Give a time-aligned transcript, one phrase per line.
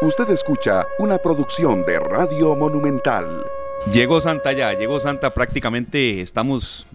[0.00, 3.44] Usted escucha una producción de Radio Monumental.
[3.92, 6.86] Llegó Santa ya, llegó Santa prácticamente, estamos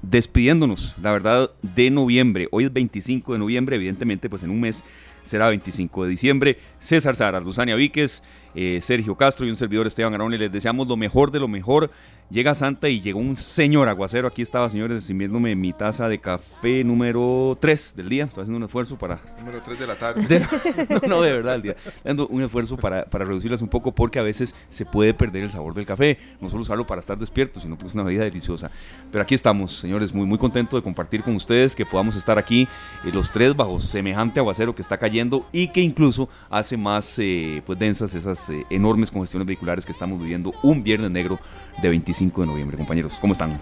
[0.00, 2.46] despidiéndonos, la verdad, de noviembre.
[2.52, 4.84] Hoy es 25 de noviembre, evidentemente, pues en un mes
[5.24, 6.58] será 25 de diciembre.
[6.78, 8.22] César Sara, Luzania Víquez,
[8.54, 11.90] eh, Sergio Castro y un servidor Esteban Arone, les deseamos lo mejor de lo mejor
[12.28, 14.26] Llega Santa y llegó un señor aguacero.
[14.26, 18.24] Aquí estaba, señores, sirviéndome mi taza de café número 3 del día.
[18.24, 19.20] Estoy haciendo un esfuerzo para.
[19.38, 20.46] Número 3 de la tarde.
[20.90, 21.76] no, no, de verdad, el día.
[22.02, 25.50] Dando un esfuerzo para, para reducirlas un poco porque a veces se puede perder el
[25.50, 26.18] sabor del café.
[26.40, 28.72] No solo usarlo para estar despierto, sino que es una bebida deliciosa.
[29.12, 32.66] Pero aquí estamos, señores, muy, muy contento de compartir con ustedes, que podamos estar aquí
[33.04, 37.62] eh, los tres bajo semejante aguacero que está cayendo y que incluso hace más eh,
[37.64, 41.38] pues densas esas eh, enormes congestiones vehiculares que estamos viviendo un viernes negro
[41.80, 42.78] de 25 de noviembre.
[42.78, 43.58] Compañeros, ¿cómo están?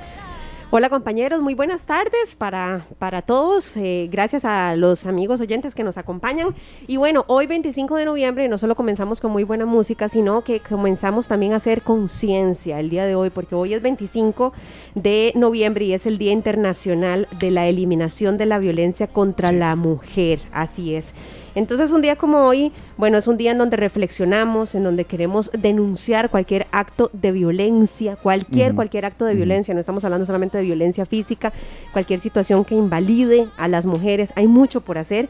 [0.70, 3.76] Hola compañeros, muy buenas tardes para, para todos.
[3.76, 6.54] Eh, gracias a los amigos oyentes que nos acompañan.
[6.86, 10.60] Y bueno, hoy 25 de noviembre no solo comenzamos con muy buena música, sino que
[10.60, 14.52] comenzamos también a hacer conciencia el día de hoy, porque hoy es 25
[14.94, 19.76] de noviembre y es el Día Internacional de la Eliminación de la Violencia contra la
[19.76, 20.40] Mujer.
[20.52, 21.12] Así es.
[21.54, 25.50] Entonces un día como hoy, bueno, es un día en donde reflexionamos, en donde queremos
[25.52, 30.64] denunciar cualquier acto de violencia, cualquier, cualquier acto de violencia, no estamos hablando solamente de
[30.64, 31.52] violencia física,
[31.92, 35.28] cualquier situación que invalide a las mujeres, hay mucho por hacer.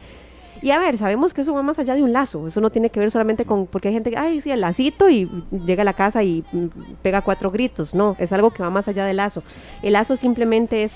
[0.62, 2.89] Y a ver, sabemos que eso va más allá de un lazo, eso no tiene
[2.89, 5.28] que ver solamente con, porque hay gente que, ay, sí, el lacito y
[5.67, 6.67] llega a la casa y mm,
[7.02, 9.42] pega cuatro gritos, no, es algo que va más allá del lazo.
[9.83, 10.95] El lazo simplemente es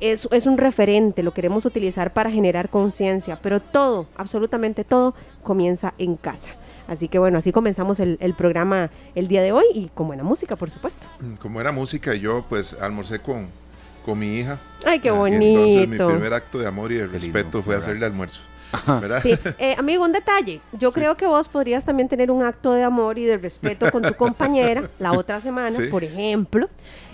[0.00, 5.94] es, es, un referente, lo queremos utilizar para generar conciencia, pero todo, absolutamente todo, comienza
[5.98, 6.50] en casa.
[6.86, 10.56] Así que bueno, así comenzamos el, programa el día de hoy y con buena música,
[10.56, 11.06] por supuesto.
[11.20, 13.48] Mm, con buena música, yo pues almorcé con,
[14.04, 14.58] con mi hija.
[14.84, 15.60] Ay, qué bonito.
[15.64, 18.40] Entonces mi primer acto de amor y de respeto fue hacerle almuerzo.
[19.22, 19.34] Sí.
[19.58, 20.60] Eh, amigo, un detalle.
[20.72, 24.02] Yo creo que vos podrías también tener un acto de amor y de respeto con
[24.02, 26.68] tu compañera la otra semana, por ejemplo.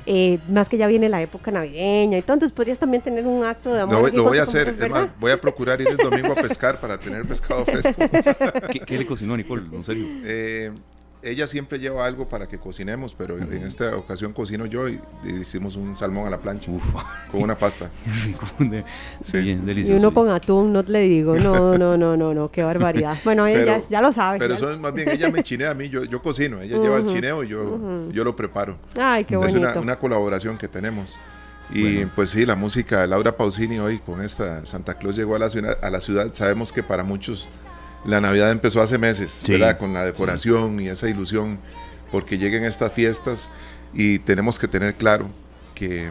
[0.07, 3.73] Eh, más que ya viene la época navideña y entonces podrías también tener un acto
[3.75, 4.13] de amor.
[4.13, 4.75] lo voy a hacer,
[5.19, 7.93] voy a procurar ir el domingo a pescar para tener pescado fresco.
[8.87, 9.65] ¿Qué, le cocinó Nicole?
[9.73, 10.07] ¿En serio?
[10.25, 10.73] Eh,
[11.23, 15.77] ella siempre lleva algo para que cocinemos, pero en esta ocasión cocino yo y, hicimos
[15.77, 16.71] un salmón a la plancha
[17.31, 17.91] con una pasta.
[19.23, 19.55] sí.
[19.55, 19.93] delicioso.
[19.93, 23.17] Y uno con atún, no le digo, no, no, no, no, no, qué barbaridad.
[23.25, 24.39] Bueno, ella ya, lo sabe.
[24.39, 26.97] Pero eso es más bien, ella me chinea a mí, yo, yo cocino, ella lleva
[26.97, 28.79] el chineo y yo, yo lo preparo.
[28.99, 29.69] Ay, qué bonito.
[29.69, 31.19] Es una, colaboración que tenemos.
[31.73, 35.39] Y pues sí, la música de Laura Pausini hoy con esta Santa Claus llegó a
[35.39, 36.33] la, ciudad, a la ciudad.
[36.33, 37.49] Sabemos que para muchos
[38.05, 39.79] la Navidad empezó hace meses, ¿verdad?
[39.79, 41.59] Con la decoración y esa ilusión,
[42.11, 43.49] porque lleguen estas fiestas
[43.93, 45.29] y tenemos que tener claro
[45.75, 46.11] que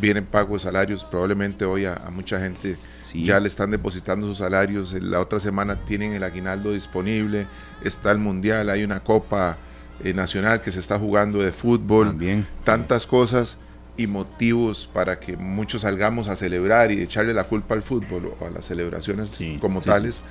[0.00, 2.76] vienen pagos salarios, probablemente hoy a, mucha gente
[3.14, 7.46] ya le están depositando sus salarios, la otra semana tienen el aguinaldo disponible,
[7.84, 9.56] está el mundial, hay una copa
[10.02, 12.46] eh, nacional que se está jugando de fútbol, También.
[12.64, 13.58] tantas cosas
[13.96, 18.46] y motivos para que muchos salgamos a celebrar y echarle la culpa al fútbol o
[18.46, 20.22] a las celebraciones como tales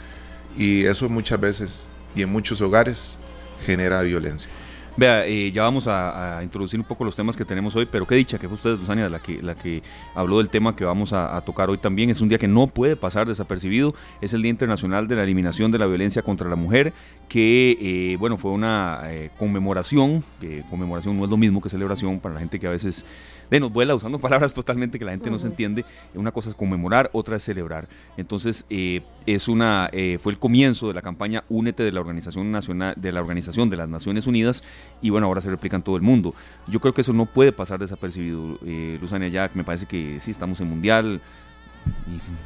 [0.58, 3.18] y eso muchas veces y en muchos hogares
[3.66, 4.50] genera violencia.
[4.98, 8.16] Vea, eh, ya vamos a, introducir un poco los temas que tenemos hoy, pero qué
[8.16, 9.82] dicha que fue usted, Susania, la que, la que
[10.14, 12.10] habló del tema que vamos a, tocar hoy también.
[12.10, 13.96] Es un día que no puede pasar desapercibido.
[14.20, 16.92] Es el Día Internacional de la Eliminación de la Violencia contra la Mujer,
[17.30, 20.26] que, eh, bueno, fue una eh, conmemoración.
[20.70, 23.06] conmemoración no es lo mismo que celebración para la gente que a veces
[23.52, 25.86] de nos vuela usando palabras totalmente que la gente no se entiende.
[26.16, 27.88] Una cosa es conmemorar, otra es celebrar.
[28.16, 32.50] Entonces, eh, es una, eh, fue el comienzo de la campaña Únete de la Organización
[32.52, 34.64] Nacional, de la Organización de las Naciones Unidas,
[35.02, 36.34] y bueno, ahora se replica en todo el mundo.
[36.68, 40.32] Yo creo que eso no puede pasar desapercibido, eh, Luzania Jack, me parece que sí,
[40.32, 41.22] estamos en mundial,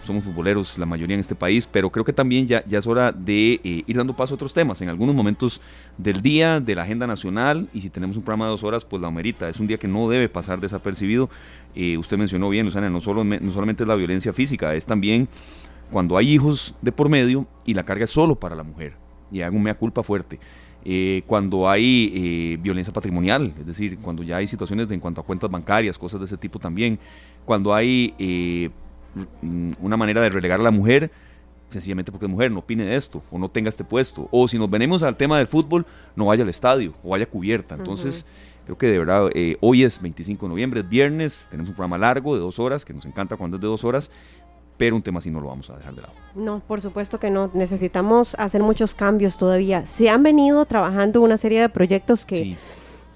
[0.05, 3.11] somos futboleros la mayoría en este país, pero creo que también ya, ya es hora
[3.11, 5.61] de eh, ir dando paso a otros temas en algunos momentos
[5.97, 9.01] del día, de la agenda nacional, y si tenemos un programa de dos horas, pues
[9.01, 9.49] la amerita.
[9.49, 11.29] Es un día que no debe pasar desapercibido.
[11.75, 15.27] Eh, usted mencionó bien, Luzana, no, solo, no solamente es la violencia física, es también
[15.91, 18.93] cuando hay hijos de por medio y la carga es solo para la mujer.
[19.31, 20.39] Y hago un mea culpa fuerte.
[20.87, 25.49] Eh, cuando hay violencia patrimonial, es decir, cuando ya hay situaciones en cuanto a cuentas
[25.49, 26.99] bancarias, cosas de ese tipo también,
[27.43, 28.13] cuando hay
[29.79, 31.11] una manera de relegar a la mujer
[31.69, 34.57] sencillamente porque es mujer, no opine de esto, o no tenga este puesto, o si
[34.57, 35.85] nos venimos al tema del fútbol,
[36.15, 37.75] no vaya al estadio, o vaya cubierta.
[37.75, 38.25] Entonces,
[38.65, 41.97] creo que de verdad, eh, hoy es 25 de noviembre, es viernes, tenemos un programa
[41.97, 44.09] largo de dos horas, que nos encanta cuando es de dos horas,
[44.77, 46.13] pero un tema así no lo vamos a dejar de lado.
[46.35, 49.85] No, por supuesto que no, necesitamos hacer muchos cambios todavía.
[49.85, 52.57] Se han venido trabajando una serie de proyectos que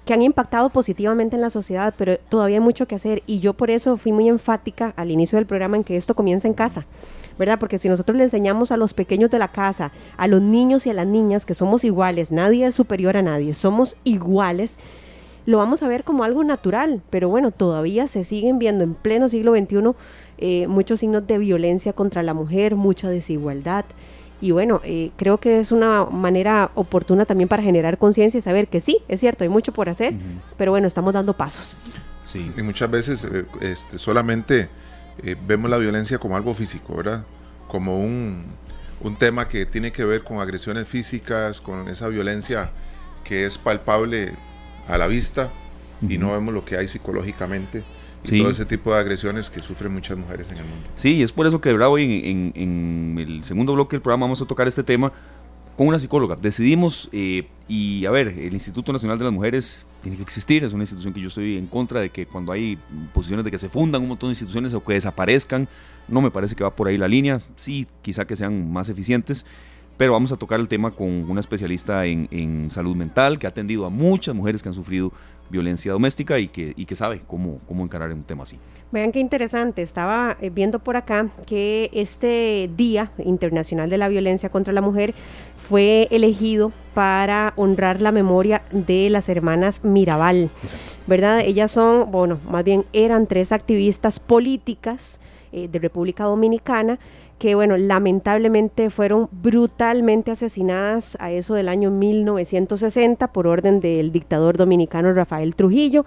[0.04, 3.54] que han impactado positivamente en la sociedad, pero todavía hay mucho que hacer y yo
[3.54, 6.86] por eso fui muy enfática al inicio del programa en que esto comienza en casa.
[7.38, 7.58] ¿verdad?
[7.58, 10.90] Porque si nosotros le enseñamos a los pequeños de la casa, a los niños y
[10.90, 14.78] a las niñas que somos iguales, nadie es superior a nadie, somos iguales,
[15.46, 19.30] lo vamos a ver como algo natural, pero bueno, todavía se siguen viendo en pleno
[19.30, 19.94] siglo XXI
[20.36, 23.86] eh, muchos signos de violencia contra la mujer, mucha desigualdad.
[24.40, 28.68] Y bueno, eh, creo que es una manera oportuna también para generar conciencia y saber
[28.68, 30.14] que sí, es cierto, hay mucho por hacer,
[30.56, 31.76] pero bueno, estamos dando pasos.
[32.26, 32.50] Sí.
[32.56, 34.68] Y muchas veces eh, este, solamente
[35.22, 37.24] eh, vemos la violencia como algo físico, ¿verdad?
[37.68, 38.46] Como un,
[39.02, 42.70] un, tema que tiene que ver con agresiones físicas, con esa violencia
[43.24, 44.32] que es palpable
[44.88, 45.50] a la vista
[46.00, 47.84] y no vemos lo que hay psicológicamente
[48.24, 50.88] y todo ese tipo de agresiones que sufren muchas mujeres en el mundo.
[50.96, 54.46] Sí, es por eso que hoy en, en, el segundo bloque del programa vamos a
[54.46, 55.12] tocar este tema
[55.76, 56.36] con una psicóloga.
[56.36, 60.72] Decidimos, eh, y a ver, el Instituto Nacional de las Mujeres tiene que existir, es
[60.72, 62.78] una institución que yo estoy en contra de que cuando hay
[63.14, 65.68] posiciones de que se fundan un montón de instituciones o que desaparezcan,
[66.08, 69.46] no me parece que va por ahí la línea, sí, quizá que sean más eficientes,
[69.96, 73.50] pero vamos a tocar el tema con una especialista en, en salud mental que ha
[73.50, 75.12] atendido a muchas mujeres que han sufrido
[75.50, 78.58] violencia doméstica y que, y que sabe cómo, cómo encarar un tema así.
[78.92, 84.48] Vean qué interesante, estaba eh, viendo por acá que este Día Internacional de la Violencia
[84.48, 85.14] contra la Mujer
[85.56, 90.50] fue elegido para honrar la memoria de las hermanas Mirabal,
[91.06, 91.40] ¿verdad?
[91.40, 95.20] Ellas son, bueno, más bien eran tres activistas políticas
[95.52, 96.98] eh, de República Dominicana
[97.40, 104.58] que bueno, lamentablemente fueron brutalmente asesinadas a eso del año 1960 por orden del dictador
[104.58, 106.04] dominicano Rafael Trujillo.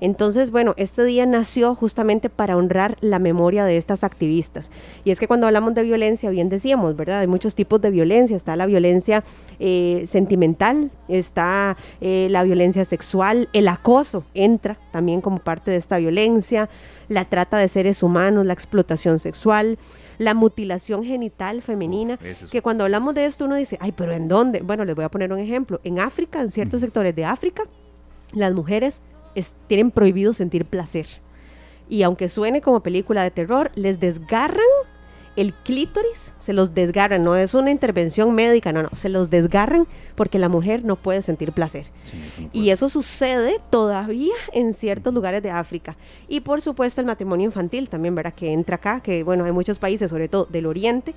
[0.00, 4.70] Entonces, bueno, este día nació justamente para honrar la memoria de estas activistas.
[5.04, 7.20] Y es que cuando hablamos de violencia, bien decíamos, ¿verdad?
[7.20, 8.36] Hay muchos tipos de violencia.
[8.36, 9.24] Está la violencia
[9.58, 15.98] eh, sentimental, está eh, la violencia sexual, el acoso entra también como parte de esta
[15.98, 16.68] violencia,
[17.08, 19.78] la trata de seres humanos, la explotación sexual
[20.18, 22.18] la mutilación genital femenina,
[22.50, 24.60] que cuando hablamos de esto uno dice, ay, pero ¿en dónde?
[24.60, 25.80] Bueno, les voy a poner un ejemplo.
[25.84, 27.64] En África, en ciertos sectores de África,
[28.32, 29.02] las mujeres
[29.66, 31.06] tienen prohibido sentir placer.
[31.88, 34.64] Y aunque suene como película de terror, les desgarran
[35.36, 39.86] el clítoris, se los desgarran, no es una intervención médica, no, no, se los desgarran
[40.14, 41.86] porque la mujer no puede sentir placer.
[42.52, 45.96] y eso sucede todavía en ciertos lugares de África.
[46.28, 48.34] Y por supuesto el matrimonio infantil también, ¿verdad?
[48.34, 51.14] Que entra acá, que bueno, hay muchos países, sobre todo del oriente,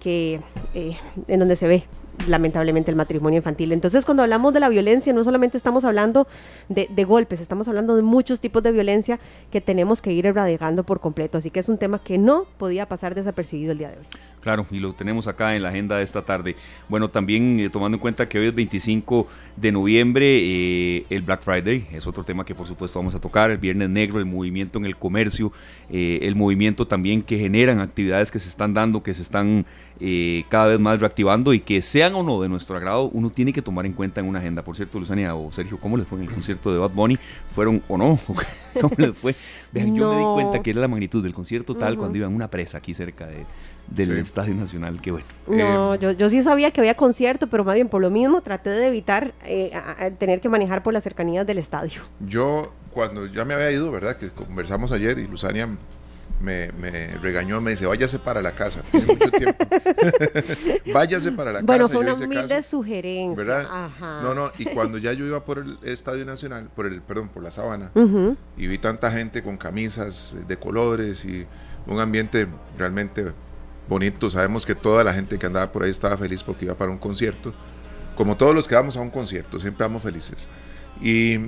[0.00, 0.40] que
[0.74, 0.96] eh,
[1.28, 1.84] en donde se ve
[2.26, 3.72] lamentablemente el matrimonio infantil.
[3.72, 6.26] Entonces, cuando hablamos de la violencia, no solamente estamos hablando
[6.68, 9.18] de, golpes, estamos hablando de muchos tipos de violencia
[9.50, 11.38] que tenemos que ir erradicando por completo.
[11.38, 14.06] Así que es un tema que no podía pasar desapercibido el día de hoy.
[14.42, 16.56] Claro, y lo tenemos acá en la agenda de esta tarde.
[16.88, 21.42] Bueno, también eh, tomando en cuenta que hoy es 25 de noviembre, eh, el Black
[21.42, 24.80] Friday es otro tema que por supuesto vamos a tocar, el Viernes Negro, el movimiento
[24.80, 25.52] en el comercio,
[25.90, 29.64] eh, el movimiento también que generan actividades que se están dando, que se están
[30.48, 33.62] cada vez más reactivando y que sean o no de nuestro agrado, uno tiene que
[33.62, 34.64] tomar en cuenta en una agenda.
[34.64, 37.14] Por cierto, Luzania o Sergio, ¿cómo les fue en el concierto de Bad Bunny?
[37.54, 38.18] ¿Fueron o no?
[38.80, 39.36] ¿Cómo les fue?
[39.70, 42.34] Vean, yo me di cuenta que era la magnitud del concierto tal cuando iba en
[42.34, 43.44] una presa aquí cerca de
[43.88, 45.26] del Estadio Nacional, qué bueno.
[45.46, 48.70] No, yo, yo sí sabía que había concierto, pero más bien por lo mismo traté
[48.70, 49.72] de evitar eh,
[50.18, 52.00] tener que manejar por las cercanías del estadio.
[52.20, 54.16] Yo, cuando ya me había ido, ¿verdad?
[54.16, 55.68] Que conversamos ayer y Luzania
[56.42, 56.70] me,
[57.20, 58.82] regañó, me dice, váyase para la casa.
[58.90, 59.66] Tiene mucho tiempo.
[60.92, 61.66] váyase para la casa.
[61.66, 63.44] Bueno, fue una humilde sugerencia.
[63.44, 63.90] ¿Verdad?
[64.22, 67.42] No, no, y cuando ya yo iba por el Estadio Nacional, por el, perdón, por
[67.42, 67.90] la sabana,
[68.56, 71.46] y vi tanta gente con camisas de colores y
[71.86, 72.46] un ambiente
[72.78, 73.32] realmente
[73.88, 74.30] bonito.
[74.30, 76.98] Sabemos que toda la gente que andaba por ahí estaba feliz porque iba para un
[76.98, 77.54] concierto.
[78.16, 80.48] Como todos los que vamos a un concierto, siempre vamos felices.
[81.00, 81.38] Y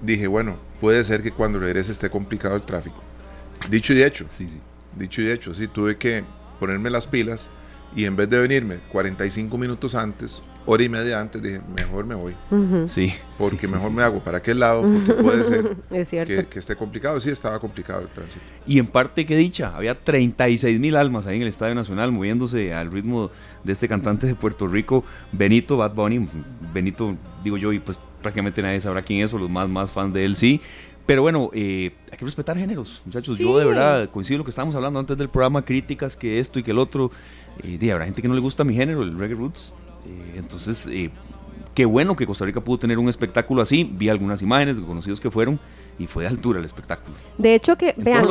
[0.00, 3.02] dije, bueno, puede ser que cuando regrese esté complicado el tráfico.
[3.70, 4.26] Dicho y hecho.
[4.28, 4.60] Sí, sí.
[4.96, 6.22] Dicho y hecho, sí, tuve que
[6.60, 7.48] ponerme las pilas
[7.96, 12.14] y en vez de venirme 45 minutos antes, hora y media antes, dije, mejor me
[12.14, 12.34] voy.
[12.88, 13.12] Sí.
[13.38, 15.44] Porque mejor me hago para aquel lado, porque puede
[16.04, 17.18] ser que, esté complicado.
[17.20, 18.44] Sí, estaba complicado el tránsito.
[18.66, 22.72] Y en parte, qué dicha, había 36 mil almas ahí en el Estadio Nacional moviéndose
[22.72, 23.30] al ritmo
[23.64, 26.28] de este cantante de Puerto Rico, Benito Bad Bunny.
[26.72, 30.14] Benito, digo yo, y pues prácticamente nadie sabrá quién es, o los más, más fans
[30.14, 30.60] de él sí.
[31.04, 33.36] Pero bueno, eh, hay que respetar géneros, muchachos.
[33.36, 36.60] Yo de verdad coincido con lo que estábamos hablando antes del programa, críticas que esto
[36.60, 37.10] y que el otro.
[37.64, 39.74] Eh, habrá gente que no le gusta mi género, el reggae roots.
[40.06, 41.10] Eh, entonces, eh,
[41.74, 43.84] qué bueno que Costa Rica pudo tener un espectáculo así.
[43.84, 45.60] Vi algunas imágenes de conocidos que fueron
[45.98, 47.14] y fue de altura el espectáculo.
[47.38, 48.26] De hecho que, vean,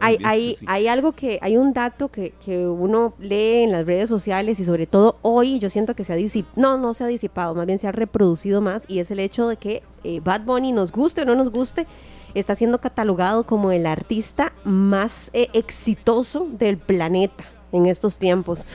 [0.00, 4.08] hay, hay, hay, algo que, hay un dato que, que, uno lee en las redes
[4.08, 7.06] sociales y sobre todo hoy yo siento que se ha disipado, no, no se ha
[7.06, 9.82] disipado, más bien se ha reproducido más y es el hecho de que
[10.22, 11.86] Bad Bunny nos guste o no nos guste,
[12.34, 18.66] está siendo catalogado como el artista más exitoso del planeta en estos tiempos.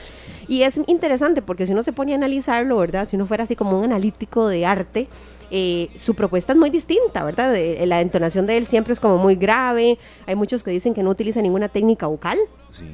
[0.48, 3.08] Y es interesante porque si uno se pone a analizarlo, ¿verdad?
[3.08, 5.08] Si uno fuera así como un analítico de arte,
[5.50, 7.54] eh, su propuesta es muy distinta, ¿verdad?
[7.86, 9.98] la entonación de él siempre es como muy grave.
[10.26, 12.38] Hay muchos que dicen que no utiliza ninguna técnica vocal.
[12.70, 12.84] Sí.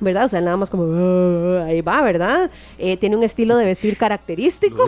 [0.00, 0.24] ¿verdad?
[0.24, 2.50] O sea, nada más como, ah", ahí va, ¿verdad?
[2.78, 4.84] Eh, tiene un estilo de vestir característico.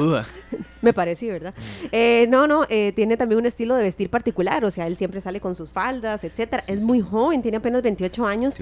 [0.82, 1.54] Me parece, ¿verdad?
[1.92, 5.20] Eh, no, no, eh, tiene también un estilo de vestir particular, o sea, él siempre
[5.20, 6.64] sale con sus faldas, etcétera.
[6.66, 8.56] es muy joven, tiene apenas 28 años,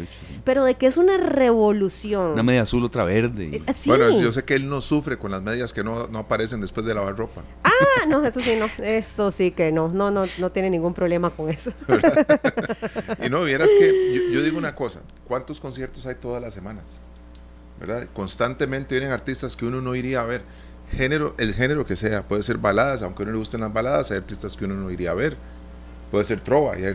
[0.45, 2.33] pero de que es una revolución.
[2.33, 3.63] Una media azul, otra verde.
[3.85, 6.85] Bueno, yo sé que él no sufre con las medias que no, no aparecen después
[6.87, 7.43] de lavar ropa.
[7.65, 11.31] Ah, no, eso sí, no, eso sí que no, no, no, no tiene ningún problema
[11.31, 11.73] con eso.
[13.25, 17.01] y no, vieras que yo, yo digo una cosa, ¿cuántos conciertos hay todas las semanas?
[17.79, 18.09] ¿verdad?
[18.13, 20.43] Constantemente vienen artistas que uno no iría a ver
[20.91, 24.19] género, el género que sea, puede ser baladas, aunque no le gusten las baladas, hay
[24.19, 25.37] artistas que uno no iría a ver,
[26.11, 26.95] puede ser trova, y a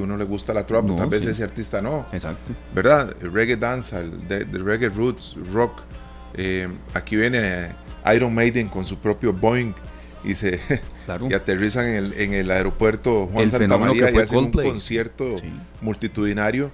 [0.00, 2.06] uno le gusta la trova, pero tal vez ese artista no.
[2.12, 2.52] Exacto.
[2.74, 3.14] ¿Verdad?
[3.20, 5.82] El reggae dance, el de, reggae roots, rock.
[6.34, 7.70] Eh, aquí viene
[8.14, 9.74] Iron Maiden con su propio Boeing
[10.24, 10.58] y se
[11.30, 15.36] y aterrizan en el, en el aeropuerto Juan Santa María y hacen un concierto
[15.80, 16.70] multitudinario.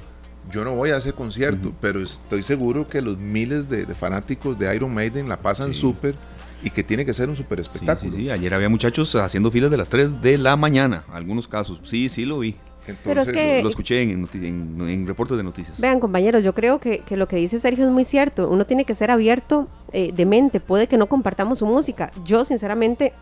[0.50, 4.74] Yo no voy a ese concierto, pero estoy seguro que los miles de, fanáticos de
[4.74, 6.14] Iron Maiden la pasan súper
[6.62, 8.12] y que tiene que ser un super espectáculo.
[8.12, 11.80] Sí, sí, Ayer había muchachos haciendo filas de las 3 de la mañana, algunos casos.
[11.84, 12.56] Sí, sí lo vi.
[12.86, 15.78] Entonces, lo, escuché en, en, reportes de noticias.
[15.80, 18.48] Vean, compañeros, yo creo que, lo que dice Sergio es muy cierto.
[18.48, 20.60] Uno tiene que ser abierto eh, de mente.
[20.60, 22.10] Puede que no compartamos su música.
[22.24, 23.12] Yo, sinceramente,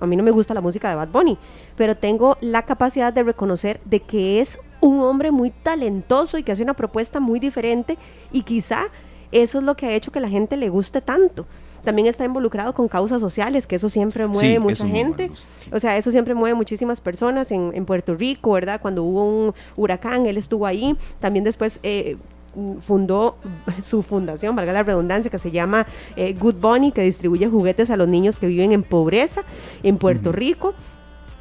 [0.00, 1.38] a mí no me gusta la música de Bad Bunny,
[1.76, 6.52] pero tengo la capacidad de reconocer de que es un hombre muy talentoso y que
[6.52, 7.98] hace una propuesta muy diferente
[8.32, 8.86] y quizá
[9.32, 11.46] eso es lo que ha hecho que la gente le guste tanto
[11.82, 15.30] también está involucrado con causas sociales, que eso siempre mueve mucha gente.
[15.72, 18.80] O sea, eso siempre mueve muchísimas personas en, en, Puerto Rico, ¿verdad?
[18.80, 20.96] Cuando hubo un huracán, él estuvo ahí.
[21.20, 21.80] También después...
[21.82, 22.16] Eh,
[22.80, 23.36] fundó
[23.80, 27.96] su fundación, valga la redundancia, que se llama eh, Good Bunny, que distribuye juguetes a
[27.96, 29.44] los niños que viven en pobreza
[29.84, 30.74] en Puerto Rico.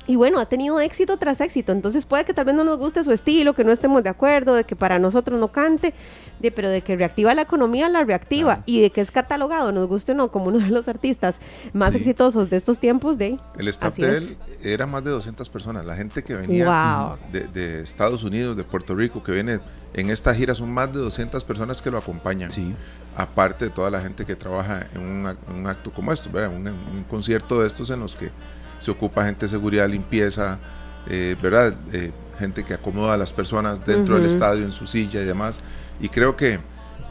[0.09, 1.71] Y bueno, ha tenido éxito tras éxito.
[1.71, 4.55] Entonces puede que tal vez no nos guste su estilo, que no estemos de acuerdo,
[4.55, 5.93] de que para nosotros no cante,
[6.39, 8.63] de, pero de que reactiva la economía, la reactiva.
[8.65, 11.39] Y de que es catalogado, nos guste o no, como uno de los artistas
[11.73, 13.19] más exitosos de estos tiempos.
[13.19, 15.85] de El staff de él era más de 200 personas.
[15.85, 19.59] La gente que venía de, Estados Unidos, de Puerto Rico, que viene
[19.93, 22.49] en esta gira, son más de 200 personas que lo acompañan.
[22.49, 22.73] Sí.
[23.15, 27.61] Aparte de toda la gente que trabaja en un, acto como esto, un, un concierto
[27.61, 28.31] de estos en los que
[28.79, 30.59] se ocupa gente de seguridad, limpieza,
[31.07, 31.73] eh, ¿verdad?
[31.93, 35.59] Eh, gente que acomoda a las personas dentro del estadio, en su silla y demás.
[35.99, 36.59] Y creo que,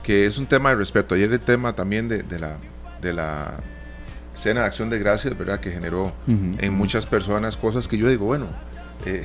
[0.02, 1.14] que es un tema de respeto.
[1.14, 2.56] Ayer el tema también de, de la,
[3.02, 3.60] de la
[4.34, 5.60] cena de acción de gracias, ¿verdad?
[5.60, 8.46] Que generó en muchas personas cosas que yo digo, bueno,
[9.04, 9.25] eh,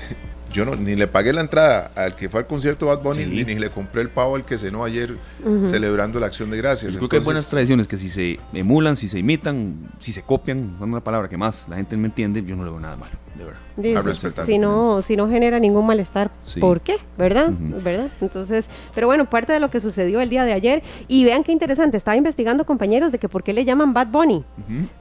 [0.53, 3.43] yo no, ni le pagué la entrada al que fue al concierto Bad Bunny, ni,
[3.43, 5.17] le compré el pavo al que cenó ayer
[5.65, 6.93] celebrando la acción de gracias.
[6.93, 10.21] Yo creo que hay buenas tradiciones que si se emulan, si se imitan, si se
[10.21, 12.95] copian, es una palabra que más la gente me entiende, yo no le veo nada
[12.95, 14.13] malo, de verdad.
[14.45, 16.95] si, no, si no genera ningún malestar, ¿por qué?
[17.17, 17.49] ¿Verdad?
[17.49, 18.11] ¿Verdad?
[18.21, 21.51] Entonces, pero bueno, parte de lo que sucedió el día de ayer, y vean qué
[21.51, 24.45] interesante, estaba investigando compañeros de que por qué le llaman Bad Bunny,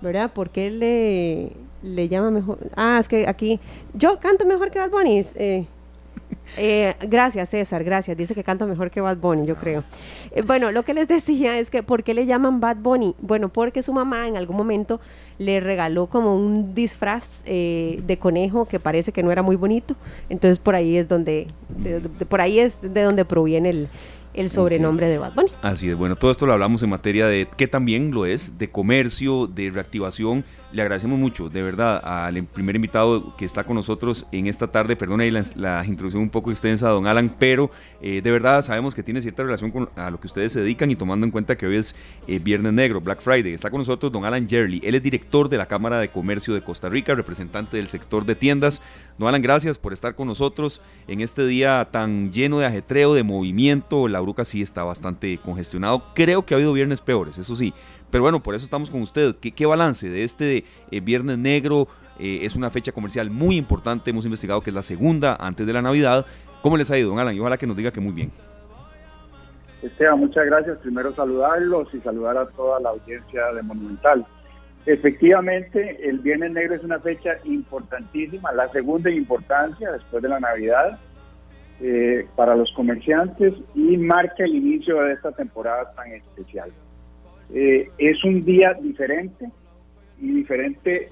[0.00, 0.32] ¿verdad?
[0.32, 2.58] ¿Por qué le le llama mejor.
[2.76, 3.60] Ah, es que aquí.
[3.94, 5.22] Yo canto mejor que Bad Bunny.
[5.34, 5.66] Eh,
[6.56, 8.16] eh, gracias, César, gracias.
[8.16, 9.84] Dice que canto mejor que Bad Bunny, yo creo.
[10.30, 13.14] Eh, bueno, lo que les decía es que, ¿por qué le llaman Bad Bunny?
[13.20, 15.00] Bueno, porque su mamá en algún momento
[15.38, 19.96] le regaló como un disfraz de conejo que parece que no era muy bonito.
[20.28, 21.48] Entonces, por ahí es donde,
[22.28, 23.88] por ahí es de donde proviene el,
[24.34, 25.50] el sobrenombre de Bad Bunny.
[25.62, 28.70] Así es, bueno, todo esto lo hablamos en materia de, que también lo es, de
[28.70, 30.44] comercio, de reactivación.
[30.73, 34.97] Le agradecemos mucho, de verdad, al primer invitado que está con nosotros en esta tarde.
[34.97, 39.02] Perdona ahí la, introducción un poco extensa, don Alan, pero eh, de verdad sabemos que
[39.02, 41.67] tiene cierta relación con a lo que ustedes se dedican y tomando en cuenta que
[41.67, 41.95] hoy es
[42.26, 43.52] eh, Viernes Negro, Black Friday.
[43.52, 44.81] Está con nosotros don Alan Jerly.
[44.83, 48.35] Él es director de la Cámara de Comercio de Costa Rica, representante del sector de
[48.35, 48.81] tiendas.
[49.19, 53.25] Don Alan, gracias por estar con nosotros en este día tan lleno de ajetreo, de
[53.25, 54.09] movimiento.
[54.09, 56.14] La Bruca sí está bastante congestionado.
[56.14, 57.75] Creo que ha habido viernes peores, eso sí.
[58.12, 59.35] Pero bueno, por eso estamos con usted.
[59.37, 61.88] ¿Qué, balance de este eh, Viernes Negro?
[62.19, 64.11] Eh, es una fecha comercial muy importante.
[64.11, 66.26] Hemos investigado que es la segunda antes de la Navidad.
[66.61, 67.35] ¿Cómo les ha ido, don Alan?
[67.35, 68.31] Y ojalá que nos diga que muy bien.
[69.83, 70.76] Esteban, muchas gracias.
[70.78, 74.26] Primero saludarlos y saludar a toda la audiencia de Monumental.
[74.85, 80.99] Efectivamente, el Viernes Negro es una fecha importantísima, la segunda importancia después de la Navidad
[81.81, 86.71] eh, para los comerciantes y marca el inicio de esta temporada tan especial.
[87.54, 89.50] Eh, es un día diferente
[90.18, 91.11] y diferente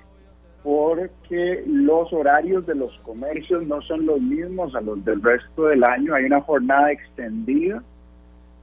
[0.62, 5.85] porque los horarios de los comercios no son los mismos a los del resto del
[5.85, 6.14] año.
[6.14, 7.82] Hay una jornada extendida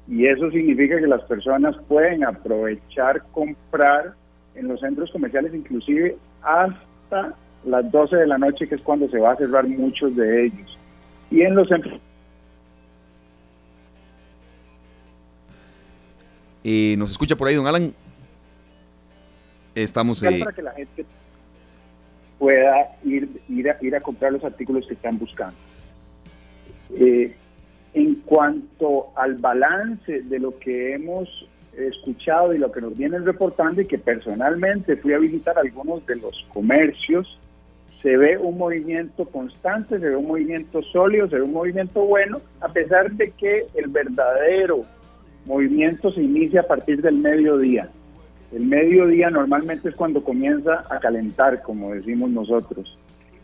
[0.08, 4.14] Y eso significa que las personas pueden aprovechar, comprar
[4.56, 9.20] en los centros comerciales, inclusive hasta las 12 de la noche, que es cuando se
[9.20, 10.78] va a cerrar muchos de ellos.
[11.30, 12.00] Y en los centros...
[16.70, 17.94] Eh, ¿Nos escucha por ahí, don Alan?
[19.74, 20.22] Estamos...
[20.22, 20.40] Eh...
[20.40, 21.06] Para que la gente
[22.38, 25.56] pueda ir, ir, a, ir a comprar los artículos que están buscando.
[26.94, 27.34] Eh,
[27.94, 31.30] en cuanto al balance de lo que hemos
[31.78, 36.18] escuchado y lo que nos vienen reportando y que personalmente fui a visitar algunos de
[36.18, 37.40] los comercios,
[38.02, 42.40] se ve un movimiento constante, se ve un movimiento sólido, se ve un movimiento bueno,
[42.60, 44.86] a pesar de que el verdadero
[45.48, 47.90] movimiento se inicia a partir del mediodía.
[48.52, 52.98] El mediodía normalmente es cuando comienza a calentar, como decimos nosotros.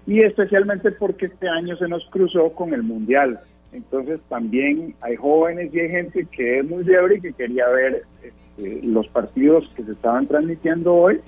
[0.05, 3.39] Y especialmente porque este año se nos cruzó con el Mundial.
[3.71, 8.03] Entonces también hay jóvenes y hay gente que es muy fiebre y que quería ver
[8.21, 11.19] este, los partidos que se estaban transmitiendo hoy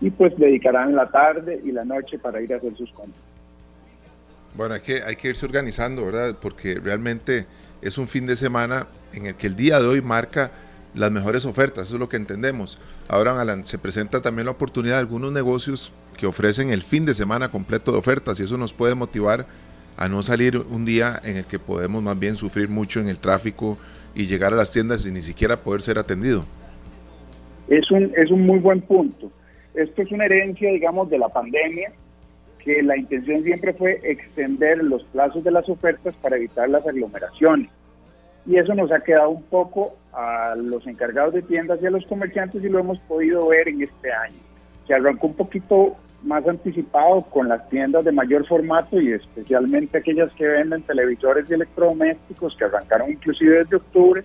[0.00, 3.22] y pues dedicarán la tarde y la noche para ir a hacer sus compras.
[4.54, 6.36] Bueno, hay que, hay que irse organizando, ¿verdad?
[6.40, 7.46] Porque realmente
[7.84, 10.50] es un fin de semana en el que el día de hoy marca
[10.94, 12.78] las mejores ofertas, eso es lo que entendemos.
[13.08, 17.14] Ahora, Alan, se presenta también la oportunidad de algunos negocios que ofrecen el fin de
[17.14, 19.46] semana completo de ofertas y eso nos puede motivar
[19.96, 23.18] a no salir un día en el que podemos más bien sufrir mucho en el
[23.18, 23.76] tráfico
[24.14, 26.44] y llegar a las tiendas y ni siquiera poder ser atendido.
[27.68, 29.30] Es un, es un muy buen punto.
[29.74, 31.92] Esto es una herencia, digamos, de la pandemia,
[32.64, 37.70] que la intención siempre fue extender los plazos de las ofertas para evitar las aglomeraciones.
[38.46, 42.06] Y eso nos ha quedado un poco a los encargados de tiendas y a los
[42.06, 44.36] comerciantes y lo hemos podido ver en este año.
[44.86, 50.32] Se arrancó un poquito más anticipado con las tiendas de mayor formato y especialmente aquellas
[50.32, 54.24] que venden televisores y electrodomésticos que arrancaron inclusive desde octubre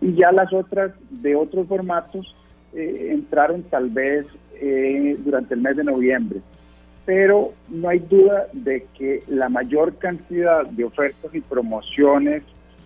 [0.00, 2.34] y ya las otras de otros formatos
[2.74, 6.40] eh, entraron tal vez eh, durante el mes de noviembre.
[7.06, 12.42] Pero no hay duda de que la mayor cantidad de ofertas y promociones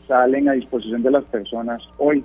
[0.06, 2.24] salen a disposición de las personas hoy.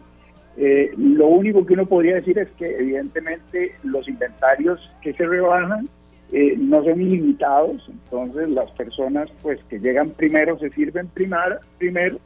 [0.57, 5.89] Eh, lo único que uno podría decir es que evidentemente los inventarios que se rebajan
[6.31, 12.17] eh, no son ilimitados, entonces las personas pues que llegan primero se sirven primar, primero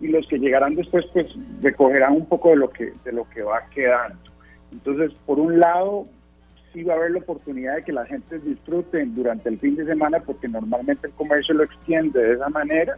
[0.00, 1.26] y los que llegarán después pues
[1.62, 4.18] recogerán un poco de lo que de lo que va quedando.
[4.70, 6.06] Entonces, por un lado,
[6.78, 9.84] sí va a haber la oportunidad de que la gente disfruten durante el fin de
[9.84, 12.96] semana porque normalmente el comercio lo extiende de esa manera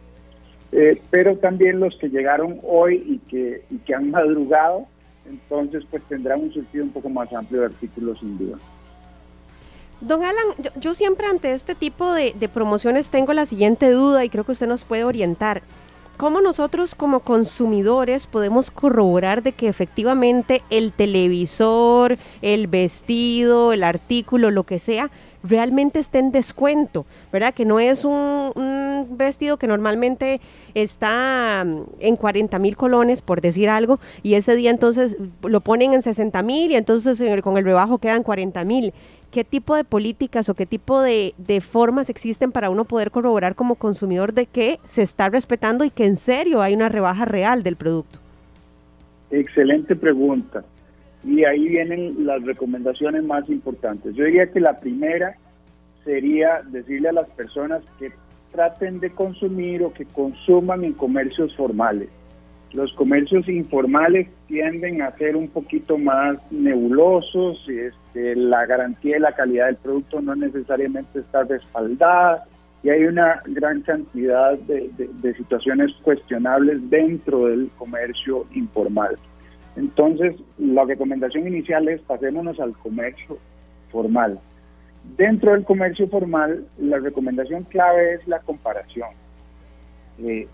[0.71, 4.85] eh, pero también los que llegaron hoy y que, y que han madrugado,
[5.29, 8.57] entonces pues tendrán un sentido un poco más amplio de artículos sin duda.
[9.99, 10.45] Don Alan,
[10.79, 14.67] yo, siempre ante este tipo de, promociones tengo la siguiente duda y creo que usted
[14.67, 15.61] nos puede orientar.
[16.21, 24.51] ¿Cómo nosotros como consumidores podemos corroborar de que efectivamente el televisor, el vestido, el artículo,
[24.51, 25.09] lo que sea,
[25.41, 27.55] realmente esté en descuento, ¿verdad?
[27.55, 28.51] Que no es un,
[29.09, 30.41] vestido que normalmente
[30.75, 35.95] está mm, en 40 mil colones, por decir algo, y ese día entonces lo ponen
[35.95, 38.93] en 60 mil y entonces con el rebajo quedan 40 mil.
[39.31, 43.55] ¿Qué tipo de políticas o qué tipo de, de formas existen para uno poder corroborar
[43.55, 47.63] como consumidor de que se está respetando y que en serio hay una rebaja real
[47.63, 48.19] del producto?
[49.31, 50.65] Excelente pregunta.
[51.23, 54.15] Y ahí vienen las recomendaciones más importantes.
[54.15, 55.37] Yo diría que la primera
[56.03, 58.11] sería decirle a las personas que
[58.51, 62.09] traten de consumir o que consuman en comercios formales.
[62.73, 69.33] Los comercios informales tienden a ser un poquito más nebulosos, este, la garantía de la
[69.33, 72.45] calidad del producto no necesariamente está respaldada
[72.81, 79.17] y hay una gran cantidad de situaciones cuestionables dentro del comercio informal.
[79.75, 83.37] Entonces, la recomendación inicial es pasémonos al comercio
[83.91, 84.39] formal.
[85.17, 89.09] Dentro del comercio formal, la recomendación clave es la comparación.
[90.19, 90.47] Eh,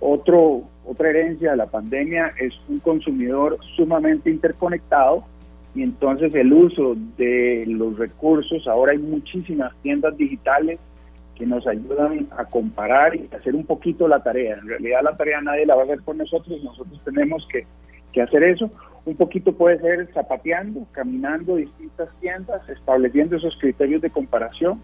[0.00, 5.24] otro, otra herencia de la pandemia es un consumidor sumamente interconectado
[5.74, 10.78] y entonces el uso de los recursos, ahora hay muchísimas tiendas digitales
[11.34, 14.56] que nos ayudan a comparar y hacer un poquito la tarea.
[14.56, 17.66] En realidad la tarea nadie la va a hacer por nosotros, nosotros tenemos que
[18.12, 18.70] que hacer eso.
[19.04, 24.80] Un poquito puede ser zapateando, caminando distintas tiendas, estableciendo esos criterios de comparación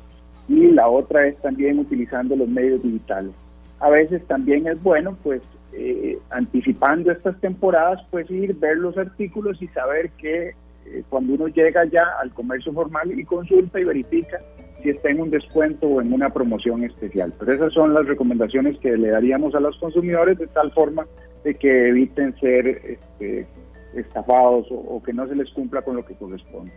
[0.48, 3.32] y la otra es también utilizando los medios digitales.
[3.78, 5.40] A veces también es bueno, pues,
[5.78, 11.46] eh, anticipando estas temporadas, pues ir, ver los artículos y saber que eh, cuando uno
[11.46, 14.40] llega ya al comercio formal y consulta y verifica
[14.82, 17.32] si está en un descuento o en una promoción especial.
[17.38, 21.06] Pero esas son las recomendaciones que le daríamos a los consumidores de tal forma
[21.44, 23.46] de que eviten ser este,
[23.94, 26.72] estafados o, que no se les cumpla con lo que corresponde.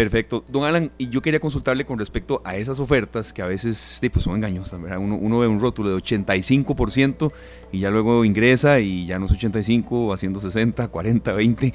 [0.00, 0.42] Perfecto.
[0.48, 4.24] Don Alan, y yo quería consultarle con respecto a esas ofertas que a veces pues,
[4.24, 4.80] son engañosas.
[4.98, 7.30] Uno, ve un rótulo de 85%
[7.70, 11.74] y ya luego ingresa y ya no es 85, haciendo 60, 40, 20,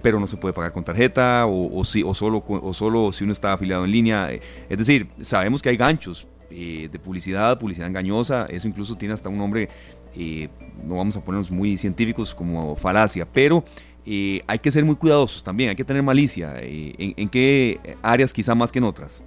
[0.00, 3.84] pero no se puede pagar con tarjeta o, o, si, solo si uno está afiliado
[3.86, 4.30] en línea.
[4.68, 9.30] Es decir, sabemos que hay ganchos eh, de publicidad, publicidad engañosa, eso incluso tiene hasta
[9.30, 9.70] un nombre,
[10.14, 10.48] eh,
[10.84, 13.64] no vamos a ponernos muy científicos como falacia, pero
[14.06, 16.54] eh, hay que ser muy cuidadosos también, hay que tener malicia.
[16.60, 19.22] ¿en, qué áreas quizá más que en otras?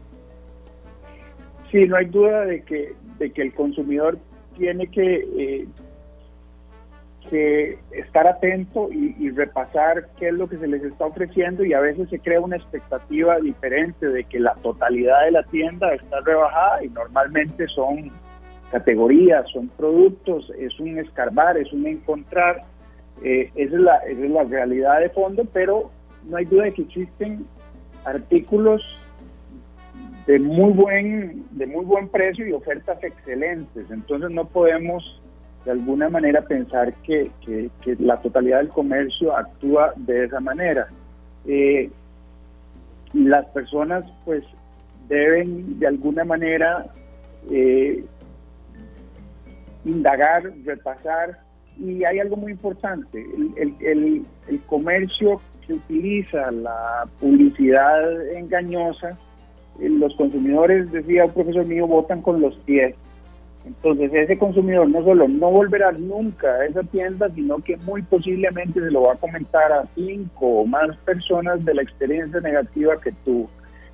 [1.72, 4.18] Sí, no hay duda de que, de que el consumidor
[4.58, 5.68] tiene que
[7.30, 11.80] que estar atento y, repasar qué es lo que se les está ofreciendo y a
[11.80, 16.84] veces se crea una expectativa diferente de que la totalidad de la tienda está rebajada
[16.84, 18.12] y normalmente son
[18.72, 22.64] categorías, son productos, es un escarbar, es un encontrar,
[23.24, 25.92] eh, esa, es la, esa es la realidad de fondo, pero
[26.26, 27.46] no hay duda de que existen
[28.04, 28.82] artículos
[30.28, 35.22] de muy buen de muy buen precio y ofertas excelentes entonces no podemos
[35.66, 37.32] de alguna manera pensar que,
[38.00, 40.88] la totalidad del comercio actúa de esa manera.
[41.48, 41.90] Eh,
[43.14, 44.44] las personas pues
[45.08, 46.86] deben de alguna manera
[47.50, 48.04] eh,
[49.86, 51.40] indagar, repasar
[51.80, 53.26] y hay algo muy importante,
[53.58, 59.18] el, el comercio que utiliza la publicidad engañosa,
[59.80, 62.96] eh, los consumidores, decía un profesor mío, votan con los pies
[63.66, 68.80] entonces ese consumidor no solo no volverá nunca a esa tienda, sino que muy posiblemente
[68.80, 73.12] se lo va a comentar a cinco o más personas de la experiencia negativa que
[73.24, 73.50] tuvo.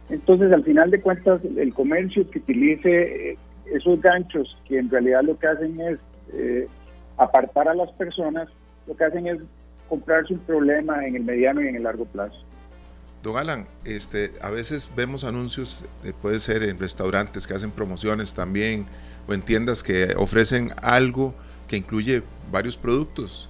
[0.10, 3.36] Entonces al final de cuentas el comercio que utilice eh,
[3.74, 6.00] esos ganchos que en realidad lo que hacen es
[6.34, 6.66] eh,
[7.22, 8.48] apartar a las personas,
[8.88, 9.38] lo que hacen es
[9.88, 12.40] comprarse un problema en el mediano y en el largo plazo.
[13.22, 18.34] Don Alan, este, a veces vemos anuncios, eh, puede ser en restaurantes que hacen promociones
[18.34, 18.88] también,
[19.28, 21.36] o en tiendas que ofrecen algo
[21.68, 23.48] que incluye varios productos.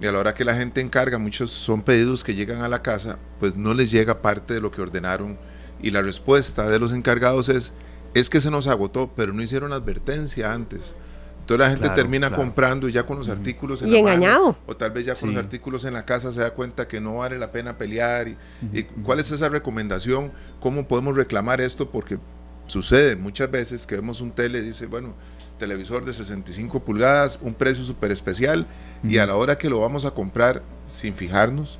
[0.00, 2.82] Y a la hora que la gente encarga, muchos son pedidos que llegan a la
[2.82, 5.36] casa, pues no les llega parte de lo que ordenaron.
[5.80, 7.72] Y la respuesta de los encargados es,
[8.14, 10.94] es que se nos agotó, pero no hicieron advertencia antes.
[11.42, 14.56] Entonces la gente termina comprando y ya con los artículos en y engañado.
[14.66, 17.16] o tal vez ya con los artículos en la casa se da cuenta que no
[17.16, 18.28] vale la pena pelear.
[18.28, 18.36] Y,
[18.72, 20.32] y, cuál es esa recomendación?
[20.60, 21.90] ¿Cómo podemos reclamar esto?
[21.90, 22.18] Porque
[22.66, 25.14] Sucede muchas veces que vemos un tele, dice, bueno,
[25.58, 28.66] televisor de 65 pulgadas, un precio súper especial,
[29.02, 31.78] y a la hora que lo vamos a comprar, sin fijarnos,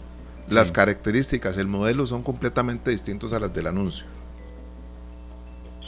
[0.48, 4.07] las características, el modelo son completamente distintos a las del anuncio.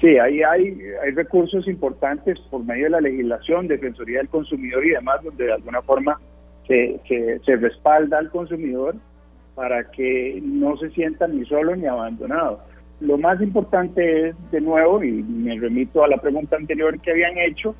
[0.00, 4.90] Sí, ahí hay, hay recursos importantes por medio de la legislación, Defensoría del Consumidor y
[4.90, 6.18] demás, donde de alguna forma
[6.66, 7.00] se,
[7.44, 8.96] se respalda al consumidor
[9.54, 12.60] para que no se sienta ni solo ni abandonado.
[13.00, 17.38] Lo más importante es, de nuevo, y me remito a la pregunta anterior que habían
[17.38, 17.74] hecho,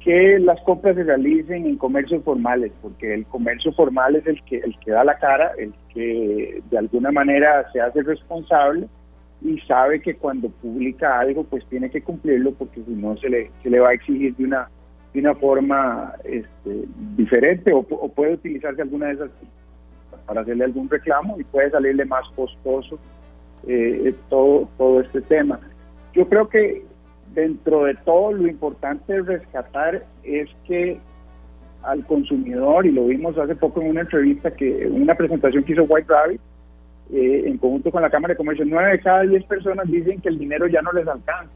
[0.00, 4.58] que las compras se realicen en comercios formales, porque el comercio formal es el que,
[4.58, 8.86] el que da la cara, el que de alguna manera se hace responsable
[9.44, 13.50] y sabe que cuando publica algo pues tiene que cumplirlo porque si no se le,
[13.62, 14.70] se le va a exigir de una,
[15.12, 19.30] de una forma este, diferente o, puede utilizarse alguna de esas
[20.26, 22.98] para hacerle algún reclamo y puede salirle más costoso
[23.66, 25.60] eh, todo, todo este tema.
[26.14, 26.82] Yo creo que
[27.34, 30.98] dentro de todo lo importante de rescatar es que
[31.82, 35.84] al consumidor, y lo vimos hace poco en una entrevista, que una presentación que hizo
[35.84, 36.40] White Rabbit,
[37.12, 40.28] eh, en conjunto con la Cámara de Comercio, nueve de cada diez personas dicen que
[40.28, 41.52] el dinero ya no les alcanza.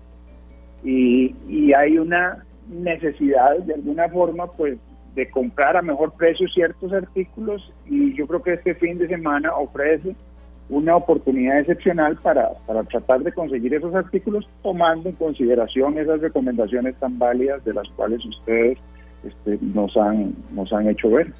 [0.85, 4.79] Y, y hay una necesidad, de alguna forma, pues
[5.15, 9.53] de comprar a mejor precio ciertos artículos y yo creo que este fin de semana
[9.53, 10.15] ofrece
[10.69, 16.95] una oportunidad excepcional para, para tratar de conseguir esos artículos tomando en consideración esas recomendaciones
[16.97, 18.79] tan válidas de las cuales ustedes
[19.25, 21.33] este, nos, han, nos han hecho ver.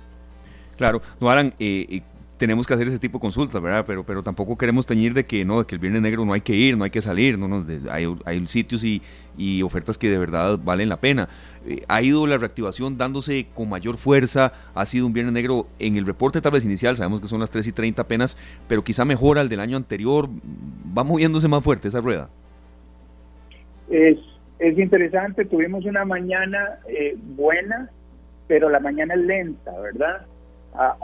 [0.77, 2.03] Claro, no harán, eh,
[2.39, 3.85] tenemos que hacer ese tipo de consultas, ¿verdad?
[3.87, 6.41] Pero, pero tampoco queremos teñir de que no, de que el Viernes Negro no hay
[6.41, 9.03] que ir, no hay que salir, no, no hay, hay, sitios y,
[9.37, 11.29] y, ofertas que de verdad valen la pena.
[11.67, 15.97] Eh, ha ido la reactivación dándose con mayor fuerza, ha sido un Viernes Negro en
[15.97, 19.05] el reporte tal vez inicial, sabemos que son las 3 y 30 apenas, pero quizá
[19.05, 20.29] mejora el del año anterior,
[20.97, 22.31] va moviéndose más fuerte esa rueda.
[23.91, 24.19] Es,
[24.61, 27.91] es interesante, tuvimos una mañana eh, buena,
[28.47, 30.27] pero la mañana es lenta, ¿verdad?
[30.75, 30.97] Ah,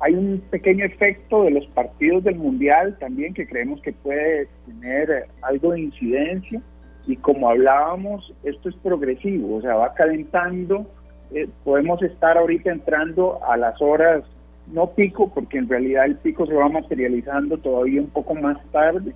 [0.00, 5.26] hay un pequeño efecto de los partidos del Mundial también que creemos que puede tener
[5.42, 6.60] algo de incidencia.
[7.06, 10.86] Y como hablábamos, esto es progresivo, o sea, va calentando.
[11.32, 14.24] Eh, podemos estar ahorita entrando a las horas,
[14.66, 19.12] no pico, porque en realidad el pico se va materializando todavía un poco más tarde,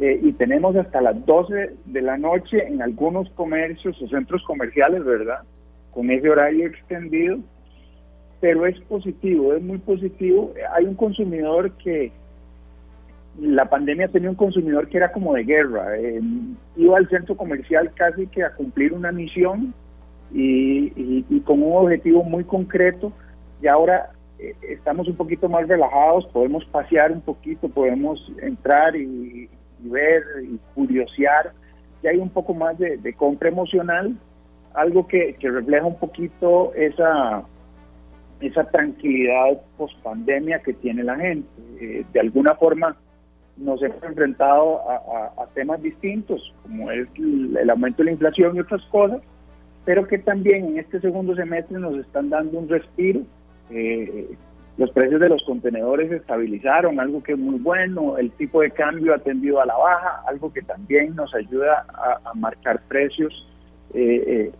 [0.00, 5.04] eh, y tenemos hasta las 12 de la noche en algunos comercios o centros comerciales,
[5.04, 5.40] ¿verdad?
[5.90, 7.38] Con ese horario extendido,
[8.40, 10.52] pero es positivo, es muy positivo.
[10.72, 12.12] Hay un consumidor que,
[13.38, 16.20] la pandemia tenía un consumidor que era como de guerra, eh,
[16.76, 19.72] iba al centro comercial casi que a cumplir una misión
[20.32, 23.12] y, con un objetivo muy concreto
[23.62, 29.48] y ahora eh, estamos un poquito más relajados, podemos pasear un poquito, podemos entrar y,
[29.80, 31.52] ver y curiosear,
[32.02, 34.16] y hay un poco más de, compra emocional,
[34.74, 37.42] algo que, refleja un poquito esa,
[38.40, 41.48] esa tranquilidad post pandemia que tiene la gente.
[41.80, 42.96] Eh, de alguna forma
[43.56, 48.82] nos hemos enfrentado a, temas distintos, como es el aumento de la inflación y otras
[48.86, 49.20] cosas,
[49.84, 53.20] pero que también en este segundo semestre nos están dando un respiro.
[53.70, 54.34] Eh,
[54.78, 58.70] los precios de los contenedores se estabilizaron, algo que es muy bueno, el tipo de
[58.70, 63.46] cambio ha tendido a la baja, algo que también nos ayuda a, marcar precios
[63.92, 64.52] eh, eh,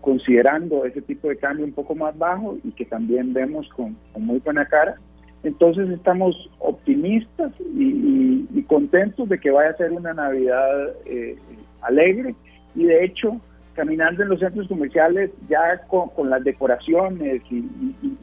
[0.00, 4.38] considerando ese tipo de cambio un poco más bajo y que también vemos con, muy
[4.38, 4.94] buena cara.
[5.42, 10.94] Entonces estamos optimistas y, contentos de que vaya a ser una Navidad
[11.82, 12.36] alegre
[12.76, 13.40] y de hecho
[13.74, 17.64] caminando en los centros comerciales ya con, las decoraciones y,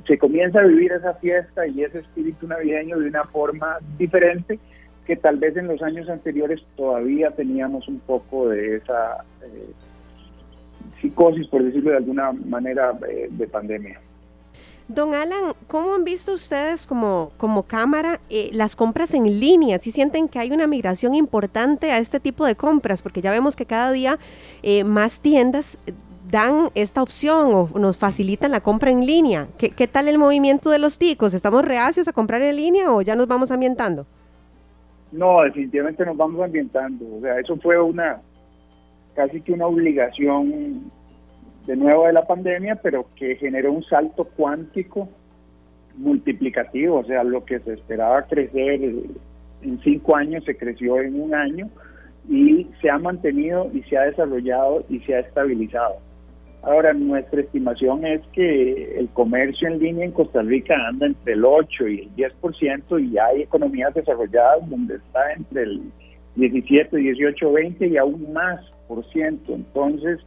[0.05, 4.59] se comienza a vivir esa fiesta y ese espíritu navideño de una forma diferente
[5.05, 9.71] que tal vez en los años anteriores todavía teníamos un poco de esa eh,
[11.01, 13.99] psicosis, por decirlo de alguna manera, eh, de pandemia.
[14.87, 19.79] Don Alan, ¿cómo han visto ustedes como, como cámara eh, las compras en línea?
[19.79, 23.01] ¿Si sienten que hay una migración importante a este tipo de compras?
[23.01, 24.17] Porque ya vemos que cada día
[24.63, 25.77] eh, más tiendas
[26.31, 29.47] dan esta opción o nos facilitan la compra en línea.
[29.57, 31.33] ¿Qué, ¿Qué, tal el movimiento de los ticos?
[31.33, 34.05] ¿Estamos reacios a comprar en línea o ya nos vamos ambientando?
[35.11, 37.05] No, definitivamente nos vamos ambientando.
[37.17, 38.21] O sea, eso fue una
[39.17, 40.91] casi que una obligación
[41.65, 45.09] de nuevo de la pandemia, pero que generó un salto cuántico
[45.95, 48.79] multiplicativo, o sea, lo que se esperaba crecer
[49.63, 51.65] en cinco años se creció en un año
[52.29, 55.95] y se ha mantenido y se ha desarrollado y se ha estabilizado.
[56.61, 61.43] Ahora, nuestra estimación es que el comercio en línea en Costa Rica anda entre el
[61.43, 65.81] 8 y el 10% y hay economías desarrolladas donde está entre el
[66.35, 68.59] 17, 18, 20 y aún más.
[69.47, 70.19] Entonces,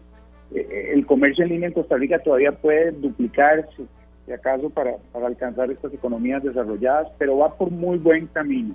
[0.55, 3.85] eh, el comercio en línea en Costa Rica todavía puede duplicarse,
[4.27, 8.75] si acaso, para, alcanzar estas economías desarrolladas, pero va por muy buen camino.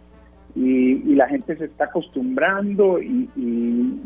[0.56, 3.30] Y, la gente se está acostumbrando y,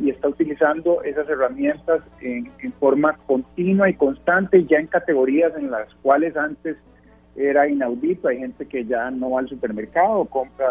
[0.09, 6.35] está utilizando esas herramientas en, forma continua y constante, ya en categorías en las cuales
[6.35, 6.75] antes
[7.35, 8.27] era inaudito.
[8.27, 10.67] Hay gente que ya no va al supermercado, compra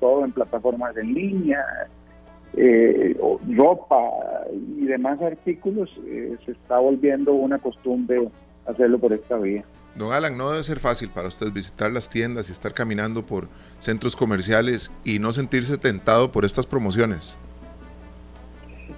[0.00, 1.64] todo en plataformas en línea,
[2.56, 3.16] eh,
[3.56, 4.10] ropa
[4.76, 8.28] y demás artículos, eh, se está volviendo una costumbre
[8.66, 9.64] hacerlo por esta vía.
[9.94, 13.48] Don Alan, no debe ser fácil para usted visitar las tiendas y estar caminando por
[13.78, 17.36] centros comerciales y no sentirse tentado por estas promociones.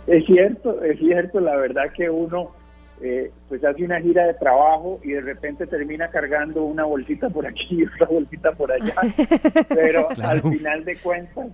[0.07, 2.51] Es cierto, es cierto, la verdad que uno
[3.01, 7.47] eh, pues hace una gira de trabajo y de repente termina cargando una bolsita por
[7.47, 8.95] aquí y otra bolsita por allá,
[9.69, 11.49] pero al final de cuentas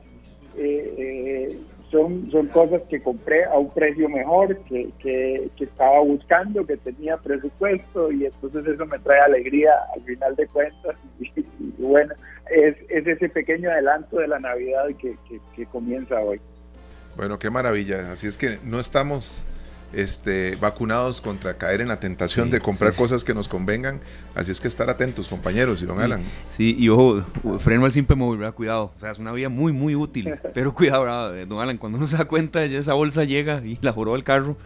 [0.56, 1.58] eh, eh
[1.90, 7.16] son, son cosas que compré a un precio mejor, que, que, estaba buscando, que tenía
[7.16, 10.96] presupuesto y entonces eso me trae alegría al final de cuentas.
[11.20, 11.44] Y,
[11.78, 12.14] bueno,
[12.50, 15.16] es, es, ese pequeño adelanto de la Navidad que,
[15.54, 16.40] que comienza hoy.
[17.16, 18.12] Bueno, qué maravilla.
[18.12, 19.44] Así es que no estamos
[19.92, 24.00] este, vacunados contra caer en la tentación de comprar cosas que nos convengan.
[24.34, 26.22] Así es que estar atentos, compañeros, y don Alan.
[26.50, 27.22] Sí, y ojo,
[27.58, 28.54] freno al simple móvil, ¿verdad?
[28.54, 28.92] Cuidado.
[28.96, 30.34] O sea, es una vía muy, muy útil.
[30.54, 31.46] Pero cuidado, ¿verdad?
[31.46, 34.24] don Alan, cuando uno se da cuenta, ya esa bolsa llega y la joró el
[34.24, 34.56] carro.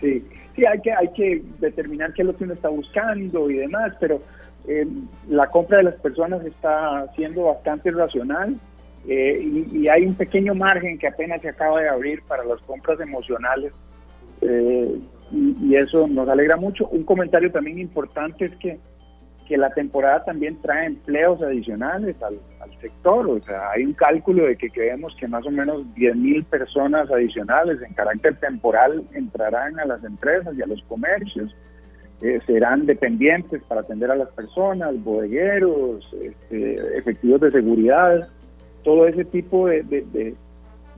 [0.00, 0.24] Sí,
[0.56, 3.92] sí, hay que, hay que determinar qué es lo que uno está buscando y demás,
[4.00, 4.22] pero
[4.66, 4.86] eh,
[5.28, 8.58] la compra de las personas está siendo bastante racional
[9.08, 13.00] eh, y, hay un pequeño margen que apenas se acaba de abrir para las compras
[13.00, 13.72] emocionales
[14.42, 14.98] eh,
[15.32, 16.86] y, eso nos alegra mucho.
[16.88, 18.78] Un comentario también importante es que,
[19.46, 22.38] que la temporada también trae empleos adicionales al,
[22.80, 26.44] sector, o sea, hay un cálculo de que creemos que más o menos 10 mil
[26.44, 31.54] personas adicionales en carácter temporal entrarán a las empresas y a los comercios.
[32.22, 38.30] Eh, serán dependientes para atender a las personas, bodegueros, este, efectivos de seguridad
[38.82, 40.34] todo ese tipo de,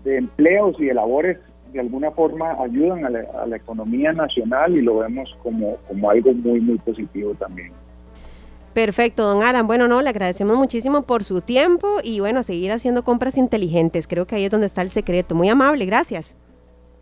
[0.04, 1.38] empleos y de labores
[1.72, 6.60] de alguna forma ayudan a la, economía nacional y lo vemos como, como algo muy,
[6.60, 7.72] muy positivo también.
[8.74, 9.66] Perfecto, don Alan.
[9.66, 14.06] Bueno, no, le agradecemos muchísimo por su tiempo y bueno, seguir haciendo compras inteligentes.
[14.06, 15.34] Creo que ahí es donde está el secreto.
[15.34, 16.36] Muy amable, gracias.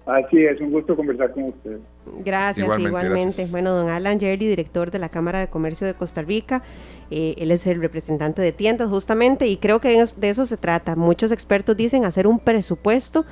[0.07, 1.79] Así es, un gusto conversar con usted.
[2.25, 3.47] Gracias, igualmente.
[3.47, 6.62] Bueno, don Alan Jerry, director de la Cámara de Comercio de Costa Rica,
[7.11, 10.96] eh, él es el representante de tiendas justamente y creo que de eso se trata.
[10.96, 13.27] Muchos expertos dicen hacer un presupuesto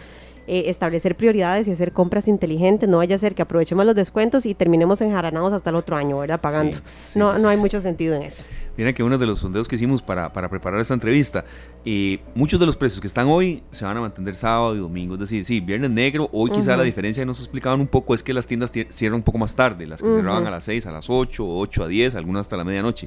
[0.50, 2.88] eh, establecer prioridades y hacer compras inteligentes.
[2.88, 6.18] No vaya a ser que aprovechemos los descuentos y terminemos enjaranados hasta el otro año,
[6.20, 6.40] ¿verdad?
[6.40, 6.78] Pagando.
[7.16, 8.44] no, no hay mucho sentido en eso.
[8.78, 11.44] Miren que uno de los sondeos que hicimos para, para preparar esta entrevista,
[11.84, 15.14] y muchos de los precios que están hoy se van a mantener sábado y domingo.
[15.14, 18.22] Es decir, sí, viernes negro, hoy quizá la diferencia que nos explicaban un poco es
[18.22, 20.92] que las tiendas cierran un poco más tarde, las que cerraban a las 6, a
[20.92, 23.06] las 8, 8 a 10, algunas hasta la medianoche.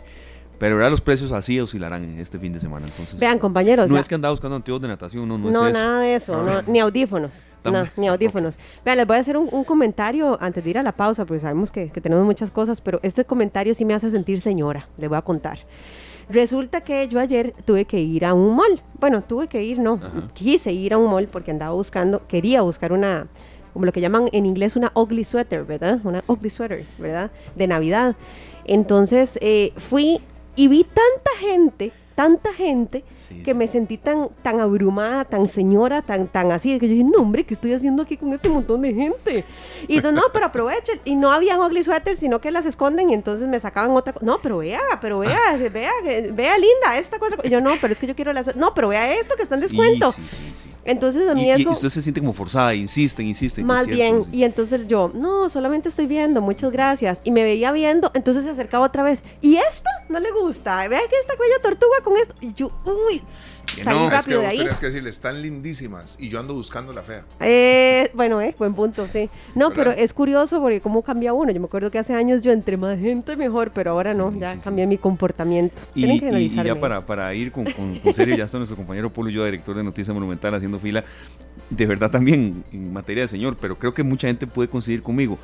[0.61, 2.85] Pero ahora los precios así oscilarán este fin de semana.
[2.85, 3.89] Entonces, Vean, compañeros.
[3.89, 6.35] No es que andaba buscando anteojos de natación, no, no, no es nada de eso,
[6.67, 7.31] ni audífonos.
[7.63, 8.59] No, ni audífonos.
[8.85, 11.71] Vean, les voy a hacer un, comentario antes de ir a la pausa, porque sabemos
[11.71, 15.23] que, tenemos muchas cosas, pero este comentario sí me hace sentir señora, le voy a
[15.23, 15.57] contar.
[16.29, 18.83] Resulta que yo ayer tuve que ir a un mall.
[18.99, 19.99] Bueno, tuve que ir, no,
[20.35, 23.25] quise ir a un mall porque andaba buscando, quería buscar una,
[23.73, 25.99] como lo que llaman en inglés una ugly sweater, ¿verdad?
[26.03, 27.31] Una ugly sweater, ¿verdad?
[27.55, 28.15] De Navidad.
[28.65, 30.21] Entonces eh, fui
[30.55, 33.03] y vi tanta gente, tanta gente,
[33.43, 37.21] que me sentí tan, tan abrumada, tan señora, tan, tan así, que yo dije, no
[37.21, 39.45] hombre, ¿qué estoy haciendo aquí con este montón de gente?
[39.87, 40.99] Y no, no, pero aprovechen.
[41.05, 44.25] Y no había ugly sweaters, sino que las esconden y entonces me sacaban otra cosa.
[44.25, 45.39] No, pero vea, pero vea,
[45.71, 45.91] vea,
[46.33, 47.37] vea, linda, esta cosa.
[47.43, 48.55] Y yo no, pero es que yo quiero las...
[48.55, 50.11] No, pero vea esto que está en descuento.
[50.11, 51.69] Sí, sí, sí, entonces a mí eso...
[51.69, 53.63] Y usted se siente como forzada, insiste, insiste.
[53.63, 57.21] Más bien, y entonces yo, no, solamente estoy viendo, muchas gracias.
[57.23, 59.23] Y me veía viendo, entonces se acercaba otra vez.
[59.41, 59.89] ¿Y esto?
[60.09, 60.87] No le gusta.
[60.87, 62.35] Vea que esta cuello tortuga con esto.
[62.41, 63.20] Y yo, uy,
[63.65, 64.59] salí rápido de ahí.
[64.79, 67.23] que decirle, están lindísimas y yo ando buscando la fea.
[67.39, 69.29] Eh, bueno, eh, buen punto, sí.
[69.55, 71.51] No, pero es curioso porque cómo cambia uno.
[71.51, 74.57] Yo me acuerdo que hace años yo entre más gente mejor, pero ahora no, ya
[74.59, 75.81] cambié mi comportamiento.
[75.95, 79.75] Y, ya para, para ir con, con, serio, ya está nuestro compañero Polo yo, director
[79.75, 81.03] de Noticias Monumental, haciendo fila.
[81.69, 85.37] De verdad también en materia de señor, pero creo que mucha gente puede coincidir conmigo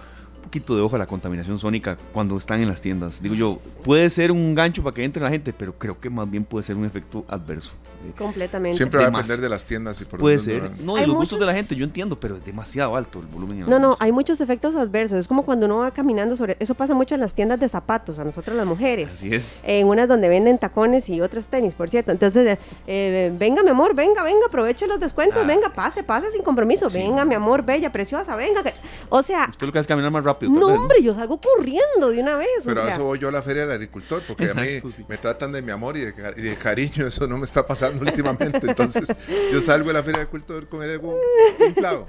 [0.48, 3.22] poquito de ojo a la contaminación sónica cuando están en las tiendas.
[3.22, 6.30] Digo yo, puede ser un gancho para que entre la gente, pero creo que más
[6.30, 7.74] bien puede ser un efecto adverso.
[8.18, 8.78] Completamente.
[8.78, 10.72] Siempre va a depender de las tiendas y por Puede ser.
[10.80, 13.66] No, y los gustos de la gente, yo entiendo, pero es demasiado alto el volumen.
[13.68, 15.18] no, no, hay muchos efectos adversos.
[15.18, 16.56] Es como cuando uno va caminando sobre.
[16.60, 19.14] Eso pasa mucho en las tiendas de zapatos, a nosotros las mujeres.
[19.14, 19.62] Así es.
[19.64, 22.12] En unas donde venden tacones y otros tenis, por cierto.
[22.12, 25.48] Entonces, eh, eh, venga, mi amor, venga, venga, aproveche los descuentos, ah.
[25.48, 26.88] venga, pase, pase sin compromiso.
[26.90, 28.62] Venga, mi amor, bella, preciosa, venga.
[29.10, 29.48] O sea.
[29.50, 30.37] Usted lo que hace es caminar más rápido.
[30.41, 32.63] No, hombre, yo salgo corriendo de una vez.
[32.65, 35.52] Pero a eso voy yo a la feria del agricultor, porque a mí me tratan
[35.52, 38.60] de mi amor y de, cariño, eso no me está pasando últimamente.
[38.62, 39.08] Entonces,
[39.52, 41.19] yo salgo de la feria del agricultor con el ego
[41.65, 42.06] inflado.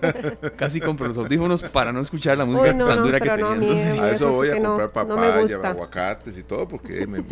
[0.56, 4.04] Casi compro los audífonos para no escuchar la música tan dura que tenía.
[4.04, 7.24] a eso voy a comprar papaya, aguacates y todo, porque me,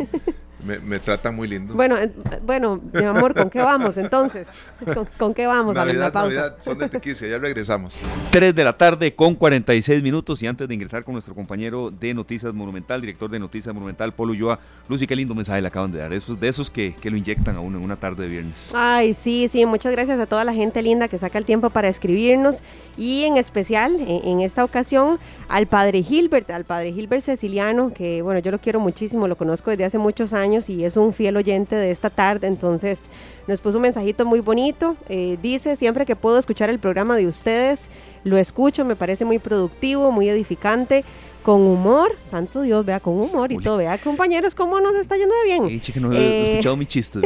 [0.63, 1.73] me, trata muy lindo.
[1.73, 1.95] Bueno,
[2.43, 4.47] bueno, mi amor, ¿con qué vamos entonces?
[5.17, 6.35] ¿Con, qué vamos Navidad, a la pausa?
[6.35, 7.99] Navidad, son de Tequila, ya regresamos.
[8.31, 12.13] 3 de la tarde con 46 minutos y antes de ingresar con nuestro compañero de
[12.13, 14.59] Noticias Monumental, director de Noticias Monumental, Polo Ulloa.
[14.87, 17.55] Lucy, qué lindo mensaje le acaban de dar, esos, de esos que, que lo inyectan
[17.55, 18.69] a uno en una tarde de viernes.
[18.73, 21.89] Ay, sí, sí, muchas gracias a toda la gente linda que saca el tiempo para
[21.89, 22.61] escribirnos
[22.97, 28.21] y en especial en, en esta ocasión al padre Gilbert, al padre Gilbert Ceciliano, que
[28.21, 31.37] bueno, yo lo quiero muchísimo, lo conozco desde hace muchos años y es un fiel
[31.37, 33.09] oyente de esta tarde, entonces
[33.47, 34.95] nos puso un mensajito muy bonito.
[35.09, 37.89] Eh, dice, siempre que puedo escuchar el programa de ustedes,
[38.23, 41.03] lo escucho, me parece muy productivo, muy edificante,
[41.43, 45.35] con humor, santo Dios, vea, con humor y todo, vea, compañeros, cómo nos está yendo
[45.35, 45.81] de bien.
[46.01, 47.19] no he escuchado mi chiste.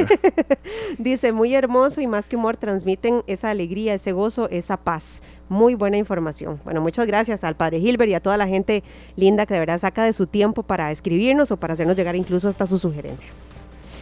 [0.97, 5.21] dice, muy hermoso y más que humor, transmiten esa alegría, ese gozo, esa paz.
[5.50, 6.62] Muy buena información.
[6.64, 8.84] Bueno, muchas gracias al padre Gilbert y a toda la gente
[9.16, 12.48] linda que de verdad saca de su tiempo para escribirnos o para hacernos llegar incluso
[12.48, 13.34] hasta sus sugerencias.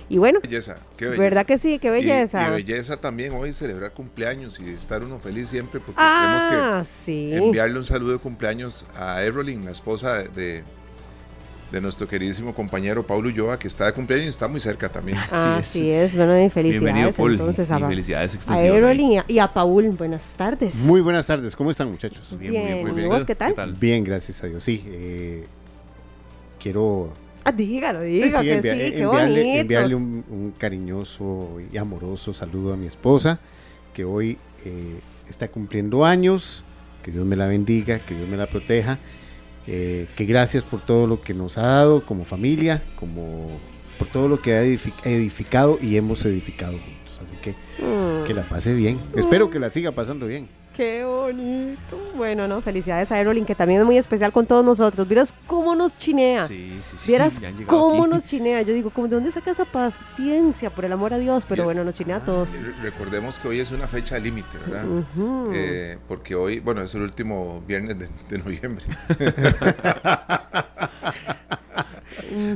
[0.09, 1.79] Y bueno, belleza, ¿verdad que sí?
[1.79, 2.47] Qué belleza.
[2.47, 7.37] Y, belleza también hoy celebrar cumpleaños y estar uno feliz siempre porque tenemos ah, que
[7.37, 10.63] enviarle un saludo de cumpleaños a Errolyn, la esposa de,
[11.71, 15.17] de nuestro queridísimo compañero Paulo Ulloa, que está de cumpleaños y está muy cerca también.
[15.31, 16.15] Así es.
[16.15, 16.83] bueno, y felicidades.
[16.83, 17.31] Bienvenido, Paul.
[17.33, 19.25] Entonces, a, felicidades extensivas.
[19.27, 20.75] y a, Paul, buenas tardes.
[20.75, 22.37] Muy buenas tardes, ¿cómo están muchachos?
[22.37, 23.07] Bien, bien, muy bien.
[23.07, 23.73] ¿Y vos qué tal?
[23.73, 24.83] Bien, gracias a Dios, sí.
[24.87, 25.45] Eh,
[26.61, 27.13] quiero...
[27.43, 32.87] Ah, dígalo, dígalo, sí, sí, qué enviarle, enviarle un, cariñoso y amoroso saludo a mi
[32.87, 33.39] esposa,
[33.93, 34.99] que hoy eh,
[35.29, 36.65] está cumpliendo años,
[37.03, 38.99] que Dios me la bendiga, que Dios me la proteja
[39.67, 43.59] eh, que gracias por todo lo que nos ha dado como familia, como
[43.99, 47.19] por todo lo que ha edificado y hemos edificado juntos.
[47.23, 47.55] Así que
[48.25, 48.99] que la pase bien.
[49.15, 50.47] Espero que la siga pasando bien.
[50.77, 51.99] Qué bonito.
[52.15, 55.07] Bueno, no, felicidades a Aerolink, que también es muy especial con todos nosotros.
[55.07, 56.45] Vieras cómo nos chinea.
[56.45, 57.07] Sí, sí, sí.
[57.07, 58.61] Vieras cómo nos chinea.
[58.61, 60.69] Yo digo, ¿de dónde saca esa paciencia?
[60.69, 62.51] Por el amor a Dios, pero bueno, nos chinea a todos.
[62.83, 64.85] Recordemos que hoy es una fecha límite, ¿verdad?
[65.51, 68.85] Eh, porque hoy, bueno, es el último viernes de, de noviembre.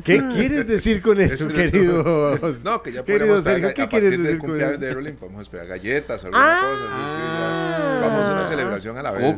[0.04, 2.38] ¿Qué quieres decir con eso, querido?
[2.64, 4.80] No, que ya querido Sergio, ¿qué quieres decir con eso?
[4.80, 8.10] de Erolin podemos esperar galletas, alguna ah, cosa.
[8.10, 9.36] Vamos a una celebración a la vez.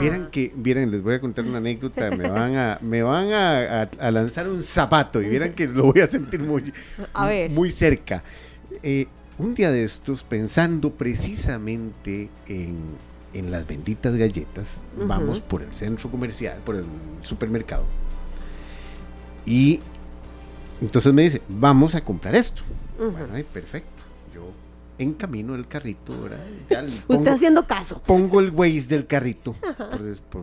[0.00, 2.10] Vieran que, vieran, les voy a contar una anécdota.
[2.10, 6.00] Me van a, me van a, a, lanzar un zapato y vieran que lo voy
[6.00, 6.72] a sentir muy,
[7.50, 8.22] muy cerca.
[8.82, 9.06] Eh,
[9.38, 12.76] un día de estos, pensando precisamente en,
[13.34, 16.84] en las benditas galletas, vamos por el centro comercial, por el
[17.22, 17.84] supermercado
[19.46, 19.80] y
[20.80, 22.62] entonces me dice, vamos a comprar esto.
[22.98, 24.02] Bueno, perfecto.
[24.34, 24.50] Yo
[24.98, 26.40] en camino del carrito, ¿verdad?
[27.08, 28.02] Usted haciendo caso.
[28.04, 29.54] Pongo el Waze del carrito.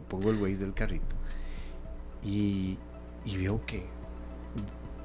[0.07, 1.15] pongo el Waze del carrito.
[2.25, 2.77] Y,
[3.25, 3.85] y veo que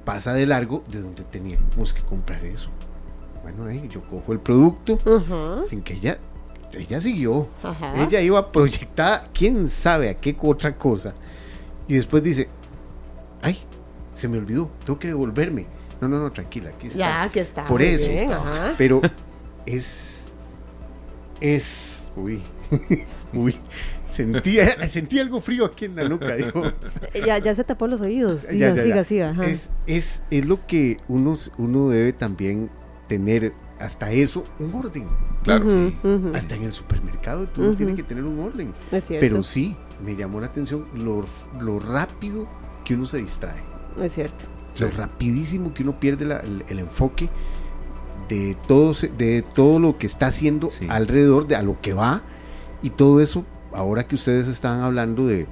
[0.05, 2.69] pasa de largo de donde teníamos que comprar eso.
[3.43, 4.97] Bueno, ahí yo cojo el producto
[5.67, 6.17] sin que ella,
[6.73, 7.47] ella siguió.
[7.95, 11.13] Ella iba proyectada, quién sabe a qué otra cosa.
[11.87, 12.49] Y después dice,
[14.19, 15.65] se me olvidó, tengo que devolverme.
[16.01, 16.99] No, no, no, tranquila, aquí está.
[16.99, 17.65] Ya, aquí está.
[17.65, 18.75] Por eso está.
[18.77, 19.01] Pero
[19.65, 20.33] es.
[21.41, 22.11] Es.
[22.15, 22.41] Uy.
[23.33, 23.55] Uy.
[24.05, 26.35] Sentía, sentí algo frío aquí en la nuca.
[26.35, 26.63] Digo.
[27.25, 28.43] Ya, ya se tapó los oídos.
[28.43, 29.45] Siga, siga, siga.
[29.45, 32.69] Es, es, es, lo que uno, uno debe también
[33.07, 35.07] tener hasta eso, un orden.
[35.43, 35.65] Claro.
[36.33, 38.73] Hasta en el supermercado tú no tienes que tener un orden.
[39.07, 41.25] Pero sí, me llamó la atención lo,
[41.61, 42.47] lo rápido
[42.85, 43.68] que uno se distrae.
[44.01, 44.45] Es cierto.
[44.79, 46.25] Lo rapidísimo que uno pierde
[46.69, 47.29] el, enfoque
[48.29, 52.21] de todo, de todo lo que está haciendo alrededor, de a lo que va
[52.81, 55.47] y todo eso, ahora que ustedes están hablando de,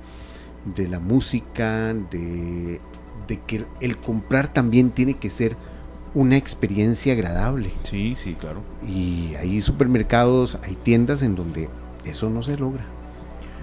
[0.76, 2.80] de la música, de,
[3.28, 5.58] de, que el comprar también tiene que ser
[6.14, 7.72] una experiencia agradable.
[7.84, 8.62] Sí, sí, claro.
[8.88, 11.70] Y hay supermercados, hay tiendas en donde
[12.06, 12.86] eso no se logra.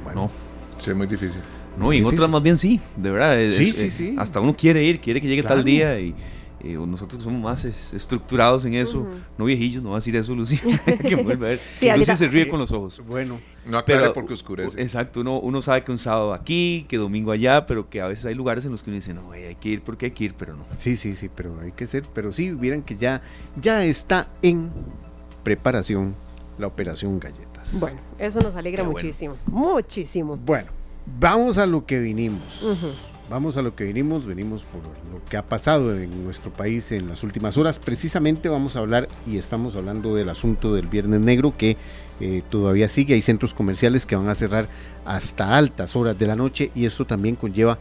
[0.04, 0.30] Bueno, no.
[0.78, 1.40] Sí, es muy difícil.
[1.76, 3.38] No, y en otras más bien sí, de verdad.
[3.56, 4.14] sí, sí, sí.
[4.18, 6.14] Hasta uno quiere ir, quiere que llegue tal día y
[6.64, 9.06] nosotros somos más estructurados en eso,
[9.36, 10.58] no viejillos, no va a decir eso, Lucy,
[11.06, 11.60] que vuelve a ver.
[11.76, 13.02] Sí, Lucy se ríe con los ojos.
[13.06, 14.80] Bueno, no aclare porque oscurece.
[14.80, 18.26] Exacto, uno, uno sabe que un sábado aquí, que domingo allá, pero que a veces
[18.26, 20.34] hay lugares en los que uno dice, no, hay que ir porque hay que ir,
[20.34, 20.64] pero no.
[20.78, 23.22] Sí, sí, sí, pero hay que ser, pero sí, vieran que ya,
[23.60, 24.70] ya está en
[25.42, 26.14] preparación
[26.58, 27.78] la operación galletas.
[27.78, 30.36] Bueno, eso nos alegra muchísimo, muchísimo.
[30.36, 30.83] Bueno.
[31.06, 32.64] Vamos a lo que vinimos.
[33.30, 34.26] Vamos a lo que vinimos.
[34.26, 34.82] Venimos por
[35.12, 37.78] lo que ha pasado en nuestro país en las últimas horas.
[37.78, 41.76] Precisamente vamos a hablar y estamos hablando del asunto del Viernes Negro que
[42.20, 43.14] eh, todavía sigue.
[43.14, 44.68] Hay centros comerciales que van a cerrar
[45.04, 47.78] hasta altas horas de la noche y esto también conlleva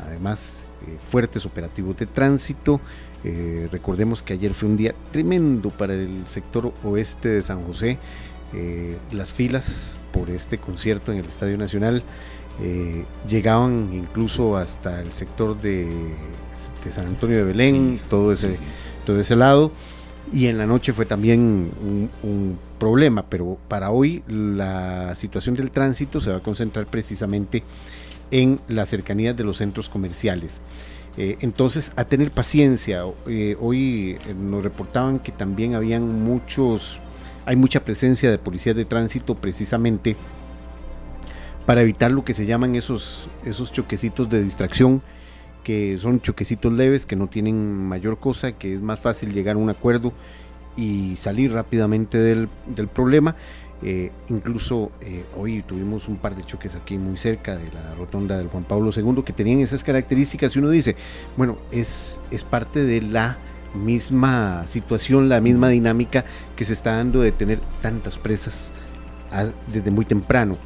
[0.00, 2.80] además eh, fuertes operativos de tránsito.
[3.22, 7.98] Eh, recordemos que ayer fue un día tremendo para el sector oeste de San José.
[9.10, 12.04] las filas por este concierto en el Estadio Nacional
[12.60, 15.88] eh, llegaban incluso hasta el sector de,
[16.52, 18.56] San Antonio de Belén, todo, ese,
[19.04, 19.72] todo ese lado.
[20.32, 21.70] Y en la noche fue también
[22.22, 27.62] un, problema, pero para hoy la situación del tránsito se va a concentrar precisamente
[28.30, 30.60] en las cercanías de los centros comerciales.
[31.16, 33.04] Eh, entonces, a tener paciencia.
[33.26, 37.00] Eh, hoy nos reportaban que también habían muchos,
[37.46, 40.16] hay mucha presencia de policías de tránsito precisamente
[41.66, 45.02] para evitar lo que se llaman esos, esos choquecitos de distracción,
[45.62, 49.58] que son choquecitos leves, que no tienen mayor cosa, que es más fácil llegar a
[49.58, 50.12] un acuerdo
[50.76, 52.48] y salir rápidamente del,
[52.88, 53.34] problema.
[53.82, 58.38] Eh, incluso eh, hoy tuvimos un par de choques aquí muy cerca de la rotonda
[58.38, 60.96] del Juan Pablo II que tenían esas características y uno dice,
[61.36, 63.36] bueno, es, es parte de la
[63.74, 66.24] misma situación, la misma dinámica
[66.56, 68.70] que se está dando de tener tantas presas
[69.72, 70.56] desde muy temprano.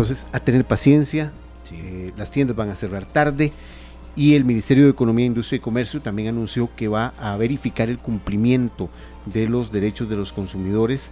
[0.00, 1.30] Entonces, a tener paciencia,
[1.72, 3.52] eh, las tiendas van a cerrar tarde
[4.16, 7.98] y el Ministerio de Economía, Industria y Comercio también anunció que va a verificar el
[7.98, 8.88] cumplimiento
[9.26, 11.10] de los derechos de los consumidores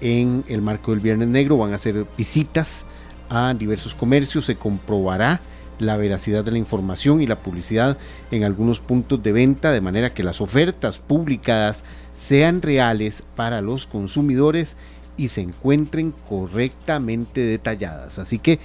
[0.00, 1.58] en el marco del Viernes Negro.
[1.58, 2.84] Van a hacer visitas
[3.28, 5.40] a diversos comercios, se comprobará
[5.80, 7.98] la veracidad de la información y la publicidad
[8.30, 11.84] en algunos puntos de venta, de manera que las ofertas publicadas
[12.14, 14.76] sean reales para los consumidores
[15.18, 18.18] y se encuentren correctamente detalladas.
[18.18, 18.58] Así que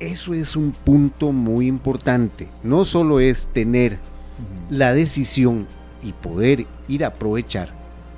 [0.00, 2.48] eso es un punto muy importante.
[2.64, 4.00] No solo es tener
[4.68, 5.68] la decisión
[6.02, 7.72] y poder ir a aprovechar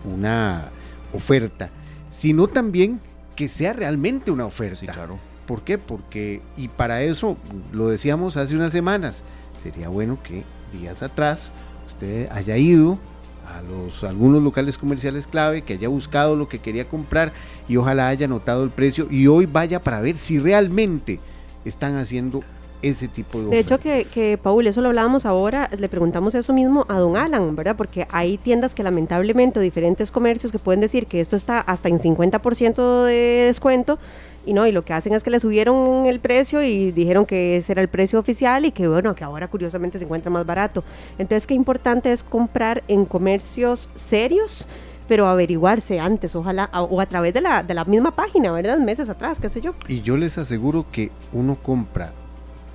[0.04, 0.70] una
[1.12, 1.68] oferta,
[2.08, 3.00] sino también
[3.36, 4.80] que sea realmente una oferta.
[4.80, 5.18] Sí, claro.
[5.46, 5.76] ¿Por qué?
[5.76, 7.36] Porque, y para eso,
[7.72, 9.24] lo decíamos hace unas semanas,
[9.56, 11.52] sería bueno que días atrás
[11.86, 12.98] usted haya ido
[13.46, 17.32] a los algunos locales comerciales clave, que haya buscado lo que quería comprar
[17.68, 21.20] y ojalá haya notado el precio y hoy vaya para ver si realmente
[21.64, 22.42] están haciendo
[22.82, 26.52] ese tipo de De hecho, que, que, Paul, eso lo hablábamos ahora, le preguntamos eso
[26.52, 27.76] mismo a don Alan, ¿verdad?
[27.76, 31.98] Porque hay tiendas que lamentablemente, diferentes comercios que pueden decir que esto está hasta en
[31.98, 33.98] 50% de descuento,
[34.46, 37.56] y no, y lo que hacen es que le subieron el precio y dijeron que
[37.56, 40.84] ese era el precio oficial y que bueno, que ahora curiosamente se encuentra más barato.
[41.18, 44.66] Entonces, qué importante es comprar en comercios serios
[45.06, 48.78] pero averiguarse antes, ojalá, o a través de la, de la misma página, ¿verdad?
[48.78, 49.74] Meses atrás, qué sé yo.
[49.86, 52.14] Y yo les aseguro que uno compra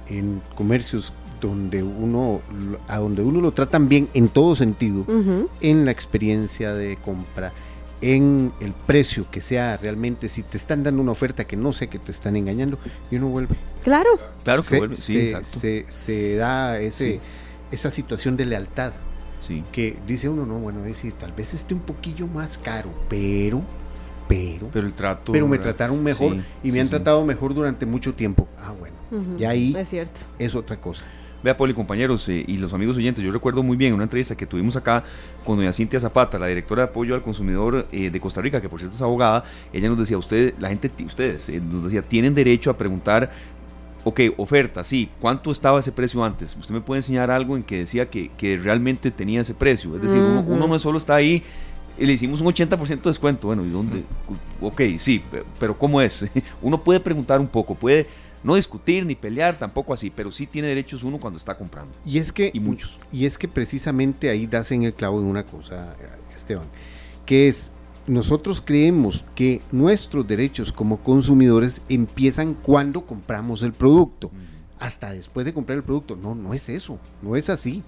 [0.07, 1.11] en comercios
[1.41, 2.41] donde uno
[2.87, 5.05] a donde uno lo tratan bien en todo sentido,
[5.61, 7.53] en la experiencia de compra,
[8.01, 11.87] en el precio que sea realmente, si te están dando una oferta que no sé
[11.87, 12.79] que te están engañando,
[13.11, 13.55] y uno vuelve.
[13.83, 14.09] Claro.
[14.43, 15.59] Claro que se, vuelve, sí, se, exacto.
[15.59, 17.19] se, se da ese,
[17.71, 18.93] esa situación de lealtad.
[19.45, 19.63] Sí.
[19.71, 23.61] Que dice uno, no, bueno, decir, tal vez esté un poquillo más caro, pero,
[24.27, 25.31] pero, Pero el trato.
[25.31, 25.71] pero me ¿verdad?
[25.75, 26.91] trataron mejor Sí, y me sí, han sí.
[26.91, 28.47] tratado mejor durante mucho tiempo.
[28.57, 30.19] Ah, bueno, Ujú, y ahí Es cierto.
[30.37, 31.05] es otra cosa.
[31.41, 34.45] Vea, Poli, compañeros eh, y los amigos oyentes, yo recuerdo muy bien una entrevista que
[34.45, 35.03] tuvimos acá
[35.45, 38.67] con doña Cintia Zapata, la directora de apoyo al consumidor eh, de Costa Rica, que
[38.67, 39.45] por cierto es abogada.
[39.71, 43.31] Ella nos decía, usted, la gente, ustedes, eh, nos decía, tienen derecho a preguntar,
[44.03, 46.57] ok, oferta, sí, ¿cuánto estaba ese precio antes?
[46.59, 49.95] Usted me puede enseñar algo en que decía que, que realmente tenía ese precio.
[49.95, 51.41] Es decir, uno, uno no solo está ahí
[51.97, 53.47] le hicimos un 80% de descuento.
[53.47, 54.03] Bueno, ¿y dónde?
[54.61, 56.25] Ok, sí, pe- pero ¿cómo es?
[56.61, 58.07] Uno puede preguntar un poco, puede
[58.43, 61.93] no discutir ni pelear, tampoco así, pero sí tiene derechos uno cuando está comprando.
[62.05, 62.99] Y es que, Y muchos.
[63.11, 65.95] y es que precisamente ahí das en el clavo en una cosa,
[66.33, 66.67] Esteban,
[67.25, 67.71] que es
[68.07, 74.31] nosotros creemos que nuestros derechos como consumidores empiezan cuando compramos el producto,
[74.79, 76.15] hasta después de comprar el producto.
[76.15, 77.83] No, no es eso, no es así.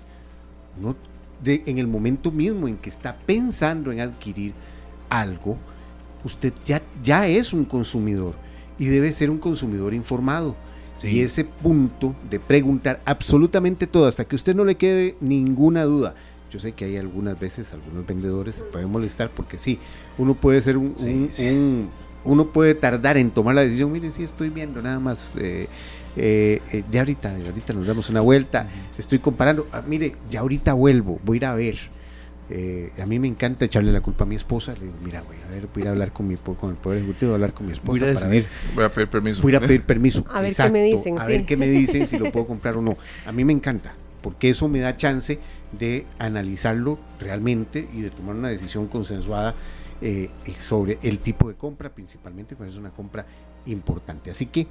[0.80, 0.96] No,
[1.44, 4.54] de, en el momento mismo en que está pensando en adquirir
[5.10, 5.58] algo,
[6.24, 8.36] usted ya, ya es un consumidor
[8.82, 10.56] y debe ser un consumidor informado.
[11.02, 11.08] Sí.
[11.10, 16.16] Y ese punto de preguntar absolutamente todo, hasta que usted no le quede ninguna duda.
[16.52, 19.80] Yo sé que hay algunas veces, algunos vendedores se pueden molestar porque sí,
[20.18, 21.48] uno puede ser un, Sí, un- sí.
[21.48, 21.90] un-
[22.24, 23.92] uno puede tardar en tomar la decisión.
[23.92, 25.32] Mire, sí, estoy viendo nada más.
[25.38, 25.68] eh,
[26.18, 28.68] eh, eh, ya ahorita, ya ahorita nos damos una vuelta.
[28.98, 29.68] Estoy comparando.
[29.72, 31.78] Ah, mire, ya ahorita vuelvo, voy a ir a ver.
[32.54, 34.74] Eh, a mí me encanta echarle la culpa a mi esposa.
[34.74, 36.76] Le digo, mira, voy a ver, voy a ir a hablar con, mi, con el
[36.76, 38.46] Poder Ejecutivo, voy a hablar con mi esposa Voy a para ver
[38.76, 39.42] Voy a pedir permiso.
[39.42, 40.26] Voy a ir a pedir permiso.
[40.34, 41.32] A ver qué me dicen, A sí.
[41.32, 42.98] ver qué me dicen, si lo puedo comprar o no.
[43.26, 45.40] A mí me encanta, porque eso me da chance
[45.72, 49.56] de analizarlo realmente y de tomar una decisión consensuada
[50.02, 50.30] eh,
[50.60, 53.26] sobre el tipo de compra, principalmente cuando es una compra
[53.66, 54.30] importante.
[54.30, 54.68] Así que,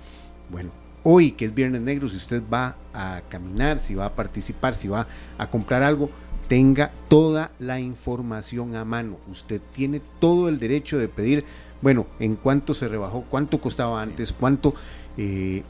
[0.50, 0.70] bueno,
[1.02, 4.88] hoy que es Viernes Negro, si usted va a caminar, si va a participar, si
[4.88, 5.06] va
[5.38, 6.10] a comprar algo,
[6.50, 9.18] tenga toda la información a mano.
[9.30, 11.44] Usted tiene todo el derecho de pedir,
[11.80, 14.74] bueno, en cuánto se rebajó, cuánto costaba antes, cuánto,
[15.16, 15.62] eh,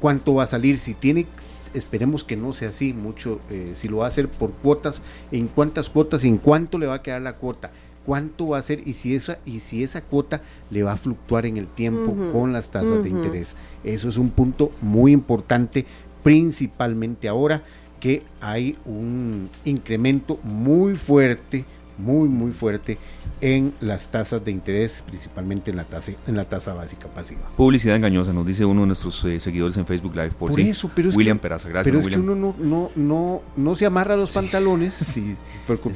[0.00, 1.28] cuánto va a salir, si tiene,
[1.72, 5.46] esperemos que no sea así mucho, eh, si lo va a hacer por cuotas, en
[5.46, 7.70] cuántas cuotas en cuánto le va a quedar la cuota.
[8.04, 11.46] Cuánto va a ser y si esa y si esa cuota le va a fluctuar
[11.46, 13.56] en el tiempo con las tasas de interés.
[13.82, 15.86] Eso es un punto muy importante,
[16.22, 17.62] principalmente ahora
[18.04, 21.64] que hay un incremento muy fuerte,
[21.96, 22.98] muy muy fuerte
[23.40, 27.40] en las tasas de interés, principalmente en la tasa en la tasa básica pasiva.
[27.56, 30.32] Publicidad engañosa, nos dice uno de nuestros eh, seguidores en Facebook Live.
[30.38, 30.68] Por, Por sí.
[30.68, 31.84] eso, pero es William que, Peraza, gracias.
[31.86, 32.20] pero es William.
[32.26, 34.94] que uno no, no, no, no se amarra los pantalones.
[35.14, 35.34] Sí,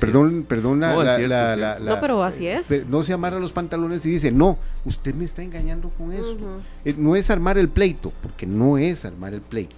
[0.00, 1.84] perdón, perdón la, No, es la- cierto, la- es la- cierto.
[1.84, 2.88] la- No, pero así es.
[2.88, 4.56] No se amarra los pantalones y dice, no,
[4.86, 6.38] usted me está engañando con eso.
[6.86, 9.76] Eh, No es armar el pleito, porque no es armar el pleito.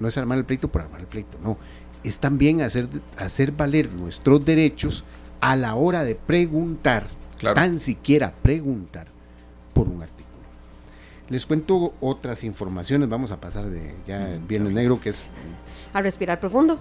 [0.00, 1.56] No es armar el pleito por armar el pleito, no.
[2.02, 2.88] Es también hacer,
[3.18, 5.04] hacer valer nuestros derechos
[5.40, 7.04] a la hora de preguntar,
[7.38, 7.54] Claro.
[7.54, 9.06] tan siquiera preguntar
[9.74, 10.26] por un artículo.
[11.28, 15.24] Les cuento otras informaciones, vamos a pasar de ya el Viernes Negro, que es...
[15.92, 16.78] A respirar profundo.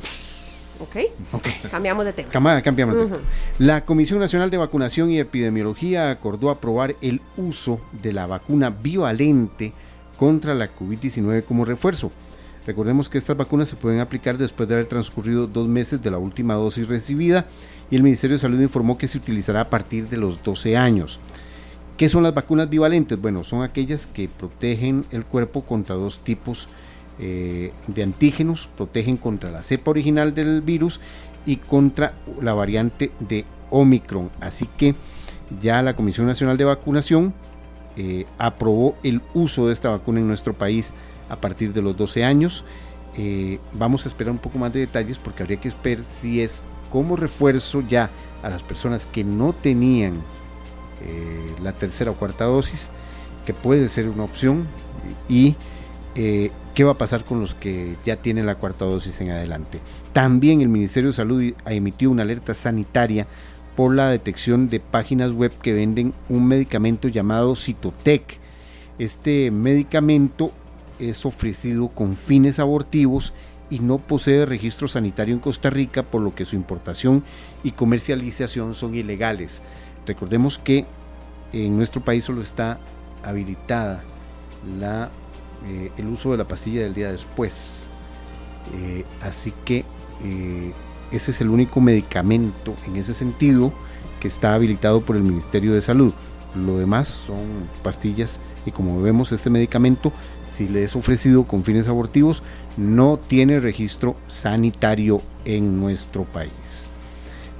[0.81, 0.95] Ok,
[1.33, 1.47] Ok.
[1.69, 2.29] cambiamos de tema.
[2.31, 3.17] Cambiamos de tema.
[3.59, 9.73] La Comisión Nacional de Vacunación y Epidemiología acordó aprobar el uso de la vacuna bivalente
[10.17, 12.11] contra la COVID-19 como refuerzo.
[12.69, 16.19] Recordemos que estas vacunas se pueden aplicar después de haber transcurrido dos meses de la
[16.19, 17.47] última dosis recibida
[17.89, 21.19] y el Ministerio de Salud informó que se utilizará a partir de los 12 años.
[21.97, 23.19] ¿Qué son las vacunas bivalentes?
[23.19, 26.67] Bueno, son aquellas que protegen el cuerpo contra dos tipos
[27.17, 31.01] eh, de antígenos, protegen contra la cepa original del virus
[31.47, 34.29] y contra la variante de Omicron.
[34.41, 34.93] Así que
[35.59, 37.33] ya la Comisión Nacional de Vacunación
[37.97, 40.93] eh, aprobó el uso de esta vacuna en nuestro país
[41.29, 42.65] a partir de los 12 años.
[43.17, 46.63] Eh, vamos a esperar un poco más de detalles porque habría que ver si es
[46.91, 48.09] como refuerzo ya
[48.43, 50.15] a las personas que no tenían
[51.01, 52.89] eh, la tercera o cuarta dosis,
[53.45, 54.67] que puede ser una opción,
[55.27, 55.55] y
[56.13, 59.79] qué va a pasar con los que ya tienen la cuarta dosis en adelante.
[60.11, 63.25] También el Ministerio de Salud emitió una alerta sanitaria
[63.79, 68.37] por la detección de páginas web que venden un medicamento llamado Citotec.
[68.97, 70.51] Este medicamento
[70.99, 73.33] es ofrecido con fines abortivos
[73.69, 77.23] y no posee registro sanitario en Costa Rica, por lo que su importación
[77.63, 79.61] y comercialización son ilegales.
[80.05, 80.85] Recordemos que
[81.53, 82.79] en nuestro país solo está
[83.23, 84.03] habilitada
[84.79, 85.09] la,
[85.67, 87.85] eh, el uso de la pastilla del día después.
[88.75, 89.85] Eh, así que
[90.23, 90.73] eh,
[91.11, 93.73] ese es el único medicamento en ese sentido
[94.19, 96.13] que está habilitado por el Ministerio de Salud.
[96.55, 100.11] Lo demás son pastillas y como vemos este medicamento,
[100.47, 102.43] si le es ofrecido con fines abortivos,
[102.77, 106.89] no tiene registro sanitario en nuestro país.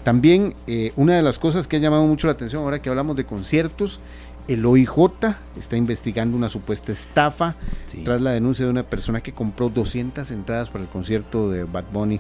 [0.04, 3.16] También eh, una de las cosas que ha llamado mucho la atención ahora que hablamos
[3.16, 4.00] de conciertos,
[4.48, 7.56] el OIJ está investigando una supuesta estafa
[8.04, 11.86] tras la denuncia de una persona que compró 200 entradas para el concierto de Bad
[11.94, 12.20] Bunny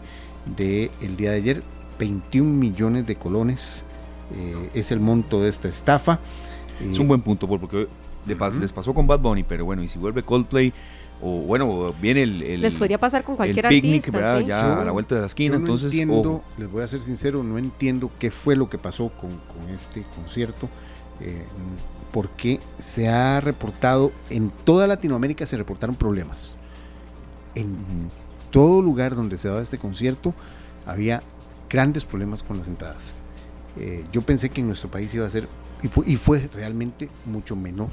[0.55, 1.63] del el día de ayer,
[1.97, 3.83] 21 millones de colones
[4.35, 6.19] eh, es el monto de esta estafa.
[6.87, 7.87] Es un buen punto, porque
[8.25, 10.73] les pasó con Bad Bunny, pero bueno, y si vuelve Coldplay,
[11.21, 14.09] o bueno, viene el, les podría pasar con cualquier picnic,
[14.45, 17.57] Ya a la vuelta de la esquina, entonces entiendo, les voy a ser sincero, no
[17.57, 19.29] entiendo qué fue lo que pasó con,
[19.73, 20.69] este concierto,
[21.19, 21.43] eh,
[22.11, 26.57] porque se ha reportado en toda Latinoamérica se reportaron problemas.
[27.55, 27.75] En
[28.51, 30.33] todo lugar donde se daba este concierto
[30.85, 31.21] había
[31.69, 33.13] grandes problemas con las entradas.
[33.77, 35.47] Eh, yo pensé que en nuestro país iba a ser,
[36.05, 37.89] y fue, realmente mucho menor,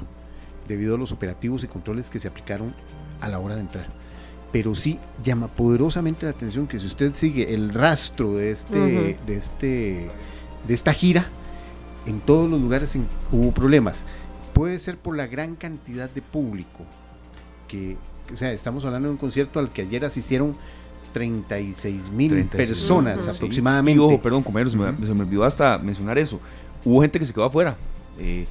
[0.67, 2.73] debido a los operativos y controles que se aplicaron
[3.21, 3.87] a la hora de entrar.
[4.51, 8.79] Pero sí llama poderosamente la atención que si usted sigue el rastro de, este,
[9.25, 10.09] de, este,
[10.67, 11.27] de esta gira,
[12.05, 12.97] en todos los lugares
[13.31, 14.05] hubo problemas.
[14.53, 16.85] Puede ser por la gran cantidad de público
[17.67, 17.97] que,
[18.33, 20.55] o sea, estamos hablando de un concierto al que ayer asistieron
[21.13, 23.99] 36 mil personas aproximadamente.
[23.99, 26.39] ojo, perdón, compañero, se, me, olvidó hasta mencionar eso.
[26.83, 27.75] Hubo gente que se quedó afuera.
[28.19, 28.45] Eh,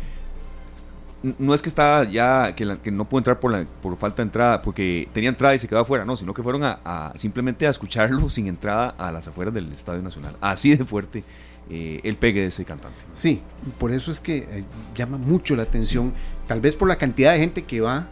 [1.23, 4.63] no es que estaba ya, que, no pudo entrar por, la, por falta de entrada,
[4.63, 8.29] porque tenía entrada y se quedó afuera, no, sino que fueron a, simplemente a escucharlo
[8.29, 10.37] sin entrada a las afueras del Estadio Nacional.
[10.41, 11.25] Así de fuerte
[11.71, 12.99] eh, el pegue de ese cantante.
[13.15, 13.41] Sí,
[13.79, 14.65] por eso es que eh,
[14.95, 16.13] llama mucho la atención,
[16.47, 18.09] tal vez por la cantidad de gente que va,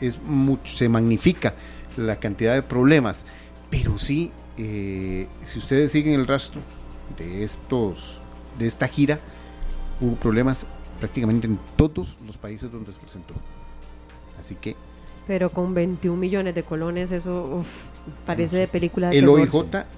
[0.00, 1.54] es mucho, se magnifica
[1.96, 3.24] la cantidad de problemas,
[3.70, 6.60] pero sí, eh, si ustedes siguen el rastro
[7.18, 8.22] de estos,
[8.58, 9.18] de esta gira,
[10.00, 10.66] hubo problemas
[11.02, 13.34] prácticamente en todos los países donde se presentó.
[14.38, 14.76] Así que.
[15.26, 17.64] Pero con 21 millones de colones, eso
[18.24, 19.52] parece de película de El OIJ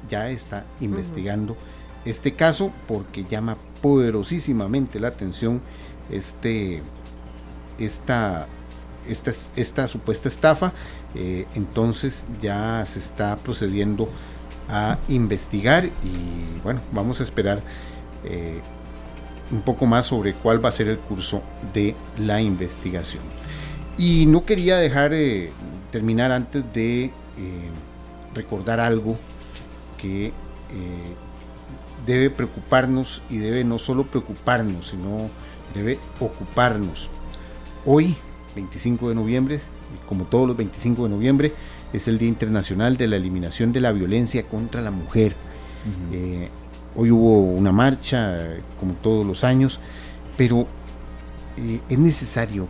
[0.09, 1.59] ya está investigando
[2.07, 5.61] este caso porque llama poderosísimamente la atención
[6.11, 6.81] este,
[7.79, 8.47] esta,
[9.07, 10.73] esta, esta supuesta estafa
[11.15, 14.11] eh, entonces ya se está procediendo
[14.69, 17.63] a investigar y bueno, vamos a esperar
[18.25, 18.61] eh,
[19.51, 21.43] un poco más sobre cuál va a ser el curso
[21.73, 23.23] de la investigación.
[23.97, 25.53] Y no quería dejar de
[25.91, 27.13] terminar antes de eh,
[28.35, 29.17] recordar algo
[29.99, 30.33] que
[32.07, 35.31] debe preocuparnos y debe no solo preocuparnos, sino
[35.75, 37.11] debe ocuparnos.
[37.87, 38.17] Hoy,
[38.55, 39.61] 25 de noviembre,
[40.07, 41.53] como todos los 25 de noviembre,
[41.93, 45.35] es el Día Internacional de la Eliminación de la Violencia contra la Mujer.
[46.13, 46.49] Eh,
[46.97, 48.39] hoy hubo una marcha,
[48.79, 49.81] como todos los años,
[50.37, 50.67] pero
[51.57, 52.69] eh, es necesario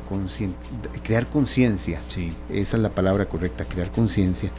[1.03, 2.01] crear conciencia,
[2.51, 4.51] esa es la palabra correcta, crear conciencia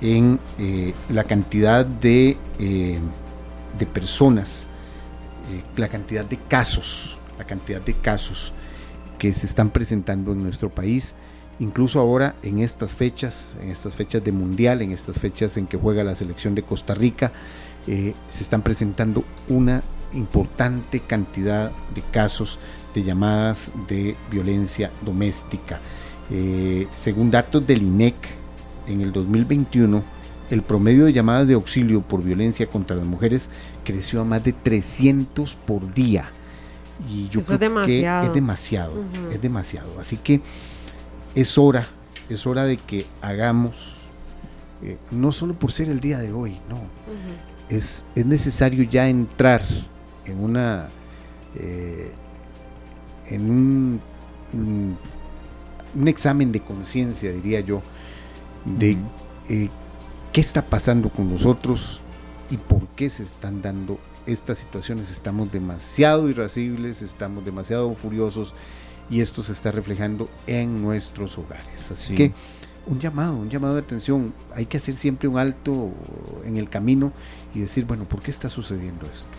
[0.00, 4.66] en eh, la cantidad de, de personas,
[5.76, 8.52] la cantidad de casos, la cantidad de casos
[9.18, 11.14] que se están presentando en nuestro país
[11.62, 15.76] incluso ahora en estas fechas, en estas fechas de mundial, en estas fechas en que
[15.76, 17.32] juega la selección de Costa Rica,
[17.86, 22.58] eh, se están presentando una importante cantidad de casos
[22.94, 25.80] de llamadas de violencia doméstica.
[26.30, 28.14] Eh, según datos del INEC,
[28.86, 30.02] en el 2021,
[30.50, 33.48] el promedio de llamadas de auxilio por violencia contra las mujeres
[33.84, 36.30] creció a más de 300 por día.
[37.08, 37.64] Y yo creo que
[38.24, 38.94] es demasiado,
[39.30, 39.98] es demasiado.
[39.98, 40.40] Así que
[41.34, 41.86] es hora,
[42.28, 43.94] es hora de que hagamos,
[44.82, 46.76] eh, no solo por ser el día de hoy, no,
[47.76, 49.62] es, es, necesario ya entrar
[50.24, 50.88] en una,
[51.56, 52.10] eh,
[53.28, 54.00] en un
[55.94, 57.82] un examen de conciencia, diría yo,
[58.64, 58.96] de
[59.48, 59.68] eh,
[60.32, 62.00] qué está pasando con nosotros
[62.50, 65.10] y por qué se están dando estas situaciones.
[65.10, 68.54] Estamos demasiado irascibles, estamos demasiado furiosos
[69.10, 71.90] y esto se está reflejando en nuestros hogares.
[71.90, 72.32] Así que
[72.86, 74.32] un llamado, un llamado de atención.
[74.54, 75.90] Hay que hacer siempre un alto
[76.44, 77.12] en el camino
[77.54, 79.30] y decir, bueno, ¿por qué está sucediendo esto?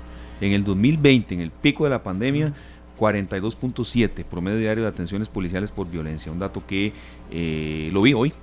[0.42, 2.54] En el 2020, en el pico de la pandemia,
[3.00, 6.32] 42.7 promedio diario de atenciones policiales por violencia.
[6.32, 6.94] Un dato que
[7.32, 8.34] eh, lo vi hoy,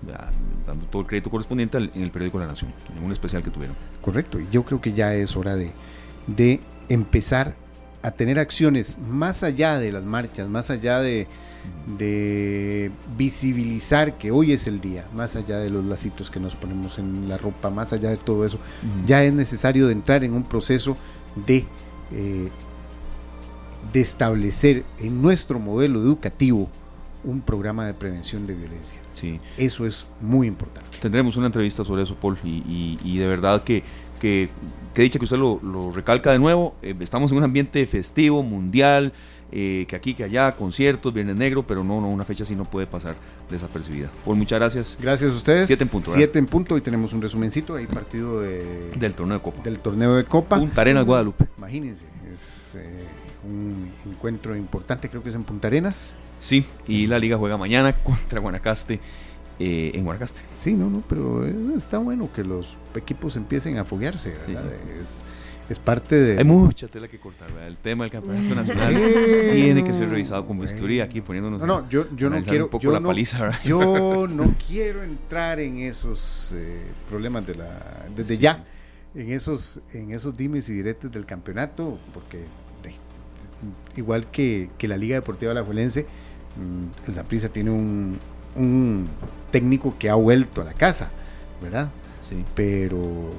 [0.66, 3.76] dando todo el crédito correspondiente en el periódico La Nación, en un especial que tuvieron.
[4.00, 5.70] Correcto, y yo creo que ya es hora de,
[6.26, 7.54] de empezar
[8.02, 11.26] a tener acciones más allá de las marchas, más allá de,
[11.98, 16.98] de, visibilizar que hoy es el día, más allá de los lacitos que nos ponemos
[16.98, 18.58] en la ropa, más allá de todo eso,
[19.06, 20.96] ya es necesario de entrar en un proceso
[21.46, 21.66] de,
[22.12, 22.48] eh,
[23.92, 26.70] de establecer en nuestro modelo educativo
[27.22, 28.98] un programa de prevención de violencia.
[29.14, 29.38] Sí.
[29.58, 30.96] Eso es muy importante.
[31.02, 33.82] Tendremos una entrevista sobre eso, Paul, y, y de verdad que
[34.20, 34.48] que,
[34.94, 39.12] que dicha que usted lo, recalca de nuevo, eh, estamos en un ambiente festivo, mundial,
[39.50, 42.64] eh, que aquí, que allá, conciertos, Viernes Negro, pero no, no, una fecha así no
[42.64, 43.16] puede pasar
[43.50, 44.08] desapercibida.
[44.24, 44.96] Por muchas gracias.
[45.00, 45.66] Gracias a ustedes.
[45.66, 46.10] Siete en punto.
[46.12, 49.62] Siete en punto, y tenemos un resumencito ahí, partido de, del torneo de Copa.
[49.62, 50.58] Del torneo de Copa.
[50.58, 51.46] Punta Arenas, Guadalupe.
[51.58, 53.04] Imagínense, es eh,
[53.44, 56.14] un encuentro importante, creo que es en Punta Arenas.
[56.38, 59.00] Sí, y la liga juega mañana contra Guanacaste
[59.62, 60.40] eh, en Guanacaste.
[60.54, 61.46] Sí, no, no, pero
[61.76, 64.64] está bueno que los equipos empiecen a foguearse, ¿verdad?
[64.98, 65.22] Es,
[65.68, 66.38] es, parte de...
[66.38, 67.68] Hay mucha tela que cortar, ¿verdad?
[67.68, 68.94] El tema del campeonato nacional
[69.52, 71.60] tiene que ser revisado con bisturí aquí poniéndonos...
[71.60, 72.70] No, no, yo, yo no quiero...
[72.78, 73.12] yo, no,
[73.62, 76.80] yo no quiero entrar en esos eh,
[77.10, 78.06] problemas de la...
[78.16, 78.64] Desde ya,
[79.14, 82.46] en esos, en esos dimes y diretes del campeonato, porque
[83.96, 86.06] igual que, que la Liga Deportiva La Juelense,
[86.56, 88.18] mm, el Zaprisa tiene un,
[88.54, 89.06] un
[89.50, 91.10] técnico que ha vuelto a la casa,
[91.62, 91.90] ¿verdad?
[92.28, 92.44] Sí.
[92.54, 93.30] Pero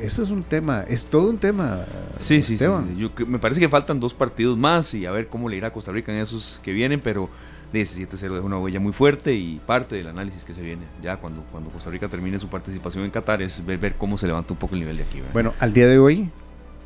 [0.00, 1.84] eso es un tema, es todo un tema.
[2.18, 5.56] Sí, sí, Yo, me parece que faltan dos partidos más y a ver cómo le
[5.56, 7.28] irá a Costa Rica en esos que vienen, pero
[7.72, 11.42] 17-0 deja una huella muy fuerte y parte del análisis que se viene ya cuando,
[11.50, 14.58] cuando Costa Rica termine su participación en Qatar es ver, ver cómo se levanta un
[14.58, 15.20] poco el nivel de aquí.
[15.32, 16.30] Bueno, al día de hoy,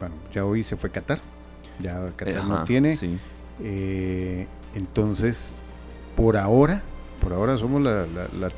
[0.01, 1.21] bueno, ya hoy se fue Qatar,
[1.79, 2.97] ya Qatar no tiene.
[2.97, 3.19] Sí.
[3.63, 5.55] Eh, entonces,
[6.17, 6.83] por ahora,
[7.29, 8.07] por ahora somos la,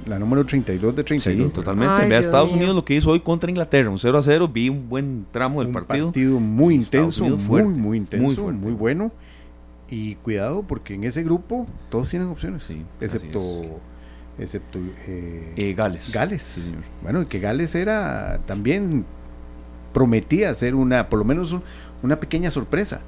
[0.07, 1.49] la, número 32 de 32.
[1.49, 2.07] Sí, totalmente.
[2.07, 4.47] Vea Estados Unidos lo que hizo hoy contra Inglaterra, un 0 a 0.
[4.47, 6.07] Vi un buen tramo del un partido.
[6.07, 9.11] partido muy intenso, muy, muy intenso, muy, bueno.
[9.89, 13.41] Y cuidado, porque en ese grupo todos tienen opciones, sí, excepto,
[14.39, 16.13] excepto eh, eh, Gales.
[16.13, 16.73] Gales.
[17.03, 19.05] Bueno, que Gales era también
[19.93, 21.57] prometía ser una, por lo menos
[22.05, 23.01] una pequeña sorpresa.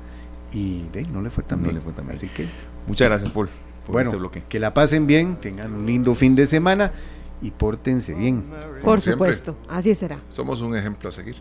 [0.53, 1.77] Y no le fue tan bien.
[1.77, 2.17] Le fue tan bien.
[2.17, 2.49] Así que.
[2.89, 3.49] Muchas gracias, Paul
[3.89, 6.93] bueno, este que la pasen bien, tengan un lindo fin de semana
[7.41, 8.45] y pórtense bien.
[8.83, 10.21] Por supuesto, así será.
[10.31, 11.37] Somos un ejemplo a seguir.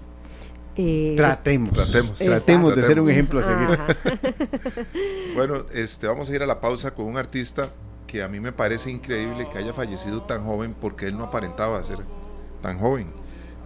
[0.76, 3.78] Eh, tratemos, tratemos, tratemos, de ser un ejemplo a seguir.
[5.36, 7.72] bueno, este, vamos a ir a la pausa con un artista
[8.08, 11.84] que a mí me parece increíble que haya fallecido tan joven porque él no aparentaba
[11.84, 12.00] ser
[12.62, 13.08] tan joven.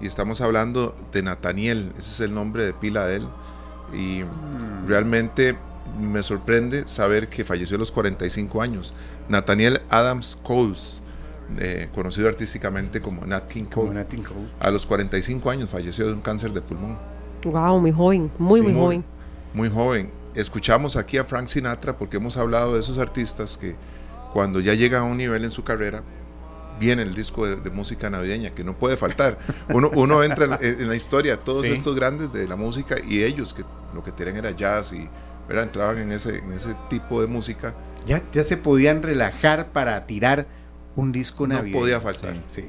[0.02, 3.28] Y estamos hablando de Nathaniel, ese es el nombre de pila de él.
[3.94, 4.88] Y mm.
[4.88, 5.56] realmente
[6.00, 8.94] me sorprende saber que falleció a los 45 años.
[9.30, 11.02] Nathaniel Adams Coles,
[11.58, 14.06] eh, conocido artísticamente como Nat King Cole,
[14.60, 16.98] a los 45 años falleció de un cáncer de pulmón.
[17.44, 19.06] Wow, muy joven, muy, muy joven.
[19.54, 20.10] Muy joven.
[20.34, 23.76] Escuchamos aquí a Frank Sinatra porque hemos hablado de esos artistas que
[24.34, 26.04] cuando ya llegan a un nivel en su carrera,
[26.80, 29.38] viene el disco de, música navideña, que no puede faltar.
[29.70, 33.64] Uno, uno entra en, la historia, todos estos grandes de la música y ellos que
[33.94, 35.08] lo que tienen era jazz y
[35.50, 37.74] entraban en ese, en ese tipo de música.
[38.06, 40.48] Ya, ya se podían relajar para tirar
[40.96, 41.76] un disco navideño.
[41.76, 42.38] No podía faltar.
[42.50, 42.66] Sí,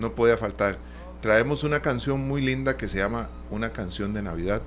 [0.00, 0.78] No podía faltar.
[1.20, 4.62] Traemos una canción muy linda que se llama Una canción de Navidad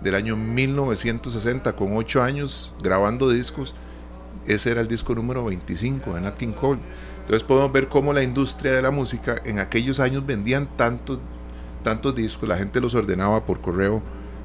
[0.00, 3.74] del año 1960, con ocho años grabando discos.
[4.46, 6.80] Ese era el disco número 25 de Nat King Cole.
[7.22, 11.20] Entonces podemos ver cómo la industria de la música en aquellos años vendían tantos,
[11.82, 14.02] tantos discos, la gente los ordenaba por correo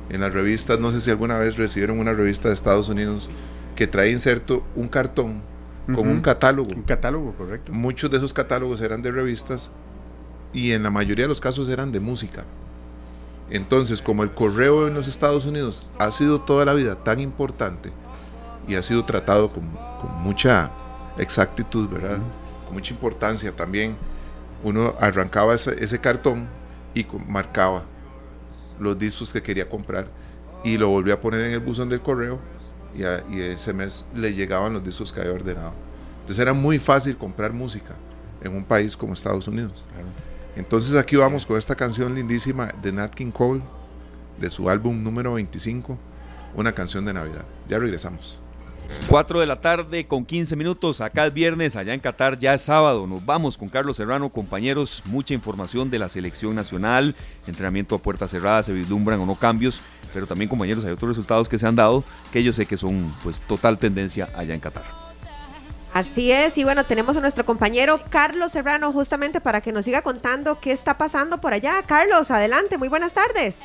[0.10, 3.30] en las revistas, no sé si alguna vez recibieron una revista de Estados Unidos
[3.76, 5.42] que trae inserto un cartón
[5.88, 6.72] con un catálogo.
[6.76, 7.72] Un catálogo, correcto.
[7.72, 9.72] Muchos de esos catálogos eran de revistas
[10.54, 12.44] y en la mayoría de los casos eran de música.
[13.50, 17.92] Entonces, como el correo en los Estados Unidos ha sido toda la vida tan importante
[18.68, 19.70] y ha sido tratado con,
[20.24, 20.72] mucha
[21.18, 22.20] exactitud, ¿verdad?
[22.66, 23.96] Con mucha importancia también,
[24.64, 26.48] uno arrancaba ese, ese cartón
[26.96, 27.84] y marcaba
[28.80, 30.08] los discos que quería comprar
[30.64, 32.40] y lo volví a poner en el buzón del correo
[32.96, 35.74] y, ese mes le llegaban los discos que había ordenado.
[36.22, 37.94] Entonces era muy fácil comprar música
[38.42, 39.86] en un país como Estados Unidos.
[40.56, 43.62] Entonces aquí vamos con esta canción lindísima de Nat King Cole,
[44.40, 45.98] de su álbum número 25,
[46.56, 47.46] una canción de Navidad.
[47.68, 48.42] Ya regresamos.
[49.10, 52.64] 4 de la tarde con 15 minutos, acá es viernes, allá en Qatar ya es
[52.64, 53.08] sábado.
[53.08, 57.16] Nos vamos con Carlos Serrano, compañeros, mucha información de la selección nacional,
[57.48, 59.82] entrenamiento a puertas cerradas, se vislumbran o no cambios,
[60.14, 63.14] pero también compañeros hay otros resultados que se han dado que yo sé que son
[63.24, 64.84] pues total tendencia allá en Qatar.
[65.94, 70.02] Así es, y bueno, tenemos a nuestro compañero Carlos Serrano justamente para que nos siga
[70.02, 71.82] contando qué está pasando por allá.
[71.84, 73.56] Carlos, adelante, muy buenas tardes.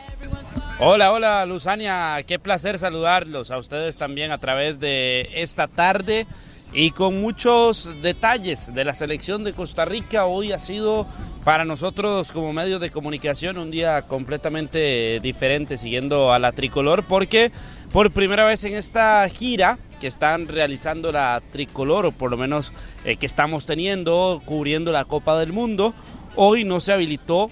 [0.82, 6.26] Hola, hola Luzania, qué placer saludarlos a ustedes también a través de esta tarde
[6.72, 10.24] y con muchos detalles de la selección de Costa Rica.
[10.24, 11.06] Hoy ha sido
[11.44, 17.52] para nosotros como medio de comunicación un día completamente diferente siguiendo a la tricolor porque
[17.92, 22.72] por primera vez en esta gira que están realizando la tricolor o por lo menos
[23.04, 25.92] eh, que estamos teniendo cubriendo la Copa del Mundo,
[26.36, 27.50] hoy no se habilitó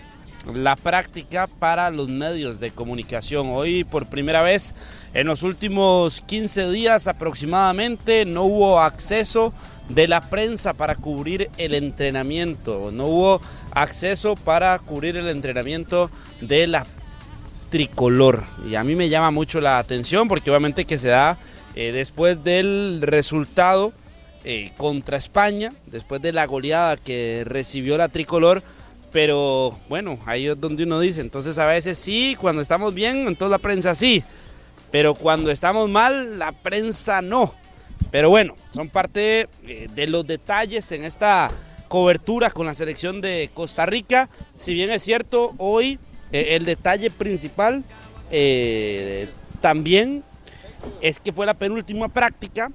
[0.55, 3.49] la práctica para los medios de comunicación.
[3.51, 4.75] Hoy por primera vez
[5.15, 9.53] en los últimos 15 días aproximadamente no hubo acceso
[9.89, 13.41] de la prensa para cubrir el entrenamiento, no hubo
[13.71, 16.87] acceso para cubrir el entrenamiento de la
[17.71, 18.45] tricolor.
[18.69, 21.39] Y a mí me llama mucho la atención porque obviamente que se da
[21.75, 23.93] eh, después del resultado
[24.45, 28.63] eh, contra España, después de la goleada que recibió la tricolor
[29.13, 33.51] pero bueno, ahí es donde uno dice, entonces a veces sí, cuando estamos bien, entonces
[33.51, 34.23] la prensa sí,
[34.91, 37.55] pero cuando estamos mal, la prensa no.
[38.11, 41.51] Pero bueno, son parte eh, de los detalles en esta
[41.89, 44.29] cobertura con la selección de Costa Rica.
[44.55, 45.99] Si bien es cierto, hoy
[46.33, 47.83] eh, el detalle principal
[48.31, 49.29] eh,
[49.61, 50.23] también
[51.01, 52.71] es que fue la penúltima práctica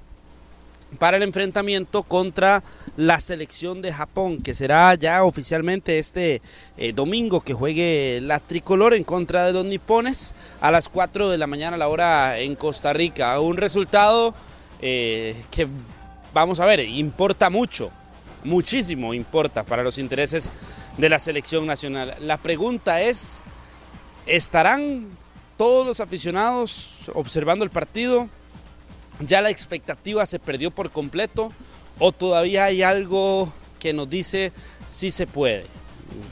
[0.98, 2.62] para el enfrentamiento contra
[2.96, 6.42] la selección de Japón, que será ya oficialmente este
[6.76, 11.38] eh, domingo que juegue la tricolor en contra de los nipones a las 4 de
[11.38, 13.38] la mañana a la hora en Costa Rica.
[13.40, 14.34] Un resultado
[14.80, 15.66] eh, que,
[16.32, 17.90] vamos a ver, importa mucho,
[18.44, 20.52] muchísimo importa para los intereses
[20.98, 22.14] de la selección nacional.
[22.20, 23.42] La pregunta es,
[24.26, 25.06] ¿estarán
[25.56, 28.28] todos los aficionados observando el partido?
[29.20, 31.52] Ya la expectativa se perdió por completo
[31.98, 34.52] o todavía hay algo que nos dice
[34.86, 35.66] si se puede,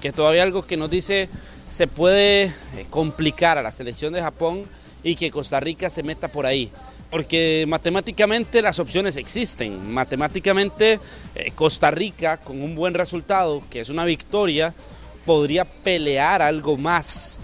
[0.00, 1.28] que todavía algo que nos dice
[1.70, 2.52] se puede eh,
[2.90, 4.64] complicar a la selección de Japón
[5.02, 6.70] y que Costa Rica se meta por ahí.
[7.10, 9.92] Porque matemáticamente las opciones existen.
[9.92, 10.98] Matemáticamente
[11.34, 14.74] eh, Costa Rica con un buen resultado, que es una victoria,
[15.24, 17.38] podría pelear algo más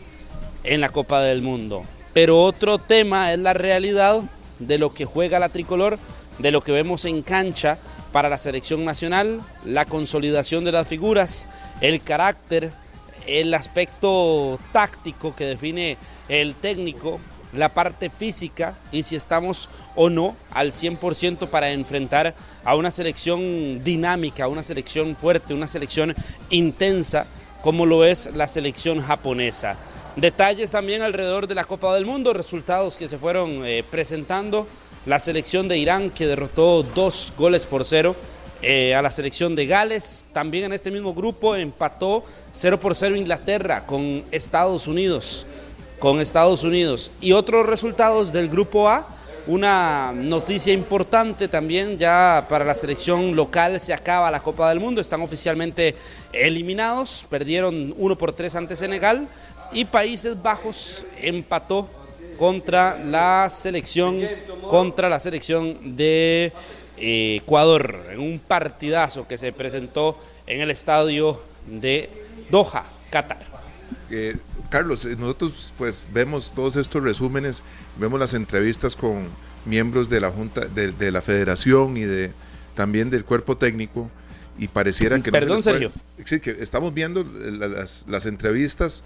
[0.64, 1.84] en la Copa del Mundo.
[2.12, 4.22] Pero otro tema es la realidad
[4.58, 5.98] de lo que juega la tricolor,
[6.38, 7.78] de lo que vemos en cancha
[8.12, 11.46] para la selección nacional, la consolidación de las figuras,
[11.80, 12.70] el carácter,
[13.26, 15.96] el aspecto táctico que define
[16.28, 17.20] el técnico,
[17.52, 22.34] la parte física y si estamos o no al 100% para enfrentar
[22.64, 26.14] a una selección dinámica, una selección fuerte, una selección
[26.50, 27.26] intensa
[27.62, 29.76] como lo es la selección japonesa.
[30.20, 34.66] Detalles también alrededor de la Copa del Mundo, resultados que se fueron eh, presentando.
[35.06, 38.16] La selección de Irán que derrotó dos goles por cero
[38.60, 40.26] eh, a la selección de Gales.
[40.32, 45.46] También en este mismo grupo empató 0 por 0 Inglaterra con Estados Unidos.
[46.00, 47.12] Con Estados Unidos.
[47.20, 49.06] Y otros resultados del grupo A.
[49.46, 55.00] Una noticia importante también ya para la selección local se acaba la Copa del Mundo,
[55.00, 55.94] están oficialmente
[56.34, 59.26] eliminados, perdieron 1 por 3 ante Senegal
[59.72, 61.88] y Países Bajos empató
[62.38, 64.20] contra la selección
[64.62, 66.52] contra la selección de
[66.96, 72.08] eh, Ecuador en un partidazo que se presentó en el estadio de
[72.50, 73.38] Doha, Qatar.
[74.10, 74.36] Eh,
[74.70, 77.62] Carlos, eh, nosotros pues vemos todos estos resúmenes,
[77.98, 79.28] vemos las entrevistas con
[79.64, 82.30] miembros de la junta, de, la federación y de
[82.74, 84.10] también del cuerpo técnico
[84.58, 85.90] y pareciera que Perdón, Sergio.
[86.24, 89.02] sí, que estamos viendo las, las entrevistas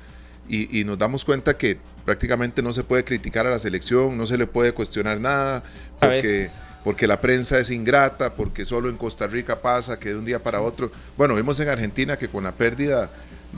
[0.49, 4.37] y, nos damos cuenta que prácticamente no se puede criticar a la selección, no se
[4.37, 5.63] le puede cuestionar nada,
[5.99, 6.49] porque,
[6.85, 10.41] porque la prensa es ingrata, porque solo en Costa Rica pasa que de un día
[10.41, 10.91] para otro.
[11.17, 13.09] Bueno, vimos en Argentina que con la pérdida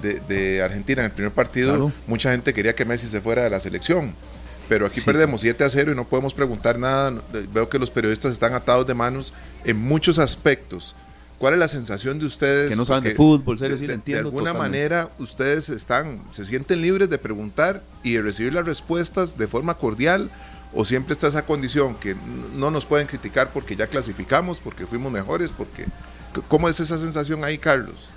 [0.02, 3.60] de, Argentina en el primer partido, mucha gente quería que Messi se fuera de la
[3.60, 4.14] selección.
[4.68, 7.12] Pero aquí perdemos 7 a 0 y no podemos preguntar nada.
[7.52, 10.94] Veo que los periodistas están atados de manos en muchos aspectos
[11.44, 12.70] ¿Cuál es la sensación de ustedes?
[12.70, 14.30] Que no saben de fútbol, serio, sí, de, entiendo.
[14.30, 19.36] De alguna manera, ustedes están, se sienten libres de preguntar y de recibir las respuestas
[19.36, 20.30] de forma cordial,
[20.72, 22.16] o siempre está esa condición que
[22.56, 25.84] no nos pueden criticar porque ya clasificamos, porque fuimos mejores, porque...
[26.48, 28.08] ¿Cómo es esa sensación ahí, Carlos?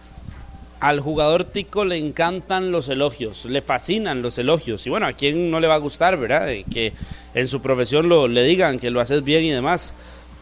[0.80, 4.88] Al jugador tico le encantan los elogios, le fascinan los elogios.
[4.88, 6.47] Y bueno, a quién no le va a gustar, ¿verdad?
[6.71, 6.93] que
[7.34, 9.93] en su profesión lo, le digan que lo haces bien y demás.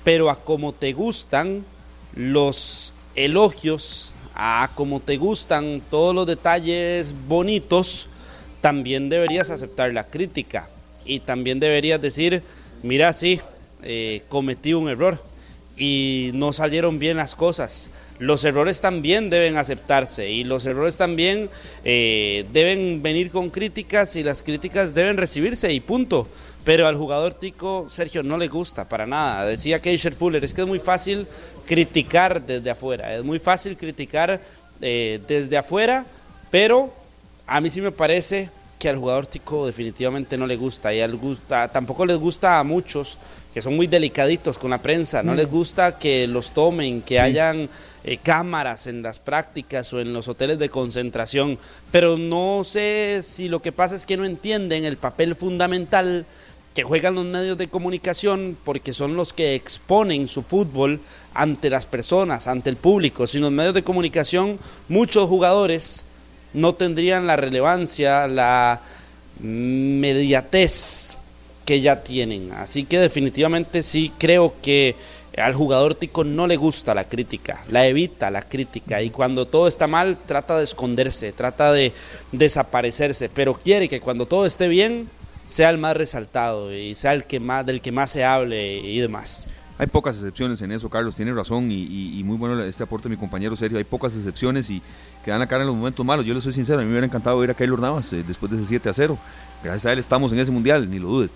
[0.03, 1.65] Pero a como te gustan
[2.15, 8.09] los elogios, a como te gustan todos los detalles bonitos,
[8.61, 10.69] también deberías aceptar la crítica
[11.05, 12.41] y también deberías decir,
[12.83, 13.39] mira, sí,
[13.83, 15.21] eh, cometí un error
[15.77, 17.91] y no salieron bien las cosas.
[18.17, 21.49] Los errores también deben aceptarse y los errores también
[21.83, 26.27] eh, deben venir con críticas y las críticas deben recibirse y punto.
[26.65, 29.45] Pero al jugador tico, Sergio, no le gusta para nada.
[29.45, 31.27] Decía Keisher Fuller, es que es muy fácil
[31.65, 34.41] criticar desde afuera, es muy fácil criticar
[34.81, 36.05] eh, desde afuera,
[36.51, 36.91] pero
[37.47, 38.49] a mí sí me parece
[38.79, 40.93] que al jugador tico definitivamente no le gusta.
[40.93, 43.17] Y al gusta, tampoco les gusta a muchos
[43.53, 45.35] que son muy delicaditos con la prensa, no mm.
[45.37, 47.69] les gusta que los tomen, que hayan
[48.03, 51.57] eh, cámaras en las prácticas o en los hoteles de concentración,
[51.89, 56.25] pero no sé si lo que pasa es que no entienden el papel fundamental
[56.75, 60.99] que juegan los medios de comunicación porque son los que exponen su fútbol
[61.33, 63.25] ante las personas, ante el público.
[63.27, 64.59] Sin los medios de comunicación,
[64.89, 66.03] muchos jugadores
[66.53, 68.81] no tendrían la relevancia, la
[69.39, 71.15] mediatez
[71.63, 72.51] que ya tienen.
[72.51, 74.95] Así que definitivamente sí creo que
[75.37, 79.67] al jugador tico no le gusta la crítica, la evita la crítica y cuando todo
[79.67, 81.93] está mal trata de esconderse, trata de
[82.31, 85.09] desaparecerse, pero quiere que cuando todo esté bien
[85.45, 88.99] sea el más resaltado y sea el que más del que más se hable y
[88.99, 89.47] demás.
[89.77, 93.19] Hay pocas excepciones en eso, Carlos, tiene razón y, muy bueno este aporte de mi
[93.19, 93.77] compañero Sergio.
[93.77, 94.81] Hay pocas excepciones y
[95.23, 96.25] que dan la cara en los momentos malos.
[96.25, 98.51] Yo le soy sincero, a mí me hubiera encantado ver a Keylor Navas eh, después
[98.51, 99.17] de ese 7 a 0.
[99.63, 101.31] Gracias a él estamos en ese mundial, ni lo dudes.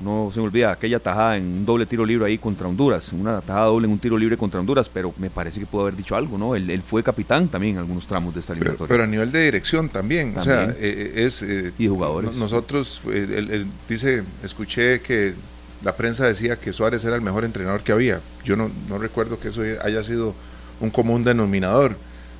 [0.00, 3.40] No se me olvida aquella tajada en un doble tiro libre ahí contra Honduras, una
[3.40, 6.14] tajada doble en un tiro libre contra Honduras, pero me parece que pudo haber dicho
[6.14, 6.54] algo, ¿no?
[6.54, 8.88] Él, fue capitán también en algunos tramos de esta eliminatoria.
[8.88, 11.44] Pero, a nivel de dirección también, o sea, eh, eh, es...
[11.78, 12.34] y jugadores.
[12.34, 15.34] Nosotros, él, dice, escuché que
[15.82, 18.20] la prensa decía que Suárez era el mejor entrenador que había.
[18.44, 20.34] Yo no, no recuerdo que eso haya sido
[20.80, 21.96] un común denominador,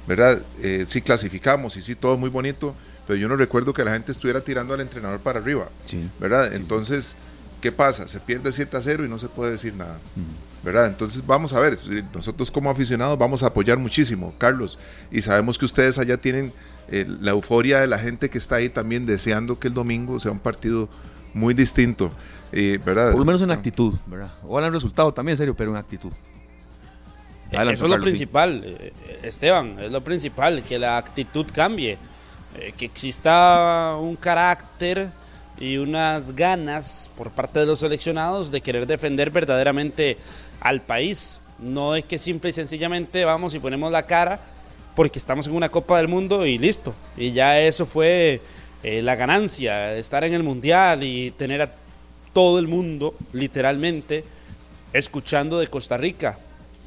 [0.06, 0.40] ¿verdad?
[0.62, 2.74] Eh, sí clasificamos y sí todo muy bonito,
[3.06, 5.68] pero yo no recuerdo que la gente estuviera tirando al entrenador para arriba,
[6.20, 6.54] ¿verdad?
[6.54, 7.14] Entonces,
[7.60, 8.08] ¿qué pasa?
[8.08, 9.98] Se pierde 7 a 0 y no se puede decir nada,
[10.62, 10.86] ¿verdad?
[10.86, 11.76] Entonces, vamos a ver,
[12.14, 14.78] nosotros como aficionados vamos a apoyar muchísimo, Carlos,
[15.10, 16.52] y sabemos que ustedes allá tienen
[16.90, 20.32] eh, la euforia de la gente que está ahí también deseando que el domingo sea
[20.32, 20.88] un partido
[21.34, 22.10] muy distinto.
[22.50, 23.10] ¿verdad?
[23.10, 24.32] Por lo menos en actitud, ¿verdad?
[24.42, 26.12] O en resultado también, en serio, pero en actitud.
[27.50, 28.92] Eso es lo principal, eh,
[29.22, 31.96] Esteban, es lo principal, que la actitud cambie,
[32.56, 35.10] eh, que exista un carácter
[35.60, 40.16] y unas ganas por parte de los seleccionados de querer defender verdaderamente
[40.60, 41.40] al país.
[41.58, 44.40] No es que simple y sencillamente vamos y ponemos la cara
[44.94, 46.94] porque estamos en una Copa del Mundo y listo.
[47.16, 48.40] Y ya eso fue
[48.82, 51.72] eh, la ganancia, estar en el Mundial y tener a
[52.32, 54.24] todo el mundo, literalmente,
[54.92, 56.38] escuchando de Costa Rica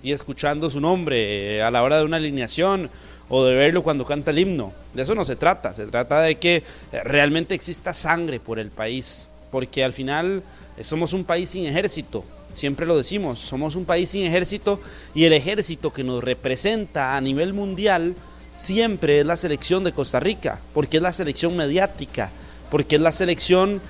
[0.04, 2.90] y escuchando su nombre eh, a la hora de una alineación
[3.34, 4.74] o de verlo cuando canta el himno.
[4.94, 6.64] De eso no se trata, se trata de que eh,
[7.06, 10.44] realmente exista sangre por el país, porque al final
[10.78, 14.82] eh, somos un país sin ejército, siempre lo decimos, somos un país sin ejército
[15.16, 18.16] y el ejército que nos representa a nivel mundial
[18.54, 22.32] siempre es la selección de Costa Rica, porque es la selección mediática,
[22.70, 23.82] porque es la selección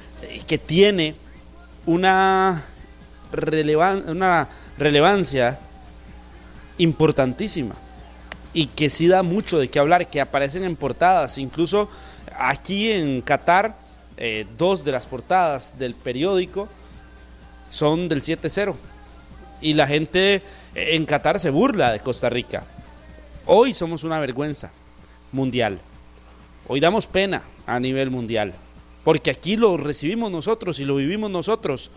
[0.45, 1.15] que tiene
[1.87, 2.63] una,
[4.07, 5.59] una relevancia
[6.77, 7.73] importantísima
[8.53, 11.89] y que sí da mucho de qué hablar, que aparecen en portadas, incluso
[12.37, 13.77] aquí en Qatar,
[14.17, 16.67] eh, dos de las portadas del periódico
[17.69, 18.75] son del 7-0
[19.61, 20.43] y la gente
[20.75, 22.63] en Qatar se burla de Costa Rica.
[23.45, 24.71] Hoy somos una vergüenza
[25.31, 25.79] mundial.
[26.67, 28.53] Hoy damos pena a nivel mundial.
[29.03, 31.91] Porque aquí lo recibimos nosotros y lo vivimos nosotros.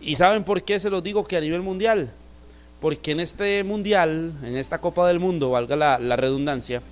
[0.00, 2.12] ¿Y saben por qué se los digo que a nivel mundial?
[2.82, 6.82] Porque en este mundial, en esta Copa del Mundo, valga la, redundancia,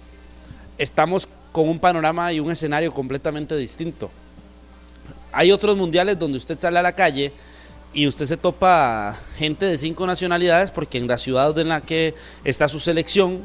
[0.78, 4.08] estamos con un panorama y un escenario completamente distinto.
[5.32, 7.32] Hay otros mundiales donde usted sale a la calle
[7.92, 12.14] y usted se topa gente de cinco nacionalidades porque en la ciudad en la que
[12.44, 13.44] está su selección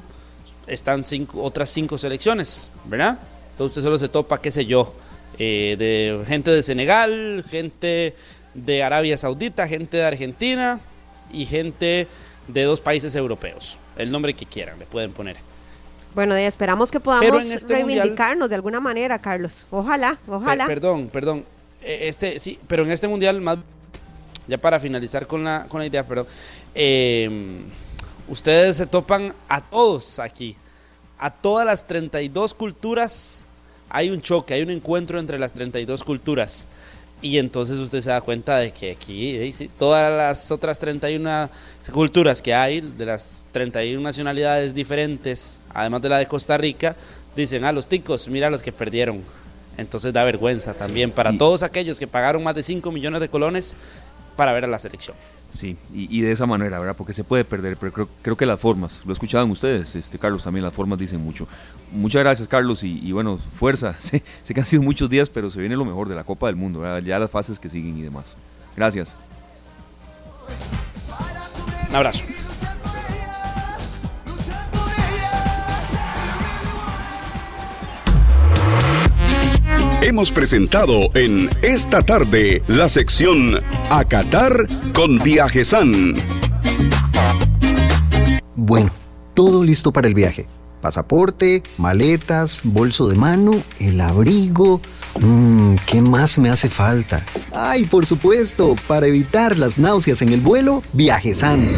[0.68, 3.18] están cinco, otras cinco selecciones, ¿verdad?
[3.54, 4.94] Entonces usted solo se topa, qué sé yo,
[5.40, 8.16] eh, de gente de Senegal, gente
[8.54, 10.80] de Arabia Saudita, gente de Argentina
[11.34, 12.08] y gente
[12.48, 13.78] de dos países europeos.
[13.98, 15.38] El nombre que quieran, le pueden poner.
[16.14, 19.66] Bueno, esperamos que podamos este reivindicarnos de alguna manera, Carlos.
[19.70, 20.66] Ojalá, ojalá.
[20.66, 21.46] perdón, perdón.
[21.82, 23.58] E, este, sí, pero en este mundial más
[24.48, 26.28] ya para finalizar con la, con la idea, pero
[26.74, 27.58] em,
[28.28, 30.56] ustedes se topan a todos aquí,
[31.18, 33.44] a todas las 32 culturas,
[33.90, 36.68] hay un choque, hay un encuentro entre las 32 culturas.
[37.26, 41.50] Y entonces usted se da cuenta de que aquí, todas las otras 31
[41.92, 46.96] culturas que hay, de las 31 nacionalidades diferentes, además de la de Costa Rica,
[47.36, 49.24] dicen, a ah, los ticos, mira los que perdieron.
[49.76, 53.76] Entonces da vergüenza también para todos aquellos que pagaron más de 5 millones de colones
[54.36, 55.18] para ver a la selección.
[55.56, 56.96] Sí, y, de esa manera, ¿verdad?
[56.98, 60.44] Porque se puede perder, pero creo, creo que las formas, lo escuchaban ustedes, este Carlos,
[60.44, 61.48] también las formas dicen mucho.
[61.94, 63.96] Muchas gracias, Carlos, y, bueno, fuerza.
[64.00, 66.48] Sé, sé, que han sido muchos días, pero se viene lo mejor de la Copa
[66.48, 67.02] del Mundo, ¿verdad?
[67.02, 68.36] ya las fases que siguen y demás.
[68.76, 69.16] Gracias.
[71.90, 72.26] Un abrazo.
[80.02, 83.56] Hemos presentado en esta tarde la sección
[83.90, 86.16] A Qatar con Viajesan.
[88.56, 88.92] Bueno,
[89.34, 90.48] todo listo para el viaje.
[90.82, 94.82] Pasaporte, maletas, bolso de mano, el abrigo.
[95.20, 97.26] Mmm, ¿qué más me hace falta?
[97.54, 101.70] Ay, por supuesto, para evitar las náuseas en el vuelo, Viajesan.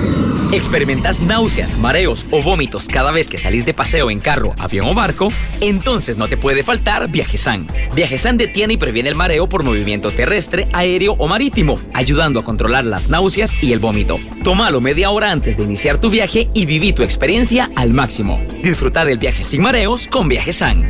[0.51, 4.93] ¿Experimentas náuseas, mareos o vómitos cada vez que salís de paseo en carro, avión o
[4.93, 5.27] barco?
[5.59, 7.67] Entonces no te puede faltar Viajesan.
[7.93, 12.85] Viajesan detiene y previene el mareo por movimiento terrestre, aéreo o marítimo, ayudando a controlar
[12.85, 14.17] las náuseas y el vómito.
[14.43, 18.41] Tómalo media hora antes de iniciar tu viaje y viví tu experiencia al máximo.
[18.63, 20.87] Disfrutar del viaje sin mareos con Viajesan.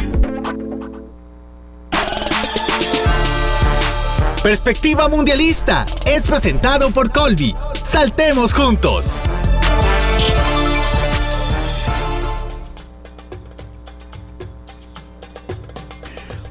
[4.47, 7.53] Perspectiva Mundialista es presentado por Colby.
[7.83, 9.19] Saltemos juntos.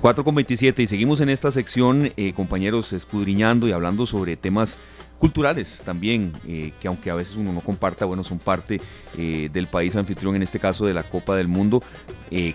[0.03, 4.77] 4 con 27 y seguimos en esta sección, eh, compañeros, escudriñando y hablando sobre temas
[5.19, 8.81] culturales también, eh, que aunque a veces uno no comparta, bueno, son parte
[9.17, 11.83] eh, del país anfitrión, en este caso de la Copa del Mundo,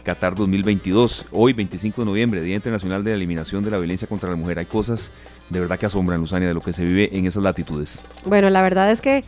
[0.04, 1.28] Qatar 2022.
[1.32, 4.60] Hoy, 25 de noviembre, Día Internacional de la Eliminación de la Violencia contra la Mujer.
[4.60, 5.12] Hay cosas
[5.50, 8.02] de verdad que asombran, Luzania, de lo que se vive en esas latitudes.
[8.26, 9.24] Bueno, la verdad es que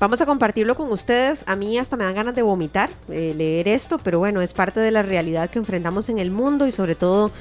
[0.00, 1.42] Vamos a compartirlo con ustedes.
[1.48, 4.92] A mí hasta me dan ganas de vomitar leer esto, pero bueno, es parte de
[4.92, 7.32] la realidad que enfrentamos en el mundo y sobre todo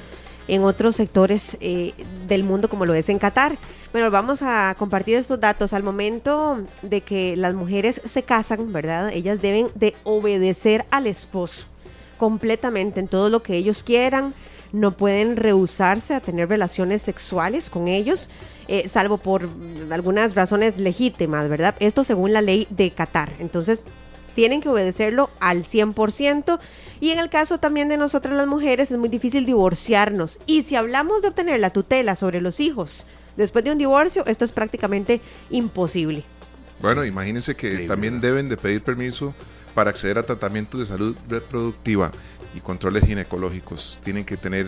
[0.48, 1.94] en otros sectores eh,
[2.28, 3.58] del mundo como lo es en Qatar.
[3.94, 5.72] Bueno, vamos a compartir estos datos.
[5.72, 9.12] Al momento de que las mujeres se casan, ¿verdad?
[9.14, 11.68] Ellas deben de obedecer al esposo
[12.18, 14.34] completamente en todo lo que ellos quieran.
[14.74, 18.30] No pueden rehusarse a tener relaciones sexuales con ellos,
[18.68, 19.48] eh, salvo por
[19.90, 21.74] algunas razones legítimas, ¿verdad?
[21.80, 23.32] Esto según la ley de Qatar.
[23.40, 23.86] Entonces,
[24.36, 26.60] tienen que obedecerlo al 100%.
[27.00, 30.40] Y en el caso también de nosotras las mujeres es muy difícil divorciarnos.
[30.46, 33.06] Y si hablamos de obtener la tutela sobre los hijos
[33.38, 36.24] después de un divorcio, esto es prácticamente imposible.
[36.82, 39.34] Bueno, imagínense que también deben de pedir permiso
[39.74, 42.12] para acceder a tratamientos de salud reproductiva
[42.56, 44.00] y controles ginecológicos.
[44.04, 44.68] Tienen que tener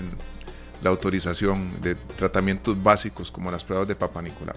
[0.82, 4.56] la autorización de tratamientos básicos como las pruebas de Papa Nicolau.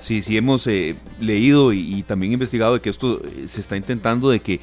[0.00, 4.30] Sí, sí hemos eh, leído y, también investigado de que esto eh, se está intentando
[4.30, 4.60] de que,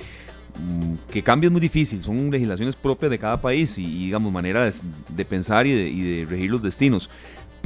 [0.60, 4.82] mm, que cambie es muy difícil, son legislaciones propias de cada país y, digamos maneras
[5.10, 7.10] de, pensar y de, y de regir los destinos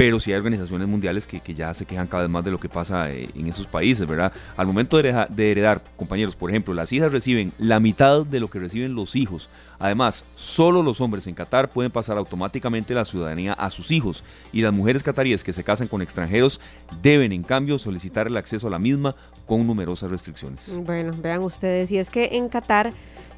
[0.01, 2.67] pero sí hay organizaciones mundiales que, ya se quejan cada vez más de lo que
[2.67, 4.33] pasa eh, en esos países, ¿verdad?
[4.57, 8.49] Al momento de, de, heredar, compañeros, por ejemplo, las hijas reciben la mitad de lo
[8.49, 9.47] que reciben los hijos.
[9.77, 14.63] Además, solo los hombres en Qatar pueden pasar automáticamente la ciudadanía a sus hijos y
[14.63, 16.59] las mujeres cataríes que se casan con extranjeros
[17.03, 19.15] deben, en cambio, solicitar el acceso a la misma
[19.45, 20.61] con numerosas restricciones.
[20.83, 22.91] Bueno, vean ustedes, y es que en Qatar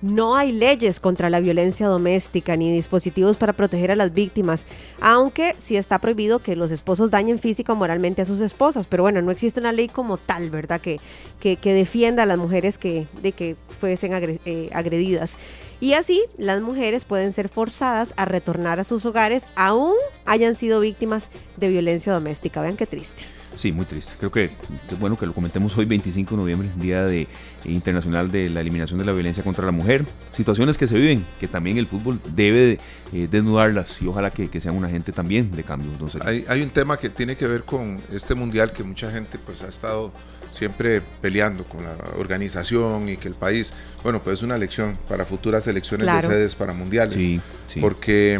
[0.03, 4.67] no hay leyes contra la violencia doméstica ni dispositivos para proteger a las víctimas,
[4.99, 8.85] aunque sí está prohibido que los esposos dañen física o moralmente a sus esposas.
[8.85, 10.81] Pero bueno, no existe una ley como tal, ¿verdad?
[10.81, 10.99] Que,
[11.39, 14.11] que, defienda a las mujeres que, de que fuesen
[14.43, 15.37] eh, agredidas.
[15.79, 20.81] Y así las mujeres pueden ser forzadas a retornar a sus hogares aún hayan sido
[20.81, 22.61] víctimas de violencia doméstica.
[22.61, 23.23] Vean qué triste.
[23.57, 24.15] Sí, muy triste.
[24.17, 27.27] Creo que es bueno que lo comentemos hoy, 25 de noviembre, Día de,
[27.65, 30.05] Internacional de la Eliminación de la Violencia contra la Mujer.
[30.35, 32.79] Situaciones que se viven, que también el fútbol debe
[33.13, 35.91] eh, desnudarlas y ojalá que, sean un agente también de cambio.
[36.25, 39.61] hay, hay, un tema que tiene que ver con este mundial que mucha gente pues
[39.61, 40.11] ha estado
[40.53, 43.73] siempre peleando con la organización y que el país,
[44.03, 47.15] bueno, pues es una lección para futuras elecciones de sedes para mundiales.
[47.15, 47.41] Sí,
[47.81, 48.39] Porque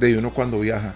[0.00, 0.94] de uno cuando viaja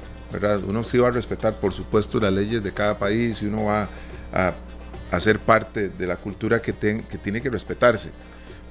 [0.66, 3.88] uno sí va a respetar, por supuesto, las leyes de cada país y uno va
[4.32, 8.10] a, ser parte de la cultura que, que tiene que respetarse.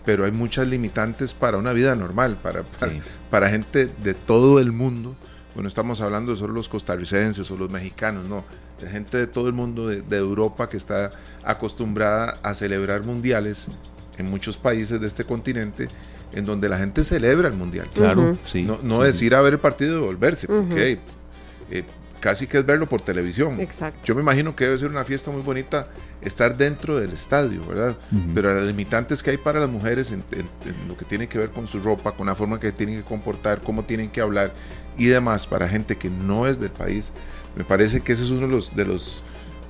[0.05, 2.63] Pero hay muchas limitantes para una vida normal, para,
[3.29, 5.15] para, gente de todo el mundo.
[5.55, 8.45] No estamos hablando de solo los costarricenses o los mexicanos, no,
[8.79, 11.11] de gente de todo el mundo, de, Europa que está
[11.43, 13.65] acostumbrada a celebrar mundiales
[14.19, 15.87] en muchos países de este continente
[16.31, 17.87] en donde la gente celebra el mundial.
[17.93, 18.63] Claro, sí.
[18.63, 20.99] No, no es ir a ver el partido y volverse, porque
[21.71, 21.83] eh,
[22.19, 23.59] casi que es verlo por televisión.
[23.59, 23.99] Exacto.
[24.03, 25.87] Yo me imagino que debe ser una fiesta muy bonita
[26.21, 27.95] estar dentro del estadio, ¿verdad?
[28.33, 30.23] Pero las limitantes que hay para las mujeres en,
[30.87, 33.61] lo que tiene que ver con su ropa, con la forma que tienen que comportar,
[33.61, 34.51] cómo tienen que hablar
[34.97, 37.11] y demás para gente que no es del país,
[37.55, 39.23] me parece que ese es uno de los, de los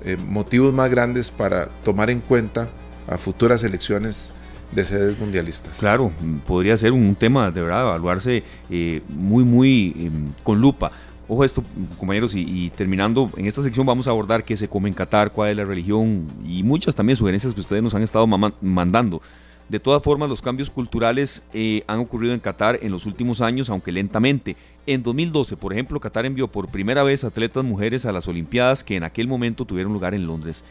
[0.05, 2.67] eh, motivos más grandes para tomar en cuenta
[3.07, 4.31] a futuras elecciones
[4.71, 5.77] de sedes mundialistas.
[5.79, 6.11] Claro,
[6.45, 10.91] podría ser un tema de verdad, evaluarse eh, muy, muy em, con lupa.
[11.29, 11.61] Ojo esto,
[11.97, 15.49] compañeros, y, terminando, en esta sección vamos a abordar qué se come en Qatar, cuál
[15.51, 18.25] es la religión y muchas también sugerencias que ustedes nos han estado
[18.61, 19.21] mandando.
[19.67, 23.69] De todas formas, los cambios culturales eh, han ocurrido en Qatar en los últimos años,
[23.69, 24.55] aunque lentamente.
[24.85, 28.95] En 2012, por ejemplo, Qatar envió por primera vez atletas mujeres a las Olimpiadas que
[28.95, 30.63] en aquel momento tuvieron lugar en Londres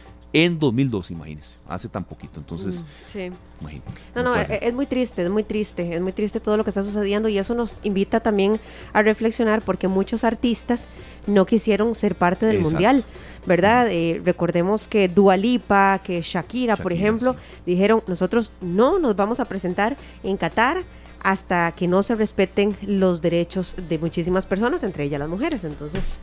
[0.45, 2.39] en 2002, imagínense, hace tan poquito.
[2.41, 2.85] Entonces,
[3.15, 4.15] mm.
[4.15, 6.83] No, no, es, muy triste, es muy triste, es muy triste todo lo que está
[6.83, 8.61] sucediendo y eso nos invita también
[8.93, 10.85] a reflexionar porque muchos artistas
[11.27, 13.03] no quisieron ser parte del mundial,
[13.47, 13.89] ¿verdad?
[13.91, 17.35] Eh, recordemos que Dualipa, que Shakira, por ejemplo,
[17.65, 20.83] dijeron, nosotros no nos vamos a presentar en Qatar
[21.27, 25.65] hasta que no se respeten los derechos de muchísimas personas, entre ellas las mujeres.
[25.65, 26.20] Entonces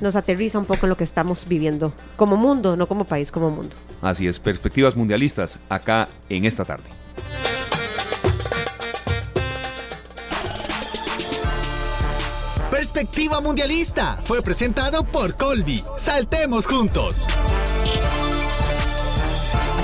[0.00, 3.50] nos aterriza un poco en lo que estamos viviendo como mundo, no como país, como
[3.50, 3.74] mundo.
[4.00, 6.84] Así es, perspectivas mundialistas acá en esta tarde.
[12.70, 15.82] Perspectiva Mundialista fue presentado por Colby.
[15.98, 17.26] Saltemos juntos.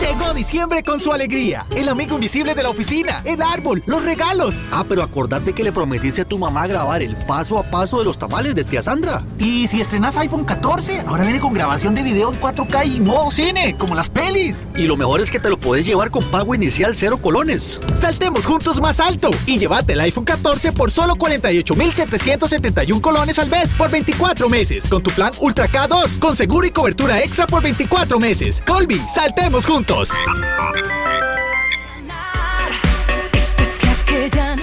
[0.00, 1.66] Llegó diciembre con su alegría.
[1.76, 4.58] El amigo invisible de la oficina, el árbol, los regalos.
[4.72, 8.06] Ah, pero acordate que le prometiste a tu mamá grabar el paso a paso de
[8.06, 9.22] los tamales de tía Sandra.
[9.38, 13.30] Y si estrenas iPhone 14, ahora viene con grabación de video en 4K y modo
[13.30, 14.66] cine, como las pelis.
[14.74, 17.78] Y lo mejor es que te lo puedes llevar con pago inicial cero colones.
[17.94, 23.74] Saltemos juntos más alto y llévate el iPhone 14 por solo 48,771 colones al mes
[23.74, 28.18] por 24 meses con tu plan Ultra K2 con seguro y cobertura extra por 24
[28.18, 28.62] meses.
[28.66, 29.89] Colby, saltemos juntos.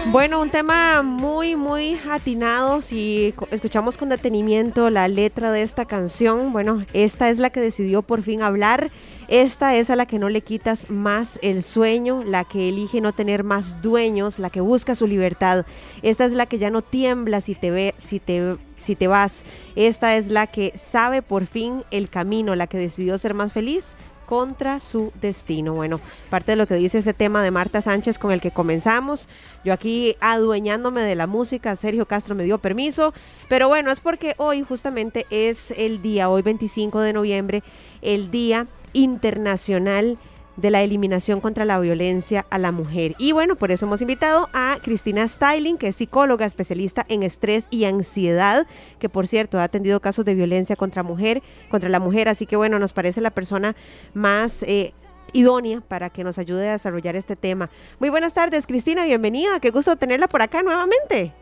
[0.09, 2.81] Bueno, un tema muy, muy atinado.
[2.81, 8.03] Si escuchamos con detenimiento la letra de esta canción, bueno, esta es la que decidió
[8.03, 8.89] por fin hablar.
[9.27, 13.11] Esta es a la que no le quitas más el sueño, la que elige no
[13.11, 15.65] tener más dueños, la que busca su libertad.
[16.03, 19.43] Esta es la que ya no tiembla si te ve, si te si te vas.
[19.75, 23.97] Esta es la que sabe por fin el camino, la que decidió ser más feliz
[24.27, 25.73] contra su destino.
[25.73, 25.99] Bueno,
[26.29, 29.29] parte de lo que dice ese tema de Marta Sánchez con el que comenzamos.
[29.63, 33.13] Yo aquí adueñándome de la música, Sergio Castro me dio permiso,
[33.47, 37.63] pero bueno, es porque hoy justamente es el día, hoy 25 de noviembre,
[38.01, 40.17] el Día Internacional
[40.57, 43.15] de la eliminación contra la violencia a la mujer.
[43.17, 47.67] Y bueno, por eso hemos invitado a Cristina Styling, que es psicóloga especialista en estrés
[47.69, 48.67] y ansiedad,
[48.99, 52.55] que por cierto ha atendido casos de violencia contra mujer, contra la mujer, así que
[52.55, 53.75] bueno, nos parece la persona
[54.13, 54.93] más eh,
[55.33, 57.69] idónea para que nos ayude a desarrollar este tema.
[57.99, 61.33] Muy buenas tardes, Cristina, bienvenida, qué gusto tenerla por acá nuevamente.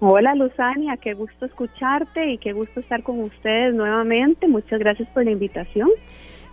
[0.00, 4.46] Hola Luzania, qué gusto escucharte y qué gusto estar con ustedes nuevamente.
[4.46, 5.88] Muchas gracias por la invitación.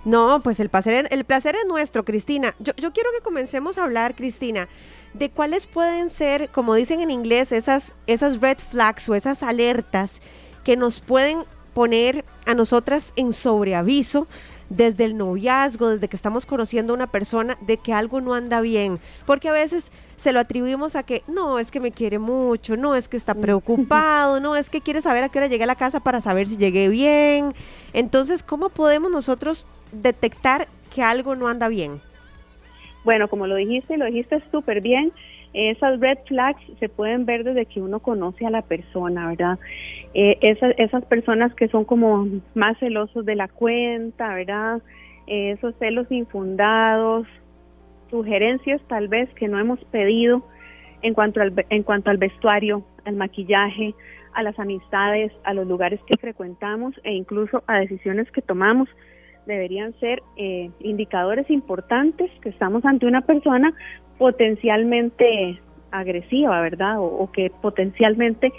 [0.06, 2.56] No, pues el placer, el placer es nuestro, Cristina.
[2.60, 4.70] Yo, yo quiero que comencemos a hablar, Cristina,
[5.14, 10.22] de cuáles pueden ser, como dicen en inglés, esas, esas red flags o esas alertas
[10.64, 14.28] que nos pueden poner a nosotras en sobreaviso
[14.70, 18.62] desde el noviazgo, desde que estamos conociendo a una persona, de que algo no anda
[18.62, 19.00] bien.
[19.26, 22.96] Porque a veces se lo atribuimos a que no, es que me quiere mucho, no,
[22.96, 25.76] es que está preocupado, no, es que quiere saber a qué hora llegué a la
[25.76, 27.54] casa para saber si llegué bien.
[27.94, 29.68] Entonces, ¿cómo podemos nosotros
[30.02, 32.00] detectar que algo no anda bien?
[33.04, 35.12] Bueno, como lo dijiste, lo dijiste súper bien.
[35.54, 39.60] Esas red flags se pueden ver desde que uno conoce a la persona, ¿verdad?
[40.14, 44.82] Eh, esas, personas que son como más celosos de la cuenta, ¿verdad?
[45.28, 47.28] Eh, esos celos infundados,
[48.10, 50.46] sugerencias tal vez que no hemos pedido
[51.02, 53.94] en cuanto al, en cuanto al vestuario, al maquillaje,
[54.34, 58.90] a las amistades, a los lugares que frecuentamos e incluso a decisiones que tomamos
[59.46, 63.74] deberían ser eh, indicadores importantes que estamos ante una persona
[64.18, 65.60] potencialmente
[65.92, 66.96] agresiva, ¿verdad?
[67.00, 68.52] O, que potencialmente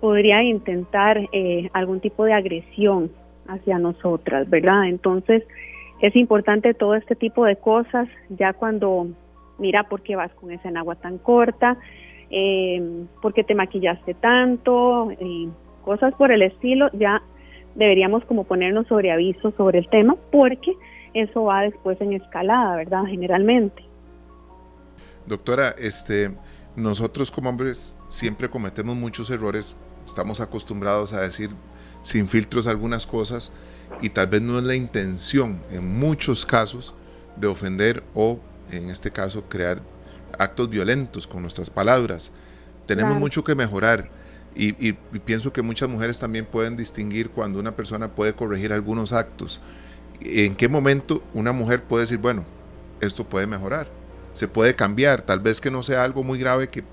[0.00, 3.10] podría intentar eh, algún tipo de agresión
[3.48, 4.86] hacia nosotras, ¿verdad?
[4.86, 5.42] Entonces,
[6.00, 9.08] es importante todo este tipo de cosas, ya cuando,
[9.58, 11.78] mira, ¿por qué vas con esa enagua tan corta?
[12.30, 15.10] Eh, ¿Por qué te maquillaste tanto?
[15.84, 17.22] cosas por el estilo, ya
[17.74, 20.72] deberíamos como ponernos sobre aviso sobre el tema porque
[21.12, 23.04] eso va después en escalada, ¿verdad?
[23.06, 23.84] Generalmente.
[25.26, 26.34] Doctora, este,
[26.76, 29.74] nosotros como hombres siempre cometemos muchos errores,
[30.04, 31.50] estamos acostumbrados a decir
[32.02, 33.52] sin filtros algunas cosas
[34.02, 36.94] y tal vez no es la intención en muchos casos
[37.36, 38.38] de ofender o
[38.70, 39.78] en este caso crear
[40.38, 42.32] actos violentos con nuestras palabras.
[42.86, 44.10] Tenemos mucho que mejorar
[44.54, 44.92] y,
[45.24, 49.60] pienso que muchas mujeres también pueden distinguir cuando una persona puede corregir algunos actos.
[50.20, 52.44] ¿En qué momento una mujer puede decir, bueno,
[53.00, 53.88] esto puede mejorar?
[54.32, 56.84] Se puede cambiar, tal vez que no sea algo muy grave que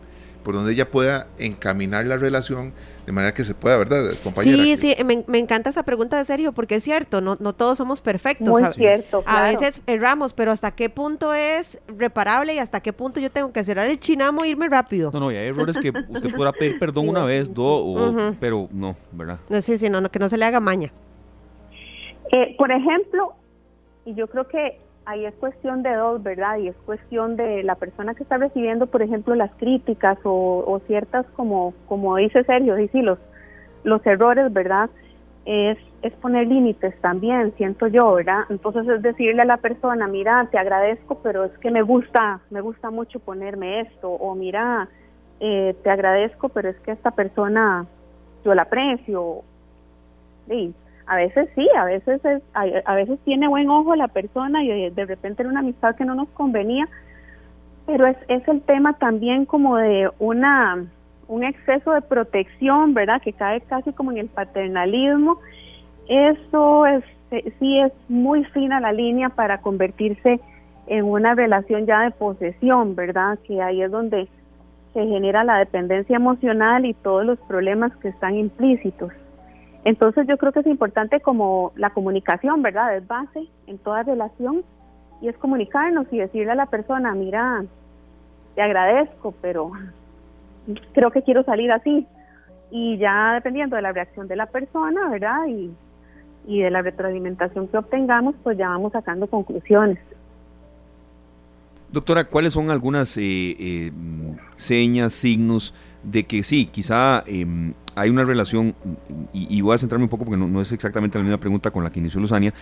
[0.43, 2.73] por donde ella pueda encaminar la relación
[3.05, 4.63] de manera que se pueda, ¿verdad, compañera?
[4.63, 8.01] Sí, sí, me, encanta esa pregunta de serio porque es cierto, no, no todos somos
[8.01, 8.47] perfectos.
[8.47, 9.23] Muy cierto.
[9.25, 13.51] A veces erramos, pero ¿hasta qué punto es reparable y hasta qué punto yo tengo
[13.51, 15.11] que cerrar el chinamo e irme rápido?
[15.11, 18.95] No, no, y hay errores que usted podrá pedir perdón una vez, dos, pero no,
[19.11, 19.39] ¿verdad?
[19.61, 20.91] Sí, sí, no, no, que no se le haga maña.
[22.31, 23.33] Eh, por ejemplo,
[24.05, 26.57] y yo creo que ahí es cuestión de dos, ¿verdad?
[26.57, 31.25] Y es cuestión de la persona que está recibiendo, por ejemplo, las críticas o, ciertas,
[31.35, 33.19] como, como dice Sergio, y sí, los,
[33.83, 34.89] los errores, ¿verdad?
[35.45, 38.43] Es, es poner límites también, siento yo, ¿verdad?
[38.49, 42.61] Entonces es decirle a la persona, mira, te agradezco, pero es que me gusta, me
[42.61, 44.87] gusta mucho ponerme esto, o mira,
[45.39, 47.87] eh, te agradezco, pero es que esta persona
[48.45, 49.41] yo la aprecio.
[50.47, 50.73] Sí,
[51.11, 55.05] a veces sí, a veces es, a, veces tiene buen ojo la persona y de
[55.05, 56.87] repente era una amistad que no nos convenía,
[57.85, 60.85] pero es, es el tema también como de una
[61.27, 63.21] un exceso de protección, ¿verdad?
[63.21, 65.39] Que cae casi como en el paternalismo.
[66.07, 67.03] Eso es
[67.59, 70.39] sí es muy fina la línea para convertirse
[70.87, 73.37] en una relación ya de posesión, ¿verdad?
[73.45, 74.29] Que ahí es donde
[74.93, 79.11] se genera la dependencia emocional y todos los problemas que están implícitos.
[79.83, 82.95] Entonces yo creo que es importante como la comunicación, ¿verdad?
[82.95, 84.63] Es base en toda relación
[85.21, 87.63] y es comunicarnos y decirle a la persona, mira,
[88.55, 89.71] te agradezco, pero
[90.93, 92.05] creo que quiero salir así.
[92.69, 95.47] Y ya dependiendo de la reacción de la persona, ¿verdad?
[95.47, 95.73] Y,
[96.47, 99.99] de la retroalimentación que obtengamos, pues ya vamos sacando conclusiones.
[101.91, 103.21] Doctora, ¿cuáles son algunas eh,
[103.59, 103.91] eh,
[104.55, 108.75] señas, signos de que sí, quizá em, hay una relación,
[109.33, 111.91] y, voy a centrarme un poco porque no, es exactamente la misma pregunta con la
[111.91, 112.53] que inició Luzania,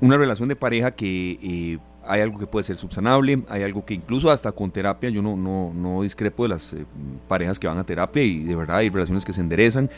[0.00, 3.94] una relación de pareja que eh, hay algo que puede ser subsanable, hay algo que
[3.94, 6.86] incluso hasta con terapia, yo no, no, no discrepo de las eh,
[7.28, 9.90] parejas que van a terapia y de verdad hay relaciones que se enderezan,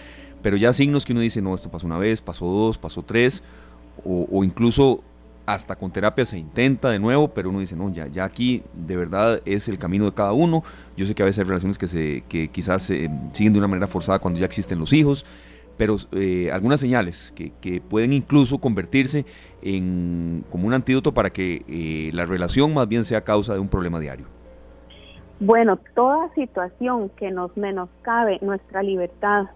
[0.43, 3.45] pero ya signos que uno dice, no, esto pasó una vez, pasó dos, pasó tres,
[4.05, 5.05] o, o incluso
[5.47, 8.97] hasta con terapia se intenta de nuevo, pero uno dice, no, ya, ya aquí de
[8.97, 10.63] verdad es el camino de cada uno.
[10.97, 13.69] Yo sé que a veces hay relaciones que, se, que quizás se siguen de una
[13.69, 15.27] manera forzada cuando ya existen los hijos,
[15.77, 19.25] pero eh, algunas señales que, que, pueden incluso convertirse
[19.63, 23.69] en como un antídoto para que eh, la relación más bien sea causa de un
[23.69, 24.27] problema diario.
[25.41, 29.47] Bueno, toda situación que nos menoscabe nuestra libertad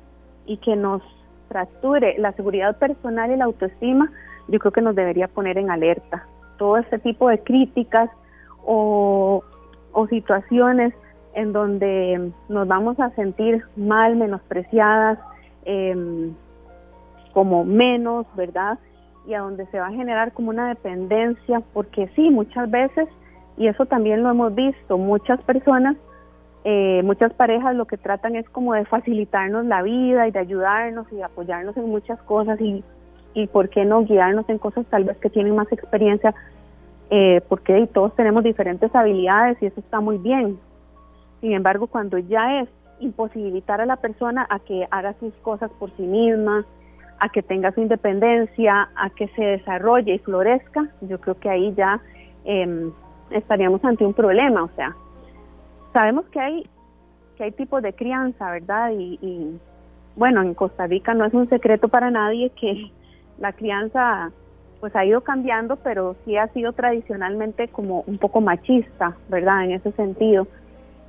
[0.44, 1.00] y que nos
[1.48, 4.10] fracture la seguridad personal y la autoestima,
[4.48, 6.27] yo creo que nos debería poner en alerta.
[6.59, 8.10] Todo este tipo de críticas
[8.64, 9.43] o,
[10.10, 10.93] situaciones
[11.35, 15.18] en donde nos vamos a sentir mal, menospreciadas,
[15.64, 16.35] em,
[17.32, 18.78] como menos, ¿verdad?
[19.27, 23.09] Y a donde se va a generar como una dependencia, porque sí, muchas veces,
[23.56, 25.97] y eso también lo hemos visto, muchas personas,
[26.64, 31.06] eh, muchas parejas lo que tratan es como de facilitarnos la vida y de ayudarnos
[31.12, 32.82] y de apoyarnos en muchas cosas y
[33.36, 36.34] y por qué no guiarnos en cosas tal vez que tienen más experiencia,
[37.10, 40.58] eh, porque todos tenemos diferentes habilidades y eso está muy bien.
[41.42, 42.68] Sin embargo, cuando ya es
[42.98, 46.64] imposibilitar a la persona a que haga sus cosas por sí misma,
[47.18, 51.74] a que tenga su independencia, a que se desarrolle y florezca, yo creo que ahí
[51.76, 52.00] ya
[52.46, 52.90] em,
[53.30, 54.64] estaríamos ante un problema.
[54.64, 54.96] O sea,
[55.92, 56.70] sabemos que hay
[57.36, 58.92] que hay tipos de crianza, ¿verdad?
[58.92, 59.60] Y, y
[60.16, 62.90] bueno, en Costa Rica no es un secreto para nadie que
[63.38, 64.32] la crianza
[64.80, 69.64] pues ha ido cambiando, pero sí ha sido tradicionalmente como un poco machista, ¿verdad?
[69.64, 70.46] En ese sentido.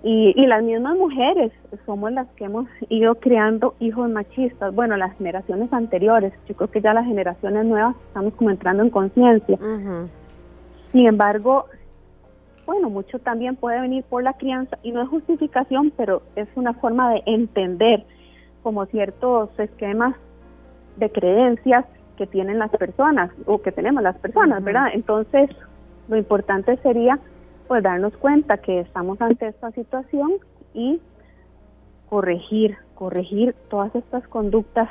[0.04, 1.52] Y, y las mismas mujeres
[1.86, 4.74] somos las que hemos ido creando hijos machistas.
[4.74, 8.90] Bueno, las generaciones anteriores, yo creo que ya las generaciones nuevas estamos como entrando en
[8.90, 9.58] conciencia.
[10.92, 11.66] Sin embargo,
[12.66, 16.74] bueno, mucho también puede venir por la crianza y no es justificación, pero es una
[16.74, 18.06] forma de entender
[18.62, 20.16] como ciertos esquemas
[20.98, 21.86] de creencias
[22.18, 24.90] que tienen las personas o que tenemos las personas, ¿verdad?
[24.94, 25.50] Entonces,
[26.10, 27.20] lo importante sería
[27.68, 30.34] pues darnos cuenta que estamos ante esta situación
[30.74, 31.02] y
[32.10, 34.90] corregir, corregir todas estas conductas,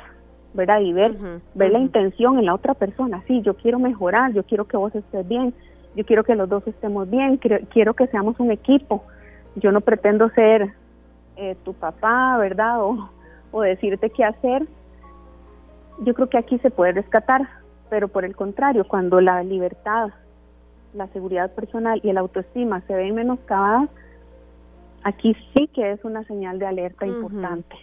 [0.53, 0.79] ¿verdad?
[0.81, 1.15] Y ver,
[1.55, 3.23] ver la intención en la otra persona.
[3.27, 5.53] Sí, yo quiero mejorar, yo quiero que vos estés bien,
[5.95, 9.03] yo quiero que los dos estemos bien, quiero que seamos un equipo.
[9.55, 10.73] Yo no pretendo ser
[11.35, 12.83] eh, tu papá, ¿verdad?
[12.83, 13.09] O,
[13.51, 14.67] o decirte qué hacer.
[15.99, 17.47] Yo creo que aquí se puede rescatar,
[17.89, 20.09] pero por el contrario, cuando la libertad,
[20.93, 23.89] la seguridad personal y el autoestima se ven menoscabadas,
[25.03, 27.75] aquí sí que es una señal de alerta importante.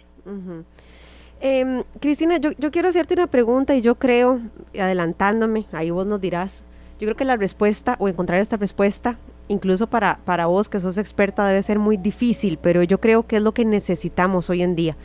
[1.41, 4.39] Em, Cristina, yo, yo quiero hacerte una pregunta y yo creo,
[4.79, 6.63] adelantándome, ahí vos nos dirás,
[6.99, 9.17] yo creo que la respuesta o encontrar esta respuesta,
[9.49, 13.37] incluso para, para vos que sos experta, debe ser muy difícil, pero yo creo que
[13.37, 14.95] es lo que necesitamos hoy en día.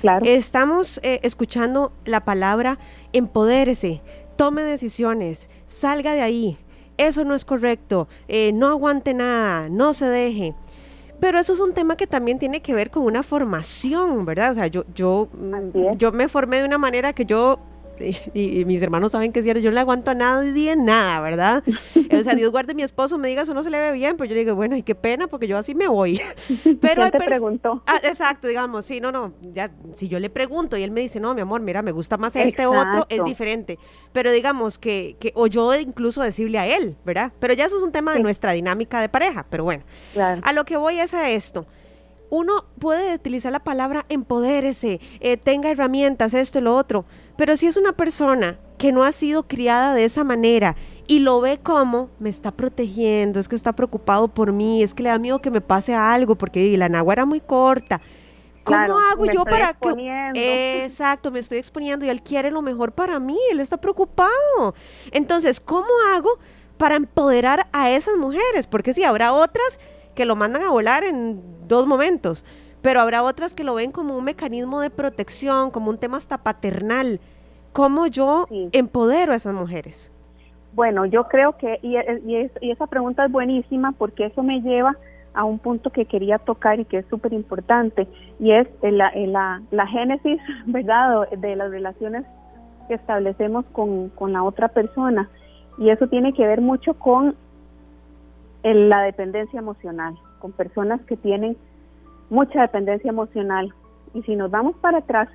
[0.00, 0.24] Claro.
[0.26, 2.78] Estamos eh, escuchando la palabra
[3.12, 4.02] empodérese,
[4.36, 6.58] tome decisiones, salga de ahí,
[6.96, 10.54] eso no es correcto, eh, no aguante nada, no se deje.
[11.20, 14.52] Pero eso es un tema que también tiene que ver con una formación, ¿verdad?
[14.52, 15.28] O sea, yo, yo,
[15.96, 17.58] yo me formé de una manera que yo
[18.34, 21.64] y, mis hermanos saben que si yo no le aguanto a nadie nada, ¿verdad?
[22.12, 24.28] O sea, Dios guarde mi esposo, me diga eso no se le ve bien, pero
[24.28, 26.20] yo le digo, bueno, y qué pena, porque yo así me voy.
[26.80, 27.82] Pero te preguntó?
[27.86, 31.20] Ah, exacto, digamos, sí, no, no, ya, si yo le pregunto y él me dice,
[31.20, 33.78] no, mi amor, mira, me gusta más este otro, es diferente.
[34.12, 37.32] Pero digamos que, que, o yo incluso decirle a él, ¿verdad?
[37.38, 39.84] Pero ya eso es un tema de nuestra dinámica de pareja, pero bueno,
[40.42, 41.66] a lo que voy es a esto
[42.30, 47.04] uno puede utilizar la palabra empodérese, eh, tenga herramientas, esto y lo otro,
[47.36, 50.76] pero si es una persona que no ha sido criada de esa manera
[51.06, 55.02] y lo ve como me está protegiendo, es que está preocupado por mí, es que
[55.02, 58.00] le da miedo que me pase algo porque la nagua era muy corta.
[58.62, 60.84] ¿Cómo hago yo para que...
[60.84, 64.74] Exacto, me estoy exponiendo y él quiere lo mejor para mí, él está preocupado.
[65.10, 66.38] Entonces, ¿cómo hago
[66.76, 68.66] para empoderar a esas mujeres?
[68.66, 69.80] Porque si habrá otras
[70.18, 72.44] que lo mandan a volar en dos momentos,
[72.82, 76.38] pero habrá otras que lo ven como un mecanismo de protección, como un tema hasta
[76.38, 77.20] paternal.
[77.72, 80.10] ¿Cómo yo empodero a esas mujeres?
[80.72, 81.94] Bueno, yo creo que, y,
[82.26, 84.96] y, esa pregunta es buenísima porque eso me lleva
[85.34, 88.08] a un punto que quería tocar y que es súper importante,
[88.40, 92.24] y es la, la, la, génesis, ¿verdad?, de las relaciones
[92.88, 95.30] que establecemos con, con la otra persona.
[95.78, 97.36] Y eso tiene que ver mucho con
[98.62, 101.56] en la dependencia emocional, con personas que tienen
[102.30, 103.72] mucha dependencia emocional.
[104.14, 105.28] Y si nos vamos para atrás,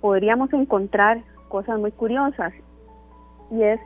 [0.00, 2.52] podríamos encontrar cosas muy curiosas.
[3.50, 3.80] Y es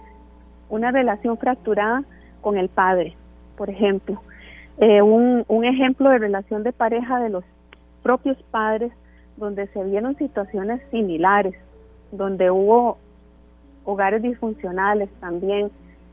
[0.68, 2.04] una relación fracturada
[2.40, 3.16] con el padre,
[3.56, 4.20] por ejemplo.
[4.78, 7.44] Eh, un, un ejemplo de relación de pareja de los
[8.02, 8.92] propios padres,
[9.36, 11.54] donde se vieron situaciones similares,
[12.12, 12.98] donde hubo
[13.84, 15.70] hogares disfuncionales también.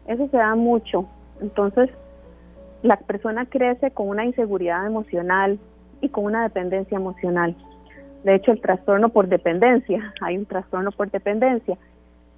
[0.07, 1.07] Eso se da mucho.
[1.41, 1.89] Entonces,
[2.85, 5.57] la persona crece con una inseguridad emocional
[6.01, 7.55] y con una dependencia emocional.
[8.23, 11.77] De hecho, el trastorno por dependencia, hay un trastorno por dependencia.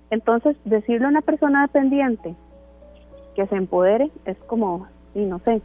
[0.09, 2.33] Entonces, decirle a una persona dependiente
[3.35, 5.61] que se empodere es como, y no sé,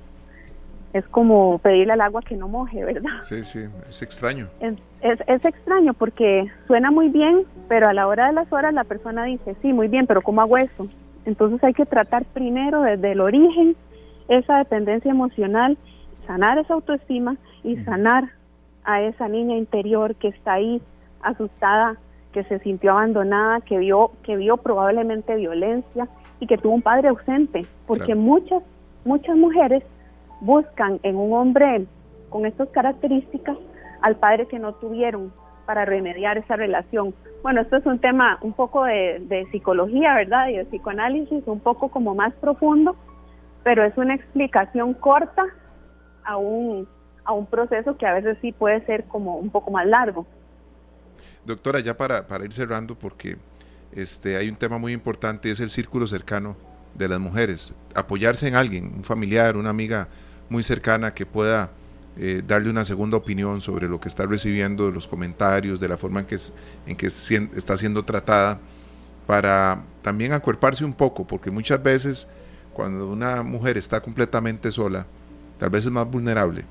[0.92, 3.22] es como pedirle al agua que no moje, ¿verdad?
[3.22, 4.48] Sí, sí, es extraño.
[4.60, 8.84] Es, es, extraño porque suena muy bien, pero a la hora de las horas la
[8.84, 10.88] persona dice, sí, muy bien, pero ¿cómo hago eso?
[11.24, 13.76] Entonces hay que tratar primero desde el origen
[14.28, 15.76] esa dependencia emocional,
[16.26, 18.30] sanar esa autoestima y sanar
[18.84, 20.80] a esa niña interior que está ahí
[21.22, 21.96] asustada,
[22.32, 26.08] que se sintió abandonada, que vio que vio probablemente violencia
[26.40, 28.62] y que tuvo un padre ausente, porque muchas
[29.04, 29.82] muchas mujeres
[30.40, 31.86] buscan en un hombre
[32.30, 33.56] con estas características
[34.00, 35.32] al padre que no tuvieron
[35.66, 37.14] para remediar esa relación.
[37.42, 40.48] Bueno, esto es un tema un poco de, de psicología, ¿verdad?
[40.48, 42.96] Y de psicoanálisis, un poco como más profundo,
[43.64, 45.44] pero es una explicación corta
[46.24, 46.88] a un,
[47.24, 50.26] a un proceso que a veces sí puede ser como un poco más largo.
[51.44, 53.36] Doctora, ya para, para ir cerrando, porque
[53.92, 56.56] este, hay un tema muy importante, es el círculo cercano
[56.94, 57.74] de las mujeres.
[57.94, 60.08] Apoyarse en alguien, un familiar, una amiga
[60.48, 61.70] muy cercana que pueda
[62.16, 66.20] eh, darle una segunda opinión sobre lo que está recibiendo, los comentarios, de la forma
[66.20, 66.36] en que,
[66.86, 68.60] en que está siendo tratada,
[69.26, 72.28] para también acuerparse un poco, porque muchas veces
[72.72, 75.06] cuando una mujer está completamente sola,
[75.58, 76.64] tal vez es más vulnerable.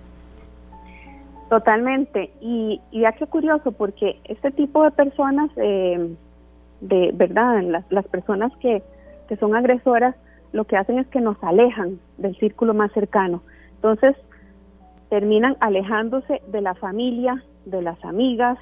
[1.50, 2.32] Totalmente.
[2.40, 6.16] Y, ya qué curioso, porque este tipo de personas, eh,
[6.80, 8.82] de verdad, las, las personas que,
[9.28, 10.16] que son agresoras,
[10.54, 13.44] lo que hacen es que nos alejan del círculo más cercano.
[13.76, 14.16] Entonces,
[15.10, 18.58] terminan alejándose de la familia, de las amigas,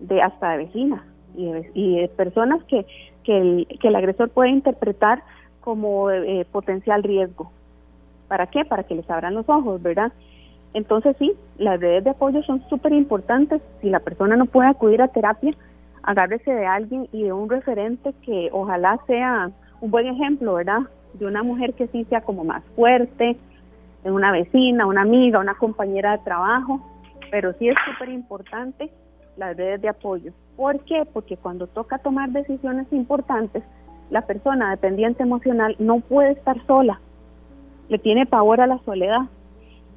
[0.00, 1.02] de hasta de vecinas
[1.36, 2.84] y de, y de personas que,
[3.22, 5.22] que, el, que el agresor puede interpretar
[5.64, 7.50] como eh, potencial riesgo.
[8.28, 8.66] ¿Para qué?
[8.66, 10.12] Para que les abran los ojos, ¿verdad?
[10.74, 13.62] Entonces sí, las redes de apoyo son súper importantes.
[13.80, 15.52] Si la persona no puede acudir a terapia,
[16.02, 19.50] agárrese de alguien y de un referente que ojalá sea
[19.80, 20.80] un buen ejemplo, ¿verdad?
[21.14, 23.38] De una mujer que sí sea como más fuerte,
[24.02, 26.80] de una vecina, una amiga, una compañera de trabajo,
[27.30, 28.90] pero sí es súper importante
[29.38, 30.32] las redes de apoyo.
[30.56, 31.06] ¿Por qué?
[31.10, 33.62] Porque cuando toca tomar decisiones importantes,
[34.14, 37.00] la persona dependiente emocional no puede estar sola,
[37.88, 39.22] le tiene pavor a la soledad.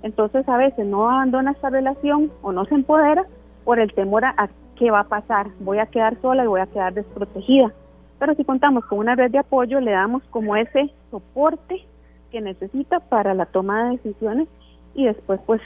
[0.01, 3.27] Entonces a veces no abandona esta relación o no se empodera
[3.63, 6.65] por el temor a, qué va a pasar, voy a quedar sola y voy a
[6.65, 7.71] quedar desprotegida.
[8.17, 11.85] Pero si contamos con una red de apoyo, le damos como ese soporte
[12.31, 14.47] que necesita para la toma de decisiones
[14.95, 15.61] y después pues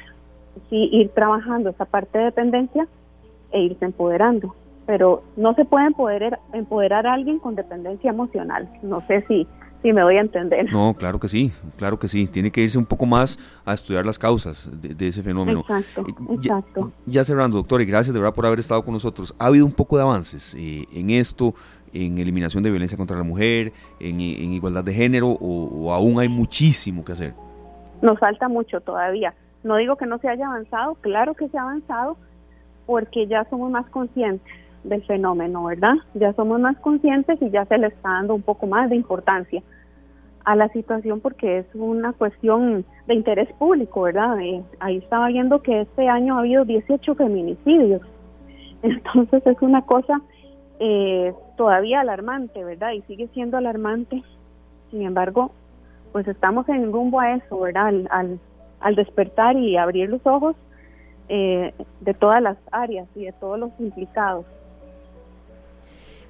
[0.69, 2.85] sí ir trabajando esa parte de dependencia
[3.51, 4.53] e irse empoderando.
[4.91, 8.69] Pero no se puede empoderar, empoderar a alguien con dependencia emocional.
[8.84, 9.47] No sé si,
[9.81, 10.69] si me voy a entender.
[10.69, 12.27] No, claro que sí, claro que sí.
[12.27, 15.61] Tiene que irse un poco más a estudiar las causas de, ese fenómeno.
[15.61, 16.91] Exacto, eh, exacto.
[17.05, 19.34] Ya, cerrando, doctor, y gracias de verdad por haber estado con nosotros.
[19.39, 21.53] ¿Ha habido un poco de avances eh, en esto?
[21.93, 27.05] en eliminación de violencia contra la mujer, en, igualdad de género, o, aún hay muchísimo
[27.05, 27.34] que hacer?
[28.01, 29.34] Nos falta mucho todavía.
[29.63, 32.18] No digo que no se haya avanzado, claro que se ha avanzado,
[32.85, 35.95] porque ya somos más conscientes del fenómeno, ¿verdad?
[36.13, 39.61] Ya somos más conscientes y ya se le está dando un poco más de importancia
[40.43, 44.39] a la situación porque es una cuestión de interés público, ¿verdad?
[44.39, 48.01] Eh, ahí estaba viendo que este año ha habido 18 feminicidios.
[48.81, 50.21] Entonces es una cosa
[50.79, 52.91] eh, todavía alarmante, ¿verdad?
[52.93, 54.23] Y sigue siendo alarmante.
[54.89, 55.51] Sin embargo,
[56.11, 57.87] pues estamos en rumbo a eso, ¿verdad?
[58.09, 58.39] Al,
[58.79, 60.55] al, despertar y abrir los ojos
[61.29, 64.45] eh, de todas las áreas y de todos los implicados.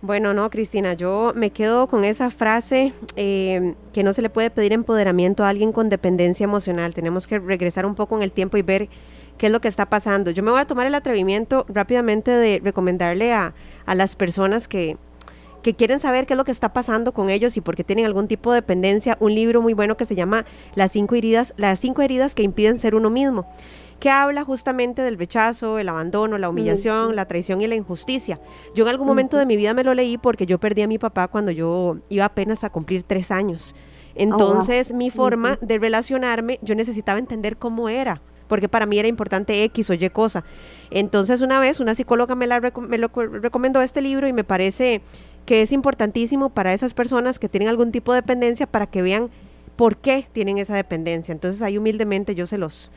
[0.03, 4.49] Bueno, no, Cristina, yo me quedo con esa frase eh, que no se le puede
[4.49, 6.95] pedir empoderamiento a alguien con dependencia emocional.
[6.95, 8.89] Tenemos que regresar un poco en el tiempo y ver
[9.37, 10.31] qué es lo que está pasando.
[10.31, 13.53] Yo me voy a tomar el atrevimiento rápidamente de recomendarle a,
[13.85, 14.97] las personas que,
[15.61, 18.05] que quieren saber qué es lo que está pasando con ellos y por qué tienen
[18.05, 21.79] algún tipo de dependencia, un libro muy bueno que se llama Las cinco heridas, las
[21.79, 23.45] cinco heridas que impiden ser uno mismo,
[24.01, 28.41] que habla justamente del rechazo, el abandono, la humillación, la traición y la injusticia.
[28.73, 30.97] Yo en algún momento de mi vida me lo leí porque yo perdí a mi
[30.97, 33.75] papá cuando yo iba apenas a cumplir tres años.
[33.75, 39.07] Oh, Entonces, mi forma de relacionarme, yo necesitaba entender cómo era porque para mí era
[39.07, 40.43] importante X o Y cosa.
[40.89, 45.01] Entonces una vez una psicóloga me, la me lo recomendó este libro y me parece
[45.45, 49.29] que es importantísimo para esas personas que tienen algún tipo de dependencia para que vean
[49.77, 51.31] por qué tienen esa dependencia.
[51.31, 52.91] Entonces ahí humildemente yo se los,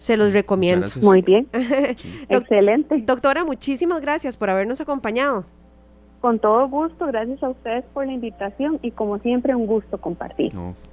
[0.00, 0.86] se los recomiendo.
[1.02, 1.46] Muy bien.
[2.28, 3.02] Excelente.
[3.04, 5.44] Doctora, muchísimas gracias por habernos acompañado.
[6.22, 10.52] Con todo gusto, gracias a ustedes por la invitación y como siempre un gusto compartir.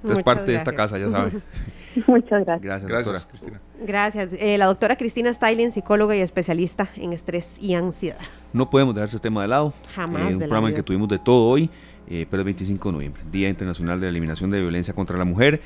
[0.10, 1.42] es parte de esta casa, ya saben.
[2.08, 2.62] Muchas gracias.
[2.62, 3.62] Gracias, gracias Cristina.
[3.86, 4.30] Gracias.
[4.40, 8.20] Eh, la doctora Cristina Styling, psicóloga y especialista en estrés y ansiedad.
[8.52, 9.74] No podemos dejar ese tema de lado.
[9.96, 10.32] Jamás.
[10.32, 11.70] Eh, un programa en que tuvimos de todo hoy,
[12.10, 15.26] eh, pero el 25 de noviembre, Día Internacional de la Eliminación de Violencia contra la
[15.26, 15.62] Mujer.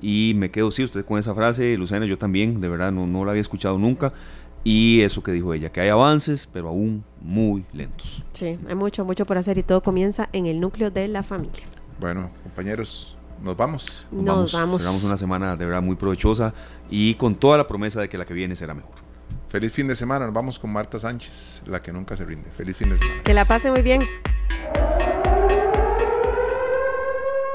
[0.00, 3.24] Y me quedo, sí, usted con esa frase, Luciana, yo también, de verdad, no, no
[3.24, 4.12] la había escuchado nunca.
[4.64, 8.24] Y eso que dijo ella, que hay avances, pero aún muy lentos.
[8.32, 11.64] Sí, hay mucho, mucho por hacer y todo comienza en el núcleo de la familia.
[12.00, 14.06] Bueno, compañeros, nos vamos.
[14.10, 14.82] Nos, vamos.
[14.82, 15.04] vamos.
[15.04, 16.54] una semana de verdad muy provechosa
[16.90, 18.94] y con toda la promesa de que la que viene será mejor.
[19.48, 20.24] Feliz fin de semana.
[20.24, 22.50] Nos vamos con Marta Sánchez, la que nunca se rinde.
[22.50, 23.22] Feliz fin de semana.
[23.22, 24.00] Que la pase muy bien.